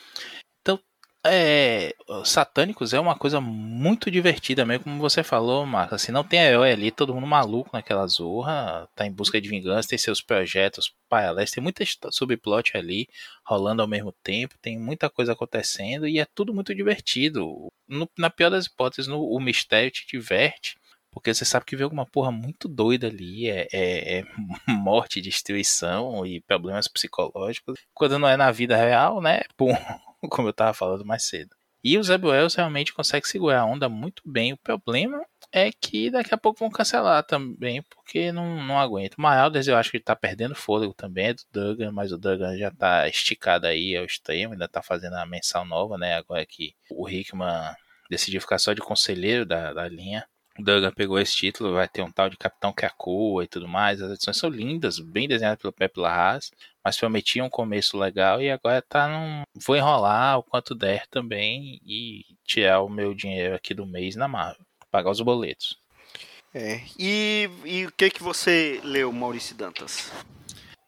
É, 1.26 1.94
Satânicos 2.22 2.92
é 2.92 3.00
uma 3.00 3.16
coisa 3.16 3.40
muito 3.40 4.10
divertida 4.10 4.66
mesmo, 4.66 4.84
como 4.84 4.98
você 4.98 5.22
falou, 5.22 5.64
Marcos. 5.64 5.94
Assim, 6.02 6.12
não 6.12 6.22
tem 6.22 6.38
herói 6.38 6.70
ali, 6.70 6.90
todo 6.90 7.14
mundo 7.14 7.26
maluco 7.26 7.70
naquela 7.72 8.06
zorra, 8.06 8.86
tá 8.94 9.06
em 9.06 9.10
busca 9.10 9.40
de 9.40 9.48
vingança, 9.48 9.88
tem 9.88 9.96
seus 9.96 10.20
projetos 10.20 10.94
paralelos, 11.08 11.50
tem 11.50 11.62
muita 11.62 11.82
subplot 12.10 12.76
ali 12.76 13.08
rolando 13.42 13.80
ao 13.80 13.88
mesmo 13.88 14.12
tempo, 14.22 14.58
tem 14.60 14.78
muita 14.78 15.08
coisa 15.08 15.32
acontecendo 15.32 16.06
e 16.06 16.18
é 16.18 16.26
tudo 16.26 16.52
muito 16.52 16.74
divertido. 16.74 17.72
No, 17.88 18.06
na 18.18 18.28
pior 18.28 18.50
das 18.50 18.66
hipóteses, 18.66 19.06
no, 19.06 19.22
o 19.24 19.40
mistério 19.40 19.90
te 19.90 20.06
diverte, 20.06 20.76
porque 21.14 21.32
você 21.32 21.44
sabe 21.44 21.64
que 21.64 21.76
vê 21.76 21.84
alguma 21.84 22.04
porra 22.04 22.30
muito 22.30 22.68
doida 22.68 23.06
ali, 23.06 23.48
é, 23.48 23.68
é, 23.72 24.18
é 24.18 24.24
morte, 24.68 25.20
destruição 25.20 26.26
e 26.26 26.40
problemas 26.40 26.88
psicológicos. 26.88 27.78
Quando 27.94 28.18
não 28.18 28.28
é 28.28 28.36
na 28.36 28.50
vida 28.50 28.76
real, 28.76 29.22
né? 29.22 29.42
Pum 29.56 29.72
como 30.28 30.48
eu 30.48 30.52
estava 30.52 30.74
falando 30.74 31.04
mais 31.04 31.24
cedo. 31.24 31.54
E 31.82 31.98
o 31.98 32.02
Zé 32.02 32.16
Wells 32.16 32.54
realmente 32.54 32.94
consegue 32.94 33.28
segurar 33.28 33.60
a 33.60 33.66
onda 33.66 33.90
muito 33.90 34.22
bem. 34.24 34.54
O 34.54 34.56
problema 34.56 35.22
é 35.52 35.70
que 35.70 36.10
daqui 36.10 36.32
a 36.32 36.38
pouco 36.38 36.60
vão 36.60 36.70
cancelar 36.70 37.22
também, 37.24 37.82
porque 37.82 38.32
não, 38.32 38.64
não 38.64 38.78
aguento. 38.78 39.16
O 39.16 39.22
Maeldes 39.22 39.68
eu 39.68 39.76
acho 39.76 39.90
que 39.90 39.98
está 39.98 40.16
perdendo 40.16 40.54
fôlego 40.54 40.94
também, 40.94 41.26
é 41.26 41.34
do 41.34 41.42
Duggan, 41.52 41.92
mas 41.92 42.10
o 42.10 42.16
Duggan 42.16 42.56
já 42.56 42.68
está 42.68 43.06
esticado 43.06 43.66
aí 43.66 43.94
ao 43.94 44.06
extremo, 44.06 44.54
ainda 44.54 44.64
está 44.64 44.82
fazendo 44.82 45.14
a 45.16 45.26
mensal 45.26 45.66
nova, 45.66 45.98
né? 45.98 46.14
Agora 46.14 46.44
que 46.46 46.74
o 46.90 47.06
Hickman 47.06 47.74
decidiu 48.08 48.40
ficar 48.40 48.58
só 48.58 48.72
de 48.72 48.80
conselheiro 48.80 49.44
da, 49.44 49.74
da 49.74 49.86
linha. 49.86 50.26
Duggan 50.58 50.92
pegou 50.92 51.18
esse 51.18 51.34
título, 51.34 51.74
vai 51.74 51.88
ter 51.88 52.02
um 52.02 52.10
tal 52.10 52.30
de 52.30 52.36
Capitão 52.36 52.72
Krakoa 52.72 53.42
e 53.42 53.48
tudo 53.48 53.66
mais. 53.66 54.00
As 54.00 54.12
edições 54.12 54.36
são 54.36 54.48
lindas, 54.48 54.98
bem 55.00 55.26
desenhadas 55.26 55.60
pelo 55.60 55.72
Pepe 55.72 55.98
Larraz, 55.98 56.52
mas 56.84 56.96
prometiam 56.96 57.46
um 57.46 57.50
começo 57.50 57.98
legal 57.98 58.40
e 58.40 58.50
agora 58.50 58.80
tá 58.80 59.08
num. 59.08 59.42
Vou 59.54 59.76
enrolar 59.76 60.38
o 60.38 60.42
quanto 60.42 60.74
der 60.74 61.06
também 61.08 61.80
e 61.84 62.24
tirar 62.44 62.82
o 62.82 62.88
meu 62.88 63.14
dinheiro 63.14 63.56
aqui 63.56 63.74
do 63.74 63.84
mês 63.84 64.14
na 64.14 64.28
Marvel, 64.28 64.64
pagar 64.90 65.10
os 65.10 65.20
boletos. 65.20 65.78
É. 66.54 66.80
E, 66.96 67.50
e 67.64 67.86
o 67.86 67.92
que 67.92 68.10
que 68.10 68.22
você 68.22 68.80
leu, 68.84 69.12
Maurício 69.12 69.56
Dantas? 69.56 70.12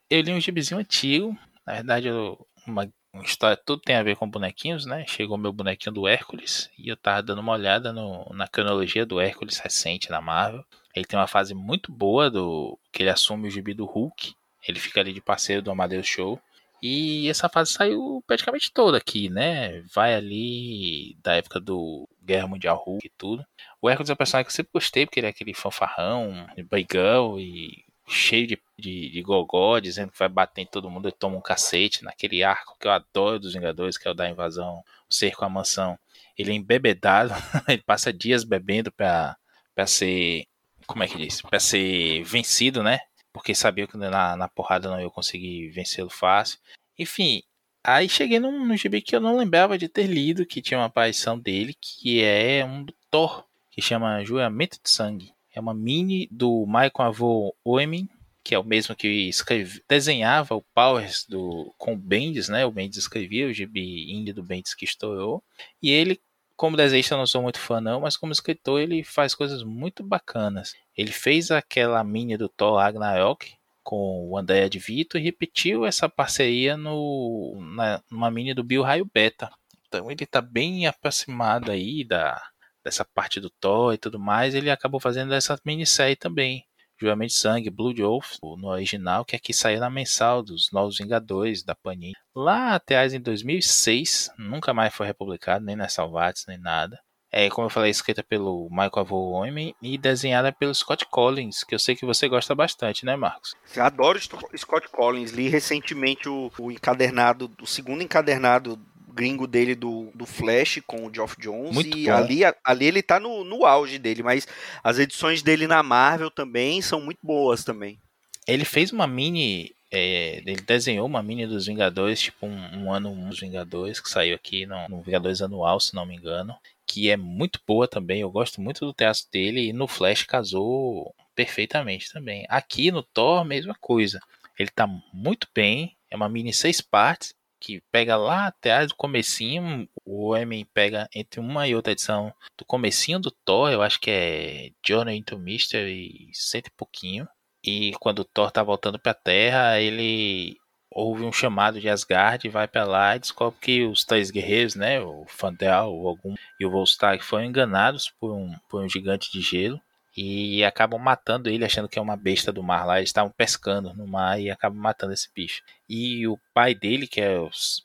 Eu 0.08 0.20
li 0.20 0.32
um 0.32 0.40
gibizinho 0.40 0.78
antigo, 0.78 1.36
na 1.66 1.74
verdade, 1.74 2.06
eu, 2.06 2.46
uma 2.64 2.88
história, 3.22 3.56
tudo 3.56 3.82
tem 3.82 3.96
a 3.96 4.02
ver 4.02 4.16
com 4.16 4.28
bonequinhos, 4.28 4.86
né? 4.86 5.04
Chegou 5.06 5.38
meu 5.38 5.52
bonequinho 5.52 5.94
do 5.94 6.08
Hércules 6.08 6.70
e 6.78 6.88
eu 6.88 6.96
tava 6.96 7.22
dando 7.22 7.40
uma 7.40 7.52
olhada 7.52 7.92
no, 7.92 8.26
na 8.32 8.48
cronologia 8.48 9.06
do 9.06 9.20
Hércules 9.20 9.58
recente 9.58 10.10
na 10.10 10.20
Marvel. 10.20 10.64
Ele 10.94 11.04
tem 11.04 11.18
uma 11.18 11.26
fase 11.26 11.54
muito 11.54 11.92
boa 11.92 12.30
do 12.30 12.78
que 12.92 13.02
ele 13.02 13.10
assume 13.10 13.48
o 13.48 13.50
gibi 13.50 13.74
do 13.74 13.84
Hulk. 13.84 14.34
Ele 14.66 14.80
fica 14.80 15.00
ali 15.00 15.12
de 15.12 15.20
parceiro 15.20 15.62
do 15.62 15.70
Amadeus 15.70 16.06
Show. 16.06 16.40
E 16.82 17.28
essa 17.28 17.48
fase 17.48 17.72
saiu 17.72 18.22
praticamente 18.26 18.70
toda 18.72 18.98
aqui, 18.98 19.28
né? 19.28 19.80
Vai 19.94 20.14
ali 20.14 21.16
da 21.22 21.34
época 21.34 21.58
do 21.58 22.08
Guerra 22.22 22.46
Mundial 22.46 22.82
Hulk 22.84 23.06
e 23.06 23.12
tudo. 23.16 23.44
O 23.80 23.88
Hércules 23.88 24.10
é 24.10 24.12
um 24.12 24.16
personagem 24.16 24.46
que 24.46 24.52
eu 24.52 24.56
sempre 24.56 24.72
gostei, 24.72 25.06
porque 25.06 25.20
ele 25.20 25.26
é 25.26 25.30
aquele 25.30 25.54
fanfarrão, 25.54 26.46
baigão 26.70 27.40
e 27.40 27.85
cheio 28.06 28.46
de, 28.46 28.58
de, 28.78 29.10
de 29.10 29.22
gogó, 29.22 29.78
dizendo 29.78 30.12
que 30.12 30.18
vai 30.18 30.28
bater 30.28 30.62
em 30.62 30.66
todo 30.66 30.90
mundo 30.90 31.08
e 31.08 31.12
toma 31.12 31.36
um 31.36 31.40
cacete. 31.40 32.04
Naquele 32.04 32.42
arco 32.42 32.76
que 32.78 32.86
eu 32.86 32.92
adoro 32.92 33.40
dos 33.40 33.54
Vingadores, 33.54 33.98
que 33.98 34.06
é 34.06 34.10
o 34.10 34.14
da 34.14 34.28
invasão, 34.28 34.82
o 35.08 35.14
cerco 35.14 35.44
à 35.44 35.48
mansão. 35.48 35.98
Ele 36.38 36.52
é 36.52 36.54
embebedado, 36.54 37.32
ele 37.68 37.82
passa 37.82 38.12
dias 38.12 38.44
bebendo 38.44 38.92
pra, 38.92 39.36
pra 39.74 39.86
ser. 39.86 40.46
Como 40.86 41.02
é 41.02 41.08
que 41.08 41.16
diz? 41.18 41.42
Pra 41.42 41.58
ser 41.58 42.22
vencido, 42.24 42.82
né? 42.82 43.00
Porque 43.32 43.54
sabia 43.54 43.86
que 43.86 43.96
na, 43.96 44.36
na 44.36 44.48
porrada 44.48 44.88
não 44.88 45.00
ia 45.00 45.10
conseguir 45.10 45.68
vencê-lo 45.70 46.08
fácil. 46.08 46.58
Enfim, 46.98 47.42
aí 47.82 48.08
cheguei 48.08 48.38
num, 48.38 48.64
num 48.64 48.76
gibi 48.76 49.02
que 49.02 49.14
eu 49.14 49.20
não 49.20 49.36
lembrava 49.36 49.76
de 49.76 49.88
ter 49.88 50.06
lido, 50.06 50.46
que 50.46 50.62
tinha 50.62 50.78
uma 50.78 50.86
aparição 50.86 51.38
dele, 51.38 51.74
que 51.80 52.22
é 52.22 52.64
um 52.64 52.86
Thor, 53.10 53.44
que 53.70 53.82
chama 53.82 54.24
Juramento 54.24 54.78
de 54.82 54.90
Sangue. 54.90 55.35
É 55.56 55.60
uma 55.60 55.72
mini 55.72 56.28
do 56.30 56.66
Michael 56.66 56.92
Avô 56.98 57.56
Oemin, 57.64 58.06
que 58.44 58.54
é 58.54 58.58
o 58.58 58.62
mesmo 58.62 58.94
que 58.94 59.08
escreve, 59.08 59.82
desenhava 59.88 60.54
o 60.54 60.62
Powers 60.74 61.24
do, 61.26 61.74
com 61.78 61.94
o 61.94 61.96
Bendis, 61.96 62.50
né? 62.50 62.66
O 62.66 62.70
Bendis 62.70 62.98
escrevia 62.98 63.46
o 63.46 63.52
gibi 63.54 64.12
indie 64.12 64.34
do 64.34 64.42
Bendis 64.42 64.74
que 64.74 64.84
estourou. 64.84 65.42
E 65.82 65.90
ele, 65.90 66.20
como 66.56 66.76
desenhista, 66.76 67.14
eu 67.14 67.18
não 67.18 67.26
sou 67.26 67.40
muito 67.40 67.58
fã 67.58 67.80
não, 67.80 68.02
mas 68.02 68.18
como 68.18 68.32
escritor 68.32 68.82
ele 68.82 69.02
faz 69.02 69.34
coisas 69.34 69.62
muito 69.62 70.04
bacanas. 70.04 70.74
Ele 70.94 71.10
fez 71.10 71.50
aquela 71.50 72.04
mini 72.04 72.36
do 72.36 72.50
Thor 72.50 72.76
Ragnarok 72.76 73.54
com 73.82 74.28
o 74.28 74.36
André 74.36 74.68
de 74.68 74.78
Vito 74.78 75.16
e 75.16 75.22
repetiu 75.22 75.86
essa 75.86 76.06
parceria 76.06 76.76
no, 76.76 77.58
na, 77.74 78.02
numa 78.10 78.30
mini 78.30 78.52
do 78.52 78.62
Bill 78.62 78.82
Raio 78.82 79.10
Beta. 79.10 79.50
Então 79.88 80.10
ele 80.10 80.24
está 80.24 80.42
bem 80.42 80.86
aproximado 80.86 81.70
aí 81.70 82.04
da, 82.04 82.42
dessa 82.86 83.04
parte 83.04 83.40
do 83.40 83.50
Thor 83.50 83.92
e 83.92 83.98
tudo 83.98 84.16
mais, 84.16 84.54
ele 84.54 84.70
acabou 84.70 85.00
fazendo 85.00 85.34
essa 85.34 85.58
minissérie 85.64 86.14
também. 86.14 86.64
Juramento 86.98 87.32
de 87.32 87.38
Sangue, 87.38 87.68
Blood 87.68 88.02
Oath, 88.02 88.38
no 88.42 88.68
original, 88.68 89.24
que 89.24 89.36
aqui 89.36 89.52
saiu 89.52 89.80
na 89.80 89.90
mensal 89.90 90.42
dos 90.42 90.70
Novos 90.72 90.96
Vingadores, 90.96 91.62
da 91.62 91.74
Panini. 91.74 92.14
Lá 92.34 92.74
até 92.74 93.04
em 93.08 93.20
2006, 93.20 94.30
nunca 94.38 94.72
mais 94.72 94.94
foi 94.94 95.06
republicado, 95.06 95.64
nem 95.64 95.76
na 95.76 95.88
Salvates, 95.88 96.44
nem 96.48 96.58
nada. 96.58 96.98
É, 97.30 97.50
como 97.50 97.66
eu 97.66 97.70
falei, 97.70 97.90
escrita 97.90 98.22
pelo 98.22 98.68
Michael 98.70 98.92
Avon 98.94 99.44
e 99.82 99.98
desenhada 99.98 100.52
pelo 100.52 100.74
Scott 100.74 101.04
Collins, 101.10 101.64
que 101.64 101.74
eu 101.74 101.78
sei 101.78 101.94
que 101.94 102.06
você 102.06 102.28
gosta 102.28 102.54
bastante, 102.54 103.04
né, 103.04 103.14
Marcos? 103.14 103.52
Eu 103.74 103.84
adoro 103.84 104.18
Scott 104.18 104.88
Collins. 104.88 105.32
Li 105.32 105.48
recentemente 105.48 106.28
o, 106.28 106.50
o 106.58 106.70
encadernado, 106.70 107.50
o 107.60 107.66
segundo 107.66 108.02
encadernado 108.02 108.80
gringo 109.16 109.46
dele 109.46 109.74
do, 109.74 110.10
do 110.14 110.26
Flash 110.26 110.80
com 110.86 111.06
o 111.06 111.12
Geoff 111.12 111.40
Jones. 111.40 111.72
Muito 111.72 111.96
e 111.96 112.08
ali, 112.10 112.40
ali 112.62 112.84
ele 112.84 113.02
tá 113.02 113.18
no, 113.18 113.42
no 113.42 113.64
auge 113.64 113.98
dele, 113.98 114.22
mas 114.22 114.46
as 114.84 114.98
edições 114.98 115.42
dele 115.42 115.66
na 115.66 115.82
Marvel 115.82 116.30
também 116.30 116.82
são 116.82 117.00
muito 117.00 117.18
boas 117.22 117.64
também. 117.64 117.98
Ele 118.46 118.64
fez 118.64 118.92
uma 118.92 119.06
mini. 119.06 119.74
É, 119.90 120.42
ele 120.44 120.56
desenhou 120.56 121.06
uma 121.06 121.22
mini 121.22 121.46
dos 121.46 121.66
Vingadores, 121.66 122.20
tipo 122.20 122.46
um, 122.46 122.84
um 122.84 122.92
ano 122.92 123.10
um 123.10 123.28
dos 123.30 123.40
Vingadores, 123.40 124.00
que 124.00 124.10
saiu 124.10 124.34
aqui 124.34 124.66
no, 124.66 124.88
no 124.88 125.00
Vingadores 125.00 125.40
Anual, 125.40 125.80
se 125.80 125.94
não 125.94 126.04
me 126.04 126.14
engano. 126.14 126.54
Que 126.86 127.10
é 127.10 127.16
muito 127.16 127.58
boa 127.66 127.88
também. 127.88 128.20
Eu 128.20 128.30
gosto 128.30 128.60
muito 128.60 128.84
do 128.84 128.92
teatro 128.92 129.22
dele. 129.32 129.68
E 129.68 129.72
no 129.72 129.88
Flash 129.88 130.24
casou 130.24 131.14
perfeitamente 131.34 132.12
também. 132.12 132.44
Aqui 132.48 132.92
no 132.92 133.02
Thor, 133.02 133.44
mesma 133.44 133.74
coisa. 133.80 134.20
Ele 134.58 134.70
tá 134.70 134.86
muito 135.12 135.48
bem. 135.54 135.96
É 136.10 136.16
uma 136.16 136.28
mini 136.28 136.52
seis 136.52 136.80
partes 136.80 137.34
que 137.66 137.82
pega 137.90 138.16
lá 138.16 138.46
até 138.46 138.86
do 138.86 138.94
comecinho, 138.94 139.88
o 140.04 140.28
Homem 140.28 140.64
pega 140.72 141.08
entre 141.12 141.40
uma 141.40 141.66
e 141.66 141.74
outra 141.74 141.92
edição 141.92 142.32
do 142.56 142.64
comecinho 142.64 143.18
do 143.18 143.32
Thor, 143.44 143.72
eu 143.72 143.82
acho 143.82 143.98
que 143.98 144.08
é 144.08 144.70
Journey 144.86 145.18
into 145.18 145.36
Mystery, 145.36 146.30
e 146.30 146.70
pouquinho. 146.76 147.26
E 147.64 147.90
quando 147.98 148.20
o 148.20 148.24
Thor 148.24 148.52
tá 148.52 148.62
voltando 148.62 149.00
pra 149.00 149.12
Terra, 149.12 149.80
ele 149.80 150.56
ouve 150.92 151.24
um 151.24 151.32
chamado 151.32 151.80
de 151.80 151.88
Asgard, 151.88 152.48
vai 152.48 152.68
para 152.68 152.84
lá 152.84 153.16
e 153.16 153.18
descobre 153.18 153.58
que 153.60 153.84
os 153.84 154.04
três 154.04 154.30
guerreiros, 154.30 154.76
né, 154.76 155.00
o 155.00 155.24
Fandel, 155.26 155.86
o 155.86 156.06
Ogum 156.06 156.36
e 156.60 156.64
o 156.64 156.70
Volstagg 156.70 157.20
foram 157.24 157.46
enganados 157.46 158.12
por 158.20 158.32
um, 158.32 158.54
por 158.68 158.80
um 158.80 158.88
gigante 158.88 159.32
de 159.32 159.40
gelo 159.40 159.80
e 160.16 160.64
acabam 160.64 160.98
matando 160.98 161.50
ele, 161.50 161.64
achando 161.64 161.88
que 161.88 161.98
é 161.98 162.02
uma 162.02 162.16
besta 162.16 162.50
do 162.50 162.62
mar 162.62 162.86
lá. 162.86 162.96
Eles 162.96 163.10
estavam 163.10 163.30
pescando 163.30 163.92
no 163.92 164.06
mar 164.06 164.40
e 164.40 164.50
acabam 164.50 164.80
matando 164.80 165.12
esse 165.12 165.28
bicho. 165.34 165.62
E 165.88 166.26
o 166.26 166.38
pai 166.54 166.74
dele, 166.74 167.06
que 167.06 167.20
é 167.20 167.38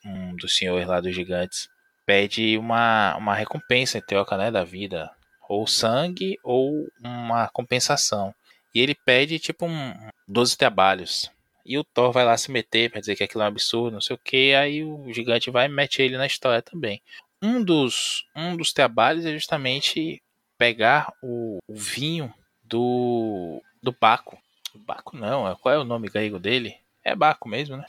um 0.05 0.35
dos 0.37 0.55
senhores 0.55 0.87
lá 0.87 1.01
dos 1.01 1.13
gigantes, 1.13 1.67
pede 2.05 2.57
uma, 2.57 3.17
uma 3.17 3.35
recompensa 3.35 3.97
em 3.97 4.01
troca 4.01 4.37
né, 4.37 4.49
da 4.49 4.63
vida. 4.63 5.11
Ou 5.49 5.67
sangue 5.67 6.37
ou 6.43 6.87
uma 7.03 7.49
compensação. 7.49 8.33
E 8.73 8.79
ele 8.79 8.95
pede 8.95 9.37
tipo 9.37 9.65
um 9.65 9.93
12 10.25 10.57
trabalhos. 10.57 11.29
E 11.65 11.77
o 11.77 11.83
Thor 11.83 12.13
vai 12.13 12.23
lá 12.23 12.37
se 12.37 12.49
meter 12.49 12.89
para 12.89 13.01
dizer 13.01 13.17
que 13.17 13.23
aquilo 13.25 13.43
é 13.43 13.45
um 13.45 13.49
absurdo, 13.49 13.95
não 13.95 14.01
sei 14.01 14.15
o 14.15 14.19
que. 14.23 14.53
Aí 14.55 14.81
o 14.83 15.11
gigante 15.11 15.51
vai 15.51 15.65
e 15.65 15.69
mete 15.69 16.01
ele 16.01 16.17
na 16.17 16.25
história 16.25 16.61
também. 16.61 17.01
Um 17.41 17.61
dos, 17.61 18.25
um 18.33 18.55
dos 18.55 18.71
trabalhos 18.71 19.25
é 19.25 19.33
justamente 19.33 20.21
pegar 20.61 21.11
o, 21.23 21.57
o 21.67 21.73
vinho 21.73 22.31
do, 22.63 23.63
do 23.81 23.91
Baco. 23.99 24.37
Baco 24.85 25.17
não, 25.17 25.47
é, 25.49 25.55
qual 25.55 25.73
é 25.73 25.79
o 25.79 25.83
nome 25.83 26.07
grego 26.07 26.37
dele? 26.37 26.77
É 27.03 27.15
Baco 27.15 27.49
mesmo, 27.49 27.77
né? 27.77 27.85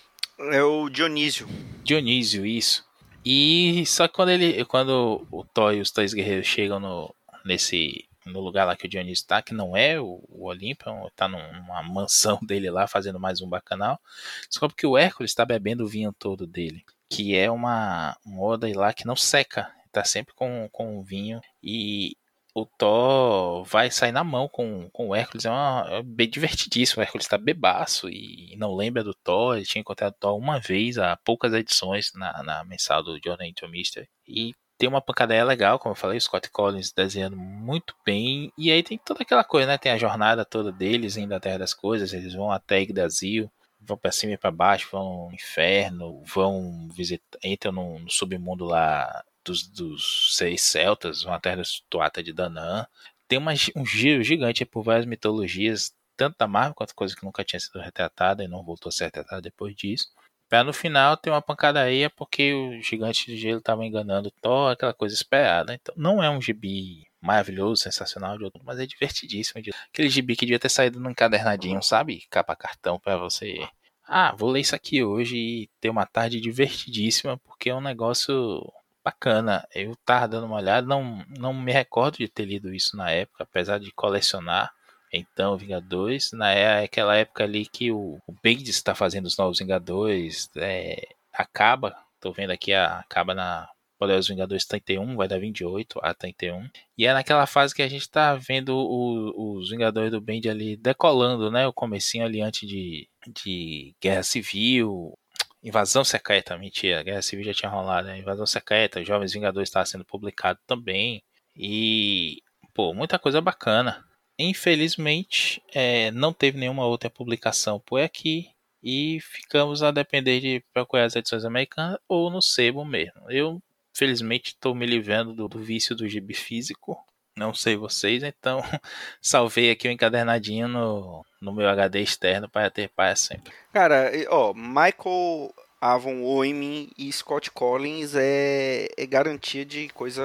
É 0.51 0.63
o 0.63 0.89
Dionísio. 0.89 1.47
Dionísio, 1.85 2.47
isso. 2.47 2.83
E 3.23 3.85
só 3.85 4.09
que 4.09 4.15
quando 4.15 4.31
ele, 4.31 4.65
quando 4.65 5.27
o 5.31 5.45
Thor 5.45 5.75
e 5.75 5.83
os 5.83 5.91
três 5.91 6.15
guerreiros 6.15 6.47
chegam 6.47 6.81
no, 6.81 7.15
nesse 7.45 8.09
no 8.25 8.41
lugar 8.41 8.65
lá 8.65 8.75
que 8.75 8.87
o 8.87 8.89
Dionísio 8.89 9.21
está, 9.23 9.43
que 9.43 9.53
não 9.53 9.77
é 9.77 10.01
o, 10.01 10.25
o 10.31 10.47
Olímpio, 10.47 11.07
está 11.09 11.29
numa 11.29 11.83
mansão 11.83 12.39
dele 12.43 12.71
lá 12.71 12.87
fazendo 12.87 13.21
mais 13.21 13.43
um 13.43 13.49
bacanal, 13.51 14.01
descobre 14.49 14.75
que 14.75 14.87
o 14.87 14.97
Hércules 14.97 15.31
está 15.31 15.45
bebendo 15.45 15.85
o 15.85 15.89
vinho 15.89 16.11
todo 16.11 16.47
dele, 16.47 16.83
que 17.11 17.37
é 17.37 17.51
uma, 17.51 18.17
uma 18.25 18.41
oda 18.41 18.67
lá 18.75 18.95
que 18.95 19.07
não 19.07 19.17
seca, 19.17 19.71
está 19.89 20.05
sempre 20.05 20.33
com, 20.35 20.71
com 20.73 20.99
o 20.99 21.03
vinho 21.03 21.39
e 21.63 22.17
o 22.55 22.67
Thor 22.67 23.65
vai 23.65 23.91
sair 23.91 24.13
na 24.13 24.23
mão 24.23 24.49
com, 24.49 24.89
com 24.91 25.09
o 25.09 25.15
Hércules. 25.15 25.45
É, 25.45 25.51
uma, 25.51 25.87
é 25.89 26.03
bem 26.03 26.29
divertidíssimo. 26.29 27.01
O 27.01 27.03
Hércules 27.03 27.25
está 27.25 27.39
bebaço 27.39 28.09
e 28.09 28.55
não 28.59 28.75
lembra 28.75 29.03
do 29.03 29.15
Thor. 29.15 29.57
Ele 29.57 29.65
tinha 29.65 29.81
encontrado 29.81 30.13
o 30.13 30.19
Thor 30.19 30.37
uma 30.37 30.61
vez 30.61 30.99
há 30.99 31.17
poucas 31.17 31.53
edições 31.55 32.11
na, 32.15 32.43
na 32.43 32.65
mensal 32.65 33.03
do 33.03 33.19
Jordan 33.25 33.47
into 33.47 33.69
Mystery. 33.69 34.09
E 34.27 34.55
tem 34.77 34.89
uma 34.89 35.01
pancadaria 35.01 35.45
legal, 35.45 35.79
como 35.79 35.93
eu 35.93 35.97
falei, 35.97 36.19
o 36.19 36.21
Scott 36.21 36.51
Collins 36.51 36.93
desenhando 36.93 37.37
muito 37.37 37.95
bem. 38.05 38.53
E 38.59 38.71
aí 38.71 38.83
tem 38.83 38.99
toda 38.99 39.23
aquela 39.23 39.45
coisa, 39.45 39.67
né? 39.67 39.79
Tem 39.79 39.93
a 39.93 39.99
jornada 39.99 40.45
toda 40.45 40.71
deles 40.71 41.17
indo 41.17 41.35
à 41.35 41.41
Terra 41.41 41.59
das 41.59 41.73
Coisas. 41.73 42.13
Eles 42.13 42.35
vão 42.35 42.51
até 42.51 42.81
Yggdrasil, 42.81 43.51
vão 43.81 43.97
para 43.97 44.13
cima 44.13 44.33
e 44.35 44.39
para 44.39 44.51
baixo, 44.51 44.89
vão 44.93 45.29
no 45.29 45.35
inferno, 45.35 46.23
vão 46.25 46.89
visitar, 46.95 47.39
entram 47.43 47.73
no 47.73 48.11
submundo 48.11 48.65
lá 48.65 49.25
dos, 49.45 49.67
dos 49.67 50.37
seis 50.37 50.63
celtas, 50.63 51.25
uma 51.25 51.41
terra 51.41 51.65
situada 51.65 52.23
de 52.23 52.33
Danã. 52.33 52.87
Tem 53.29 53.39
uma, 53.39 53.53
um 53.77 53.87
giro 53.87 54.23
gigante 54.23 54.65
por 54.65 54.83
várias 54.83 55.07
mitologias, 55.07 55.93
tanto 56.17 56.37
da 56.39 56.47
Marvel 56.47 56.75
quanto 56.75 56.95
coisa 56.95 57.17
que 57.17 57.25
nunca 57.25 57.45
tinha 57.45 57.61
sido 57.61 57.81
retratada 57.81 58.45
e 58.45 58.49
não 58.49 58.65
voltou 58.65 58.91
a 58.91 58.93
ser 58.93 59.05
retratada 59.05 59.43
depois 59.43 59.75
disso. 59.75 60.09
Pra 60.49 60.63
no 60.63 60.73
final 60.73 61.17
ter 61.17 61.31
uma 61.31 61.41
pancadaria 61.41 62.11
porque 62.11 62.53
o 62.53 62.83
gigante 62.83 63.25
de 63.25 63.39
gelo 63.39 63.59
estava 63.59 63.87
enganando 63.87 64.31
Thor, 64.43 64.71
aquela 64.71 64.93
coisa 64.93 65.15
esperada. 65.15 65.73
Então 65.75 65.95
não 65.97 66.23
é 66.23 66.29
um 66.29 66.43
gibi 66.43 67.07
maravilhoso, 67.23 67.83
sensacional 67.83 68.37
de 68.37 68.45
outro, 68.45 68.61
mas 68.63 68.79
é 68.79 68.85
divertidíssimo. 68.85 69.63
Aquele 69.89 70.11
gibi 70.11 70.37
que 70.37 70.45
devia 70.45 70.59
ter 70.59 70.69
saído 70.69 71.01
num 71.01 71.11
encadernadinho, 71.11 71.83
sabe? 71.83 72.27
Capa 72.29 72.55
cartão 72.55 73.01
para 73.01 73.17
você. 73.17 73.67
Ah, 74.05 74.35
vou 74.37 74.51
ler 74.51 74.61
isso 74.61 74.75
aqui 74.75 75.03
hoje 75.03 75.37
e 75.37 75.71
ter 75.81 75.89
uma 75.89 76.05
tarde 76.05 76.39
divertidíssima, 76.39 77.39
porque 77.39 77.71
é 77.71 77.75
um 77.75 77.81
negócio 77.81 78.63
bacana. 79.05 79.67
Eu 79.75 79.95
tava 80.05 80.29
dando 80.29 80.47
uma 80.47 80.57
olhada, 80.57 80.87
não, 80.87 81.25
não 81.39 81.55
me 81.55 81.73
recordo 81.73 82.19
de 82.19 82.29
ter 82.29 82.45
lido 82.45 82.75
isso 82.75 82.97
na 82.97 83.11
época, 83.11 83.45
apesar 83.45 83.79
de 83.79 83.93
colecionar. 83.93 84.73
Então, 85.13 85.57
Vingadores, 85.59 86.31
na 86.33 86.51
é 86.53 86.85
aquela 86.85 87.17
época 87.17 87.45
ali 87.45 87.67
que 87.67 87.93
o, 87.93 88.19
o 88.27 88.33
Bendis 88.43 88.77
está 88.77 88.95
fazendo 88.95 89.27
os 89.27 89.37
novos 89.37 89.59
Vingadores, 89.59 90.49
é, 90.57 91.07
acaba, 91.33 91.95
tô 92.19 92.33
vendo 92.33 92.51
aqui, 92.51 92.73
acaba 92.73 93.35
na 93.35 93.69
Poderosos 94.03 94.29
Vingadores 94.29 94.65
31, 94.65 95.15
vai 95.15 95.29
dar 95.29 95.39
28 95.39 96.01
a 96.03 96.13
31. 96.13 96.69
E 96.99 97.07
é 97.07 97.13
naquela 97.13 97.47
fase 97.47 97.73
que 97.73 97.83
a 97.83 97.89
gente 97.89 98.11
tá 98.11 98.35
vendo 98.35 98.77
o, 98.77 99.59
os 99.59 99.71
Vingadores 99.71 100.11
do 100.11 100.21
Bend 100.21 100.49
ali 100.49 100.77
decolando, 100.77 101.53
né? 101.53 101.69
O 101.69 101.73
comecinho 101.73 102.25
ali 102.25 102.41
antes 102.41 102.69
de, 102.69 103.09
de 103.29 103.95
Guerra 104.03 104.25
Civil, 104.25 105.17
Invasão 105.63 106.05
Secreta, 106.05 106.59
mentira, 106.59 107.03
Guerra 107.03 107.23
Civil 107.23 107.45
já 107.45 107.55
tinha 107.55 107.71
rolado, 107.71 108.09
né? 108.09 108.19
Invasão 108.19 108.47
Secreta, 108.47 109.05
Jovens 109.05 109.33
Vingadores 109.33 109.69
estava 109.69 109.87
sendo 109.87 110.05
publicado 110.05 110.59
também. 110.67 111.23
E, 111.57 112.43
pô, 112.75 112.93
muita 112.93 113.19
coisa 113.19 113.41
bacana. 113.41 114.05
Infelizmente, 114.39 115.63
é, 115.73 116.11
não 116.11 116.33
teve 116.33 116.59
nenhuma 116.59 116.87
outra 116.87 117.09
publicação 117.11 117.79
por 117.81 118.01
aqui. 118.01 118.51
e 118.83 119.21
ficamos 119.21 119.83
a 119.83 119.93
depender 119.93 120.41
de 120.41 120.65
procurar 120.75 121.05
as 121.05 121.15
edições 121.15 121.45
americanas 121.45 121.99
ou 122.09 122.31
no 122.31 122.43
sebo 122.43 122.85
mesmo. 122.85 123.31
Eu, 123.31 123.63
felizmente, 123.95 124.49
estou 124.49 124.75
me 124.75 124.85
livrando 124.87 125.33
do, 125.35 125.49
do 125.49 125.61
vício 125.61 125.95
do 125.95 126.09
gibi 126.09 126.35
físico. 126.35 126.99
Não 127.37 127.55
sei 127.55 127.77
vocês, 127.77 128.23
então 128.23 128.63
salvei 129.21 129.71
aqui 129.71 129.89
o 129.89 129.91
um 129.91 129.95
encadernadinho 129.95 130.69
no, 130.69 131.25
no 131.41 131.53
meu 131.53 131.69
HD 131.69 132.01
externo 132.01 132.49
para 132.49 132.71
ter 132.71 132.89
paz 132.91 133.21
sempre. 133.21 133.53
Cara, 133.73 134.11
ó, 134.29 134.53
Michael 134.53 135.53
Avon 135.83 136.23
Oemin 136.23 136.91
e 136.97 137.13
Scott 137.13 137.51
Collins 137.51 138.15
é, 138.15 138.87
é, 138.97 139.05
garantia 139.05 139.65
de 139.65 139.89
coisa 139.89 140.23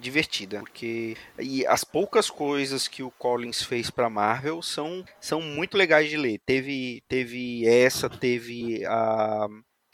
divertida, 0.00 0.58
porque 0.58 1.16
e 1.38 1.64
as 1.64 1.84
poucas 1.84 2.28
coisas 2.28 2.88
que 2.88 3.04
o 3.04 3.12
Collins 3.12 3.62
fez 3.62 3.88
para 3.88 4.10
Marvel 4.10 4.60
são, 4.62 5.04
são 5.20 5.40
muito 5.40 5.76
legais 5.76 6.10
de 6.10 6.16
ler. 6.16 6.40
Teve 6.44 7.04
teve 7.08 7.64
essa, 7.68 8.10
teve 8.10 8.84
a 8.84 9.46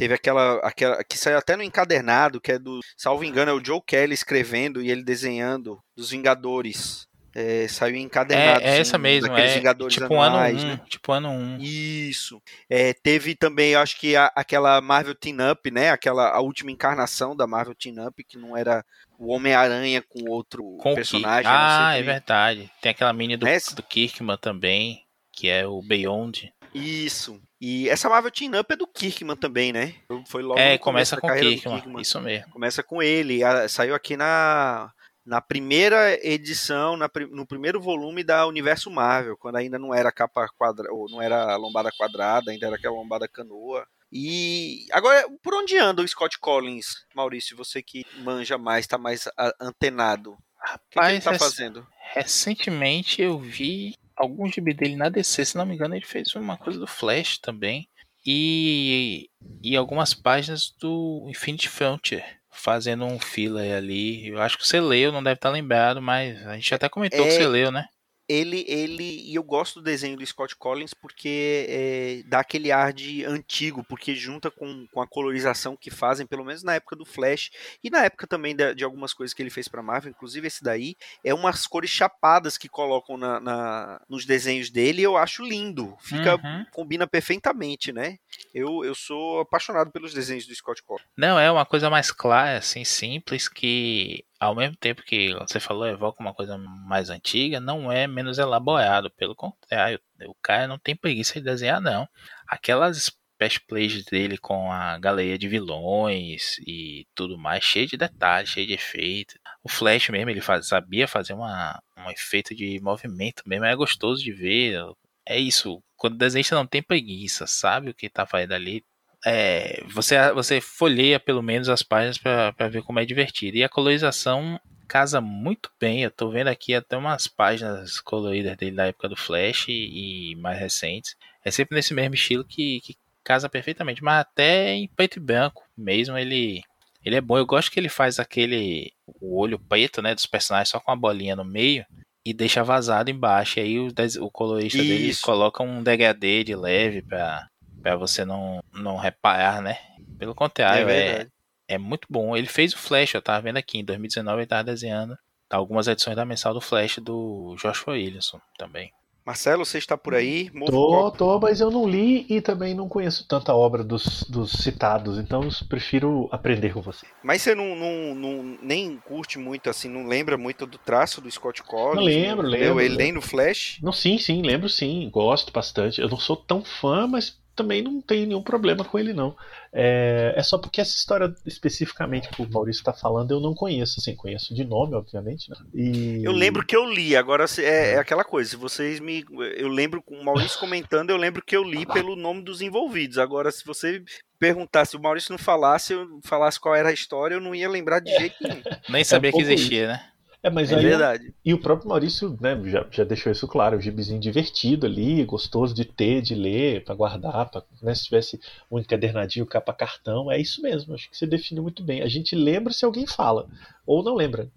Teve 0.03 0.14
aquela, 0.14 0.57
aquela 0.64 1.05
que 1.05 1.16
saiu 1.16 1.38
até 1.38 1.55
no 1.55 1.62
encadernado, 1.62 2.40
que 2.40 2.50
é 2.50 2.59
do, 2.59 2.80
salvo 2.96 3.22
engano, 3.22 3.53
é 3.53 3.55
o 3.55 3.64
Joe 3.64 3.80
Kelly 3.86 4.12
escrevendo 4.12 4.82
e 4.82 4.90
ele 4.90 5.05
desenhando 5.05 5.78
dos 5.96 6.11
Vingadores. 6.11 7.07
É, 7.32 7.68
saiu 7.68 7.94
encadernado. 7.94 8.62
É, 8.62 8.78
é 8.78 8.80
essa 8.80 8.98
mesmo, 8.98 9.32
é 9.32 9.61
tipo 9.88 10.20
anuais, 10.20 10.64
ano 10.64 10.64
1, 10.64 10.66
um, 10.66 10.76
né? 10.76 10.80
tipo 10.88 11.12
ano 11.12 11.28
1. 11.28 11.32
Um. 11.32 11.59
Isso. 11.61 12.42
É, 12.68 12.92
teve 12.92 13.36
também, 13.36 13.76
acho 13.76 13.96
que 14.00 14.16
a, 14.16 14.26
aquela 14.34 14.80
Marvel 14.80 15.14
Team 15.14 15.36
Up, 15.53 15.70
né? 15.70 15.90
Aquela 15.90 16.30
a 16.30 16.40
última 16.40 16.72
encarnação 16.72 17.36
da 17.36 17.46
Marvel 17.46 17.76
Team 17.76 18.05
Up, 18.05 18.24
que 18.24 18.36
não 18.36 18.57
era 18.57 18.84
o 19.16 19.32
Homem-Aranha 19.32 20.03
com 20.03 20.28
outro 20.28 20.64
com 20.78 20.96
personagem. 20.96 21.48
Ah, 21.48 21.94
é 21.96 22.03
verdade. 22.03 22.68
Tem 22.80 22.90
aquela 22.90 23.12
mini 23.12 23.36
do, 23.36 23.46
do 23.46 23.82
Kirkman 23.84 24.36
também, 24.36 25.05
que 25.32 25.48
é 25.48 25.64
o 25.64 25.80
Beyond. 25.80 26.53
Isso. 26.74 27.40
E 27.64 27.88
essa 27.88 28.08
Marvel 28.08 28.32
Team 28.32 28.58
Up 28.58 28.72
é 28.72 28.76
do 28.76 28.88
Kirkman 28.88 29.36
também, 29.36 29.72
né? 29.72 29.94
Foi 30.26 30.42
logo 30.42 30.58
É, 30.58 30.76
começa 30.76 31.16
com 31.16 31.28
Kirkman, 31.28 31.76
Kirkman, 31.76 32.02
isso 32.02 32.20
mesmo. 32.20 32.50
Começa 32.50 32.82
com 32.82 33.00
ele. 33.00 33.44
A, 33.44 33.68
saiu 33.68 33.94
aqui 33.94 34.16
na 34.16 34.92
na 35.24 35.40
primeira 35.40 36.18
edição, 36.26 36.96
na, 36.96 37.08
no 37.30 37.46
primeiro 37.46 37.80
volume 37.80 38.24
da 38.24 38.44
Universo 38.48 38.90
Marvel, 38.90 39.36
quando 39.36 39.54
ainda 39.54 39.78
não 39.78 39.94
era 39.94 40.10
capa 40.10 40.48
quadrada, 40.58 40.92
ou 40.92 41.08
não 41.08 41.22
era 41.22 41.54
lombada 41.54 41.92
quadrada, 41.96 42.50
ainda 42.50 42.66
era 42.66 42.74
aquela 42.74 42.96
lombada 42.96 43.28
canoa. 43.28 43.86
E 44.10 44.88
agora, 44.90 45.24
por 45.40 45.54
onde 45.54 45.78
anda 45.78 46.02
o 46.02 46.08
Scott 46.08 46.40
Collins, 46.40 47.06
Maurício? 47.14 47.56
Você 47.56 47.80
que 47.80 48.04
manja 48.24 48.58
mais, 48.58 48.84
está 48.84 48.98
mais 48.98 49.28
antenado. 49.60 50.36
Rapaz, 50.58 50.80
o 50.80 50.90
que, 50.90 50.98
que 50.98 51.06
ele 51.06 51.20
tá 51.20 51.38
fazendo? 51.38 51.86
Recentemente 52.12 53.22
eu 53.22 53.38
vi 53.38 53.94
algum 54.16 54.46
gibi 54.46 54.74
dele 54.74 54.96
na 54.96 55.08
DC, 55.08 55.44
se 55.44 55.56
não 55.56 55.66
me 55.66 55.74
engano, 55.74 55.94
ele 55.94 56.04
fez 56.04 56.34
uma 56.34 56.56
coisa 56.56 56.78
do 56.78 56.86
Flash 56.86 57.38
também. 57.38 57.88
E, 58.24 59.28
e 59.62 59.76
algumas 59.76 60.14
páginas 60.14 60.72
do 60.80 61.26
Infinity 61.28 61.68
Frontier 61.68 62.24
fazendo 62.52 63.04
um 63.04 63.18
filler 63.18 63.76
ali. 63.76 64.28
Eu 64.28 64.40
acho 64.40 64.58
que 64.58 64.66
você 64.66 64.80
leu, 64.80 65.10
não 65.10 65.22
deve 65.22 65.34
estar 65.34 65.50
lembrado, 65.50 66.00
mas 66.00 66.46
a 66.46 66.54
gente 66.54 66.74
até 66.74 66.88
comentou 66.88 67.20
é, 67.20 67.24
que 67.24 67.32
você 67.32 67.46
leu, 67.46 67.72
né? 67.72 67.86
Ele, 68.29 68.64
ele 68.68 69.31
e 69.31 69.35
eu 69.35 69.43
gosto 69.43 69.81
do 69.81 69.85
desenho 69.85 70.16
do 70.16 70.27
Scott 70.27 70.57
Collins 70.57 70.95
porque 70.95 71.66
é, 71.68 72.23
dá 72.29 72.41
aquele 72.41 72.70
ar 72.70 72.93
de 72.93 73.25
antigo, 73.25 73.85
porque 73.85 74.14
junta 74.14 74.51
com, 74.51 74.87
com 74.93 75.01
a 75.01 75.07
colorização 75.07 75.77
que 75.77 75.91
fazem, 75.91 76.27
pelo 76.27 76.45
menos 76.45 76.62
na 76.62 76.75
época 76.75 76.97
do 76.97 77.05
Flash 77.05 77.51
e 77.83 77.91
na 77.91 78.05
época 78.05 78.27
também 78.27 78.55
de, 78.55 78.75
de 78.75 78.85
algumas 78.85 79.12
coisas 79.12 79.35
que 79.35 79.43
ele 79.43 79.51
fez 79.51 79.68
para 79.68 79.83
Marvel, 79.83 80.11
inclusive 80.11 80.47
esse 80.47 80.62
daí 80.62 80.97
é 81.25 81.35
umas 81.35 81.66
cores 81.66 81.91
chapadas 81.91 82.57
que 82.57 82.68
colocam 82.68 83.16
na, 83.16 83.41
na 83.41 84.01
nos 84.09 84.25
desenhos 84.25 84.70
dele, 84.70 85.03
eu 85.03 85.16
acho 85.16 85.45
lindo, 85.45 85.97
fica 86.01 86.37
uhum. 86.37 86.64
combina 86.73 87.07
perfeitamente, 87.07 87.93
né? 87.93 88.18
Eu, 88.55 88.85
eu 88.85 88.95
sou 88.95 89.41
apaixonado 89.41 89.91
pelos 89.91 90.14
desenhos 90.14 90.47
do 90.47 90.55
Scott 90.55 90.83
Collins. 90.83 91.07
Não 91.16 91.39
é 91.39 91.51
uma 91.51 91.66
coisa 91.66 91.91
mais 91.91 92.11
clara, 92.11 92.59
assim, 92.59 92.85
simples 92.85 93.49
que 93.49 94.25
ao 94.43 94.57
mesmo 94.57 94.76
tempo 94.76 95.05
que 95.05 95.32
você 95.34 95.61
falou 95.61 95.86
evoca 95.86 96.20
uma 96.20 96.34
coisa 96.34 96.59
mais 96.59 97.11
antiga, 97.11 97.61
não 97.61 97.93
é 97.93 98.09
menos 98.09 98.38
elaborado. 98.38 99.09
Pelo 99.12 99.36
contrário, 99.36 100.01
o 100.26 100.34
cara 100.43 100.66
não 100.66 100.78
tem 100.80 100.97
preguiça 100.97 101.34
de 101.34 101.45
desenhar, 101.45 101.80
não. 101.80 102.09
Aquelas 102.49 102.97
splash 102.97 103.59
plays 103.59 104.05
dele 104.05 104.36
com 104.36 104.72
a 104.72 104.99
galeria 104.99 105.38
de 105.38 105.47
vilões 105.47 106.59
e 106.66 107.07
tudo 107.14 107.38
mais, 107.38 107.62
cheio 107.62 107.86
de 107.86 107.97
detalhes, 107.97 108.51
cheio 108.51 108.66
de 108.66 108.72
efeito. 108.72 109.38
O 109.62 109.68
Flash 109.68 110.09
mesmo, 110.09 110.30
ele 110.30 110.40
faz, 110.40 110.66
sabia 110.66 111.07
fazer 111.07 111.34
uma, 111.34 111.80
um 111.97 112.11
efeito 112.11 112.53
de 112.53 112.80
movimento 112.80 113.45
mesmo, 113.47 113.64
é 113.64 113.76
gostoso 113.76 114.24
de 114.24 114.32
ver. 114.32 114.76
É 115.24 115.38
isso, 115.38 115.80
quando 115.97 116.14
o 116.14 116.18
desenhista 116.18 116.57
não 116.57 116.66
tem 116.66 116.82
preguiça, 116.82 117.47
sabe 117.47 117.90
o 117.90 117.95
que 117.95 118.11
tá 118.11 118.26
fazendo 118.26 118.55
ali, 118.55 118.84
é, 119.25 119.83
você, 119.89 120.33
você 120.33 120.61
folheia 120.61 121.20
pelo 121.20 121.43
menos 121.43 121.68
as 121.68 121.83
páginas 121.83 122.18
para 122.18 122.68
ver 122.68 122.83
como 122.83 122.99
é 122.99 123.05
divertido. 123.05 123.57
E 123.57 123.64
a 123.64 123.68
colorização 123.68 124.61
casa 124.93 125.23
muito 125.23 125.70
bem. 125.81 126.03
Eu 126.03 126.11
tô 126.11 126.31
vendo 126.31 126.49
aqui 126.49 126.75
até 126.75 126.97
umas 126.97 127.27
páginas 127.27 127.99
coloridas 127.99 128.57
dele 128.59 128.77
da 128.77 128.87
época 128.87 129.09
do 129.09 129.16
Flash 129.16 129.68
e, 129.68 130.33
e 130.33 130.37
mais 130.37 130.59
recentes. 130.59 131.16
É 131.43 131.51
sempre 131.51 131.75
nesse 131.75 131.95
mesmo 131.95 132.14
estilo 132.14 132.45
que, 132.45 132.81
que 132.83 132.97
casa 133.25 133.49
perfeitamente, 133.49 134.05
mas 134.05 134.20
até 134.20 134.75
em 134.75 134.87
preto 134.89 135.16
e 135.16 135.20
branco 135.20 135.64
mesmo 135.77 136.18
ele 136.18 136.62
ele 137.05 137.16
é 137.16 137.20
bom. 137.20 137.39
Eu 137.39 137.47
gosto 137.47 137.70
que 137.70 137.81
ele 137.81 137.89
faz 137.89 138.18
aquele 138.18 138.93
o 139.20 139.41
olho 139.41 139.59
preto, 139.59 140.03
né, 140.03 140.14
dos 140.14 140.27
personagens 140.27 140.68
só 140.68 140.79
com 140.79 140.91
a 140.91 140.97
bolinha 140.97 141.35
no 141.35 141.45
meio 141.45 141.87
e 142.25 142.35
deixa 142.35 142.62
vazado 142.62 143.11
embaixo. 143.11 143.59
E 143.59 143.62
aí 143.62 143.79
o, 143.79 143.89
o 144.20 144.31
colorista 144.31 144.79
Isso. 144.79 144.89
dele 144.89 145.16
coloca 145.23 145.62
um 145.62 145.83
degradê 145.83 146.45
de 146.45 146.55
leve 146.55 147.01
para 147.01 147.49
para 147.83 147.97
você 147.97 148.24
não, 148.24 148.62
não 148.72 148.97
reparar, 148.97 149.61
né? 149.61 149.78
Pelo 150.18 150.35
contrário, 150.35 150.89
é, 150.89 151.22
é, 151.22 151.26
é, 151.68 151.78
muito 151.78 152.07
bom. 152.09 152.37
Ele 152.37 152.47
fez 152.47 152.72
o 152.72 152.78
Flash, 152.78 153.14
eu 153.14 153.22
tava 153.22 153.43
vendo 153.43 153.57
aqui, 153.57 153.78
em 153.78 153.85
2019 153.85 154.39
ele 154.39 154.47
tava 154.47 154.64
desenhando 154.64 155.16
tá, 155.49 155.57
algumas 155.57 155.89
edições 155.89 156.16
da 156.16 156.24
mensal 156.24 156.55
do 156.55 156.61
Flash 156.61 156.99
do 156.99 157.57
Joshua 157.61 157.95
Williamson 157.95 158.41
também. 158.57 158.93
Marcelo, 159.24 159.64
você 159.64 159.78
está 159.78 159.97
por 159.97 160.14
aí? 160.14 160.51
Move 160.53 160.72
tô, 160.72 161.11
tô, 161.12 161.39
mas 161.39 161.61
eu 161.61 161.70
não 161.70 161.89
li 161.89 162.26
e 162.28 162.41
também 162.41 162.74
não 162.74 162.89
conheço 162.89 163.24
tanta 163.28 163.55
obra 163.55 163.85
dos, 163.85 164.24
dos 164.24 164.51
citados, 164.51 165.16
então 165.16 165.49
prefiro 165.68 166.28
aprender 166.33 166.72
com 166.74 166.83
você. 166.83 167.07
Mas 167.22 167.41
você 167.41 167.55
não, 167.55 167.76
não, 167.76 168.14
não, 168.16 168.59
nem 168.61 168.97
curte 168.97 169.39
muito, 169.39 169.70
assim, 169.70 169.89
não 169.89 170.09
lembra 170.09 170.37
muito 170.37 170.66
do 170.66 170.76
traço 170.76 171.20
do 171.20 171.30
Scott 171.30 171.62
Collins? 171.62 171.97
Não 171.97 172.03
lembro, 172.03 172.47
lembro. 172.47 172.80
Ele 172.80 172.97
nem 172.97 173.12
no 173.12 173.22
Flash? 173.22 173.78
Não, 173.80 173.93
sim, 173.93 174.18
sim, 174.18 174.43
lembro 174.43 174.68
sim, 174.68 175.09
gosto 175.09 175.53
bastante. 175.53 176.01
Eu 176.01 176.09
não 176.09 176.18
sou 176.18 176.37
tão 176.37 176.64
fã, 176.64 177.07
mas 177.07 177.41
também 177.55 177.82
não 177.82 178.00
tem 178.00 178.26
nenhum 178.26 178.42
problema 178.42 178.84
com 178.84 178.98
ele, 178.98 179.12
não. 179.12 179.36
É, 179.72 180.34
é 180.36 180.42
só 180.42 180.59
porque 180.59 180.80
essa 180.80 180.94
história 180.94 181.34
especificamente 181.46 182.28
que 182.28 182.42
o 182.42 182.50
Maurício 182.50 182.80
está 182.80 182.92
falando 182.92 183.32
eu 183.32 183.40
não 183.40 183.55
conheço, 183.55 184.00
assim, 184.00 184.14
conheço 184.14 184.55
de 184.55 184.64
nome, 184.64 184.94
obviamente, 184.94 185.50
né? 185.50 185.57
E... 185.74 186.24
Eu 186.24 186.32
lembro 186.32 186.64
que 186.64 186.76
eu 186.76 186.84
li, 186.84 187.16
agora 187.16 187.44
é, 187.59 187.92
é 187.92 187.98
aquela 187.98 188.24
coisa, 188.24 188.50
se 188.50 188.57
vocês 188.57 189.00
me. 189.00 189.24
Eu 189.57 189.68
lembro 189.68 190.03
com 190.03 190.14
o 190.14 190.24
Maurício 190.24 190.59
comentando, 190.59 191.11
eu 191.11 191.16
lembro 191.16 191.42
que 191.44 191.57
eu 191.57 191.62
li 191.62 191.86
pelo 191.86 192.16
nome 192.16 192.42
dos 192.42 192.61
envolvidos. 192.61 193.18
Agora, 193.18 193.50
se 193.50 193.64
você 193.64 194.03
perguntar 194.38 194.84
se 194.84 194.96
o 194.96 195.00
Maurício 195.00 195.30
não 195.30 195.38
falasse, 195.38 195.92
eu 195.92 196.20
falasse 196.24 196.59
qual 196.59 196.74
era 196.74 196.88
a 196.88 196.92
história, 196.92 197.36
eu 197.36 197.40
não 197.40 197.55
ia 197.55 197.68
lembrar 197.68 198.00
de 198.00 198.11
jeito 198.11 198.36
nenhum. 198.40 198.62
Nem 198.88 199.05
sabia 199.05 199.30
é 199.30 199.32
um 199.32 199.36
que 199.36 199.42
existia, 199.42 199.82
isso. 199.82 199.92
né? 199.92 200.11
É, 200.43 200.51
mas 200.51 200.72
é 200.72 200.76
aí, 200.76 200.82
verdade. 200.82 201.32
E 201.45 201.55
o 201.55 201.61
próprio 201.61 201.88
Maurício 201.88 202.36
né, 202.40 202.61
já, 202.64 202.84
já 202.90 203.05
deixou 203.05 203.30
isso 203.30 203.47
claro, 203.47 203.76
o 203.76 203.80
gibizinho 203.80 204.18
divertido 204.20 204.86
ali, 204.86 205.24
gostoso 205.24 205.72
de 205.72 205.84
ter, 205.84 206.20
de 206.20 206.34
ler, 206.34 206.82
para 206.84 206.95
guardar, 206.97 207.49
pra, 207.49 207.62
né, 207.80 207.95
se 207.95 208.05
tivesse 208.05 208.40
um 208.70 208.78
encadernadinho, 208.78 209.47
capa 209.47 209.72
cartão, 209.72 210.32
é 210.32 210.40
isso 210.40 210.61
mesmo, 210.61 210.95
acho 210.95 211.09
que 211.09 211.16
você 211.16 211.26
definiu 211.26 211.62
muito 211.62 211.82
bem. 211.84 212.03
A 212.03 212.09
gente 212.09 212.34
lembra 212.34 212.72
se 212.72 212.84
alguém 212.84 213.07
fala, 213.07 213.49
ou 213.86 214.03
não 214.03 214.14
lembra. 214.14 214.51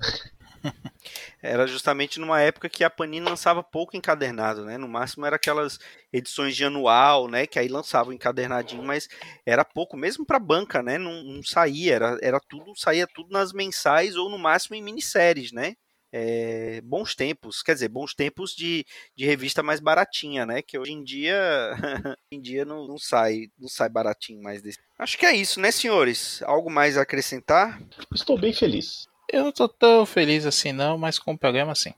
Era 1.41 1.67
justamente 1.67 2.19
numa 2.19 2.41
época 2.41 2.69
que 2.69 2.83
a 2.83 2.89
Panini 2.89 3.25
lançava 3.25 3.63
pouco 3.63 3.95
encadernado, 3.95 4.65
né? 4.65 4.77
No 4.77 4.87
máximo 4.87 5.25
era 5.25 5.35
aquelas 5.35 5.79
edições 6.11 6.55
de 6.55 6.65
anual, 6.65 7.27
né? 7.27 7.45
Que 7.45 7.59
aí 7.59 7.67
lançava 7.67 8.09
o 8.09 8.13
encadernadinho, 8.13 8.83
mas 8.83 9.07
era 9.45 9.63
pouco, 9.63 9.95
mesmo 9.95 10.25
para 10.25 10.39
banca, 10.39 10.81
né? 10.81 10.97
Não, 10.97 11.23
não, 11.23 11.43
saía, 11.43 11.95
era, 11.95 12.17
era 12.21 12.39
tudo, 12.39 12.75
saía 12.75 13.07
tudo 13.07 13.31
nas 13.31 13.53
mensais 13.53 14.15
ou 14.15 14.29
no 14.29 14.37
máximo 14.37 14.75
em 14.75 14.83
minisséries, 14.83 15.51
né? 15.51 15.75
É, 16.17 16.79
bons 16.81 17.13
tempos, 17.13 17.61
quer 17.61 17.73
dizer, 17.73 17.89
bons 17.89 18.13
tempos 18.13 18.55
de, 18.55 18.85
de 19.17 19.25
revista 19.25 19.61
mais 19.61 19.81
baratinha, 19.81 20.45
né? 20.45 20.61
Que 20.61 20.79
hoje 20.79 20.93
em 20.93 21.03
dia, 21.03 21.35
em 22.31 22.39
dia 22.39 22.63
não, 22.63 22.87
não 22.87 22.97
sai, 22.97 23.49
não 23.59 23.67
sai 23.67 23.89
baratinho 23.89 24.41
mais 24.41 24.61
desse. 24.61 24.79
Acho 24.97 25.17
que 25.17 25.25
é 25.25 25.35
isso, 25.35 25.59
né, 25.59 25.71
senhores? 25.71 26.41
Algo 26.43 26.71
mais 26.71 26.97
a 26.97 27.01
acrescentar? 27.01 27.81
Estou 28.13 28.39
bem 28.39 28.53
feliz. 28.53 29.07
Eu 29.31 29.45
não 29.45 29.51
tô 29.51 29.67
tão 29.67 30.05
feliz 30.05 30.45
assim, 30.45 30.71
não, 30.71 30.97
mas 30.97 31.19
com 31.19 31.33
o 31.33 31.37
programa 31.37 31.75
sim. 31.75 31.93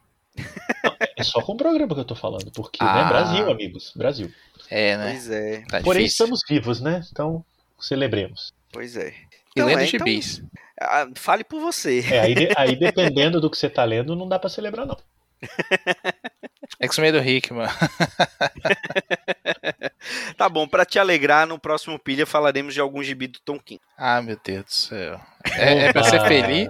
é 1.15 1.23
só 1.23 1.41
com 1.41 1.53
o 1.53 1.57
programa 1.57 1.93
que 1.93 2.01
eu 2.01 2.05
tô 2.05 2.15
falando, 2.15 2.51
porque, 2.51 2.83
né, 2.83 2.89
ah. 2.89 3.03
né, 3.03 3.09
Brasil, 3.09 3.51
amigos, 3.51 3.93
Brasil. 3.95 4.31
É, 4.69 4.97
né? 4.97 5.11
Pois 5.11 5.29
é. 5.29 5.61
Tá 5.61 5.81
Porém, 5.81 6.03
difícil. 6.03 6.25
estamos 6.25 6.41
vivos, 6.47 6.81
né? 6.81 7.03
Então, 7.11 7.43
celebremos. 7.79 8.53
Pois 8.71 8.95
é. 8.95 9.09
E 9.09 9.13
então, 9.51 9.67
lendo 9.67 9.79
é, 9.79 9.87
então, 9.87 10.05
gibis. 10.05 10.43
Ah, 10.79 11.07
fale 11.15 11.43
por 11.43 11.59
você. 11.59 12.05
É, 12.11 12.19
aí, 12.19 12.35
aí, 12.55 12.75
dependendo 12.75 13.41
do 13.41 13.49
que 13.49 13.57
você 13.57 13.69
tá 13.69 13.83
lendo, 13.83 14.15
não 14.15 14.27
dá 14.27 14.37
para 14.37 14.49
celebrar, 14.49 14.85
não. 14.85 14.97
X-Men 16.79 17.11
do 17.11 17.19
Hickman. 17.19 17.67
tá 20.37 20.49
bom, 20.49 20.67
para 20.67 20.85
te 20.85 20.99
alegrar, 20.99 21.47
no 21.47 21.59
próximo 21.59 21.97
pilha 21.97 22.25
falaremos 22.25 22.73
de 22.73 22.79
algum 22.79 23.01
gibi 23.01 23.27
do 23.27 23.39
Tom 23.39 23.59
King. 23.59 23.81
Ah, 23.97 24.21
meu 24.21 24.37
Deus 24.43 24.65
do 24.65 24.71
céu. 24.71 25.19
É, 25.57 25.85
é 25.85 25.93
pra 25.93 26.03
ser 26.03 26.21
feliz? 26.27 26.69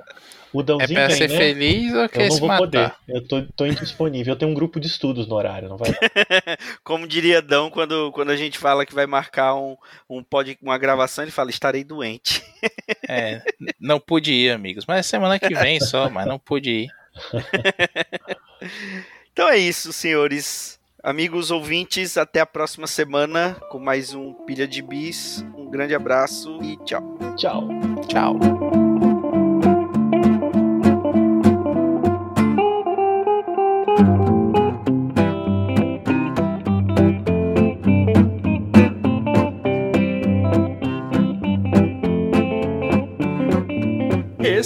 O 0.54 0.64
Dãozinho 0.64 1.00
é 1.00 1.08
pra 1.08 1.16
ser 1.16 1.30
né? 1.30 1.38
feliz 1.38 1.94
ou 1.94 2.08
quer 2.10 2.22
Eu 2.22 2.26
não 2.28 2.32
se 2.32 2.40
vou 2.40 2.48
matar? 2.48 2.60
poder. 2.60 2.94
Eu 3.08 3.28
tô, 3.28 3.42
tô 3.56 3.66
indisponível. 3.66 4.34
Eu 4.34 4.38
tenho 4.38 4.52
um 4.52 4.54
grupo 4.56 4.80
de 4.80 4.88
estudos 4.88 5.28
no 5.28 5.36
horário, 5.36 5.68
não 5.70 5.78
vai? 5.78 5.90
Como 6.84 7.08
diria 7.08 7.42
Dão 7.42 7.70
quando, 7.70 8.12
quando 8.14 8.32
a 8.32 8.36
gente 8.36 8.58
fala 8.58 8.86
que 8.86 8.96
vai 8.96 9.06
marcar 9.06 9.56
um, 9.56 9.76
um 10.10 10.24
pod, 10.24 10.58
uma 10.62 10.78
gravação, 10.78 11.24
ele 11.24 11.32
fala: 11.32 11.50
estarei 11.50 11.84
doente. 11.84 12.44
É, 13.10 13.42
não 13.80 14.00
pude 14.02 14.34
ir, 14.34 14.52
amigos. 14.52 14.86
Mas 14.86 15.06
semana 15.06 15.40
que 15.40 15.54
vem 15.54 15.80
só, 15.80 16.10
mas 16.10 16.26
não 16.26 16.38
pude 16.38 16.70
ir. 16.70 16.88
Então 19.32 19.48
é 19.48 19.58
isso, 19.58 19.94
senhores. 19.94 20.80
Amigos 21.04 21.52
ouvintes, 21.52 22.18
até 22.18 22.40
a 22.40 22.46
próxima 22.46 22.88
semana 22.88 23.54
com 23.70 23.78
mais 23.80 24.14
um 24.14 24.34
Pilha 24.34 24.68
de 24.68 24.82
Bis. 24.82 25.46
Um 25.56 25.70
grande 25.70 25.94
abraço 25.94 26.60
e 26.64 26.76
tchau. 26.84 27.18
Tchau. 27.38 27.70
Tchau. 28.10 28.97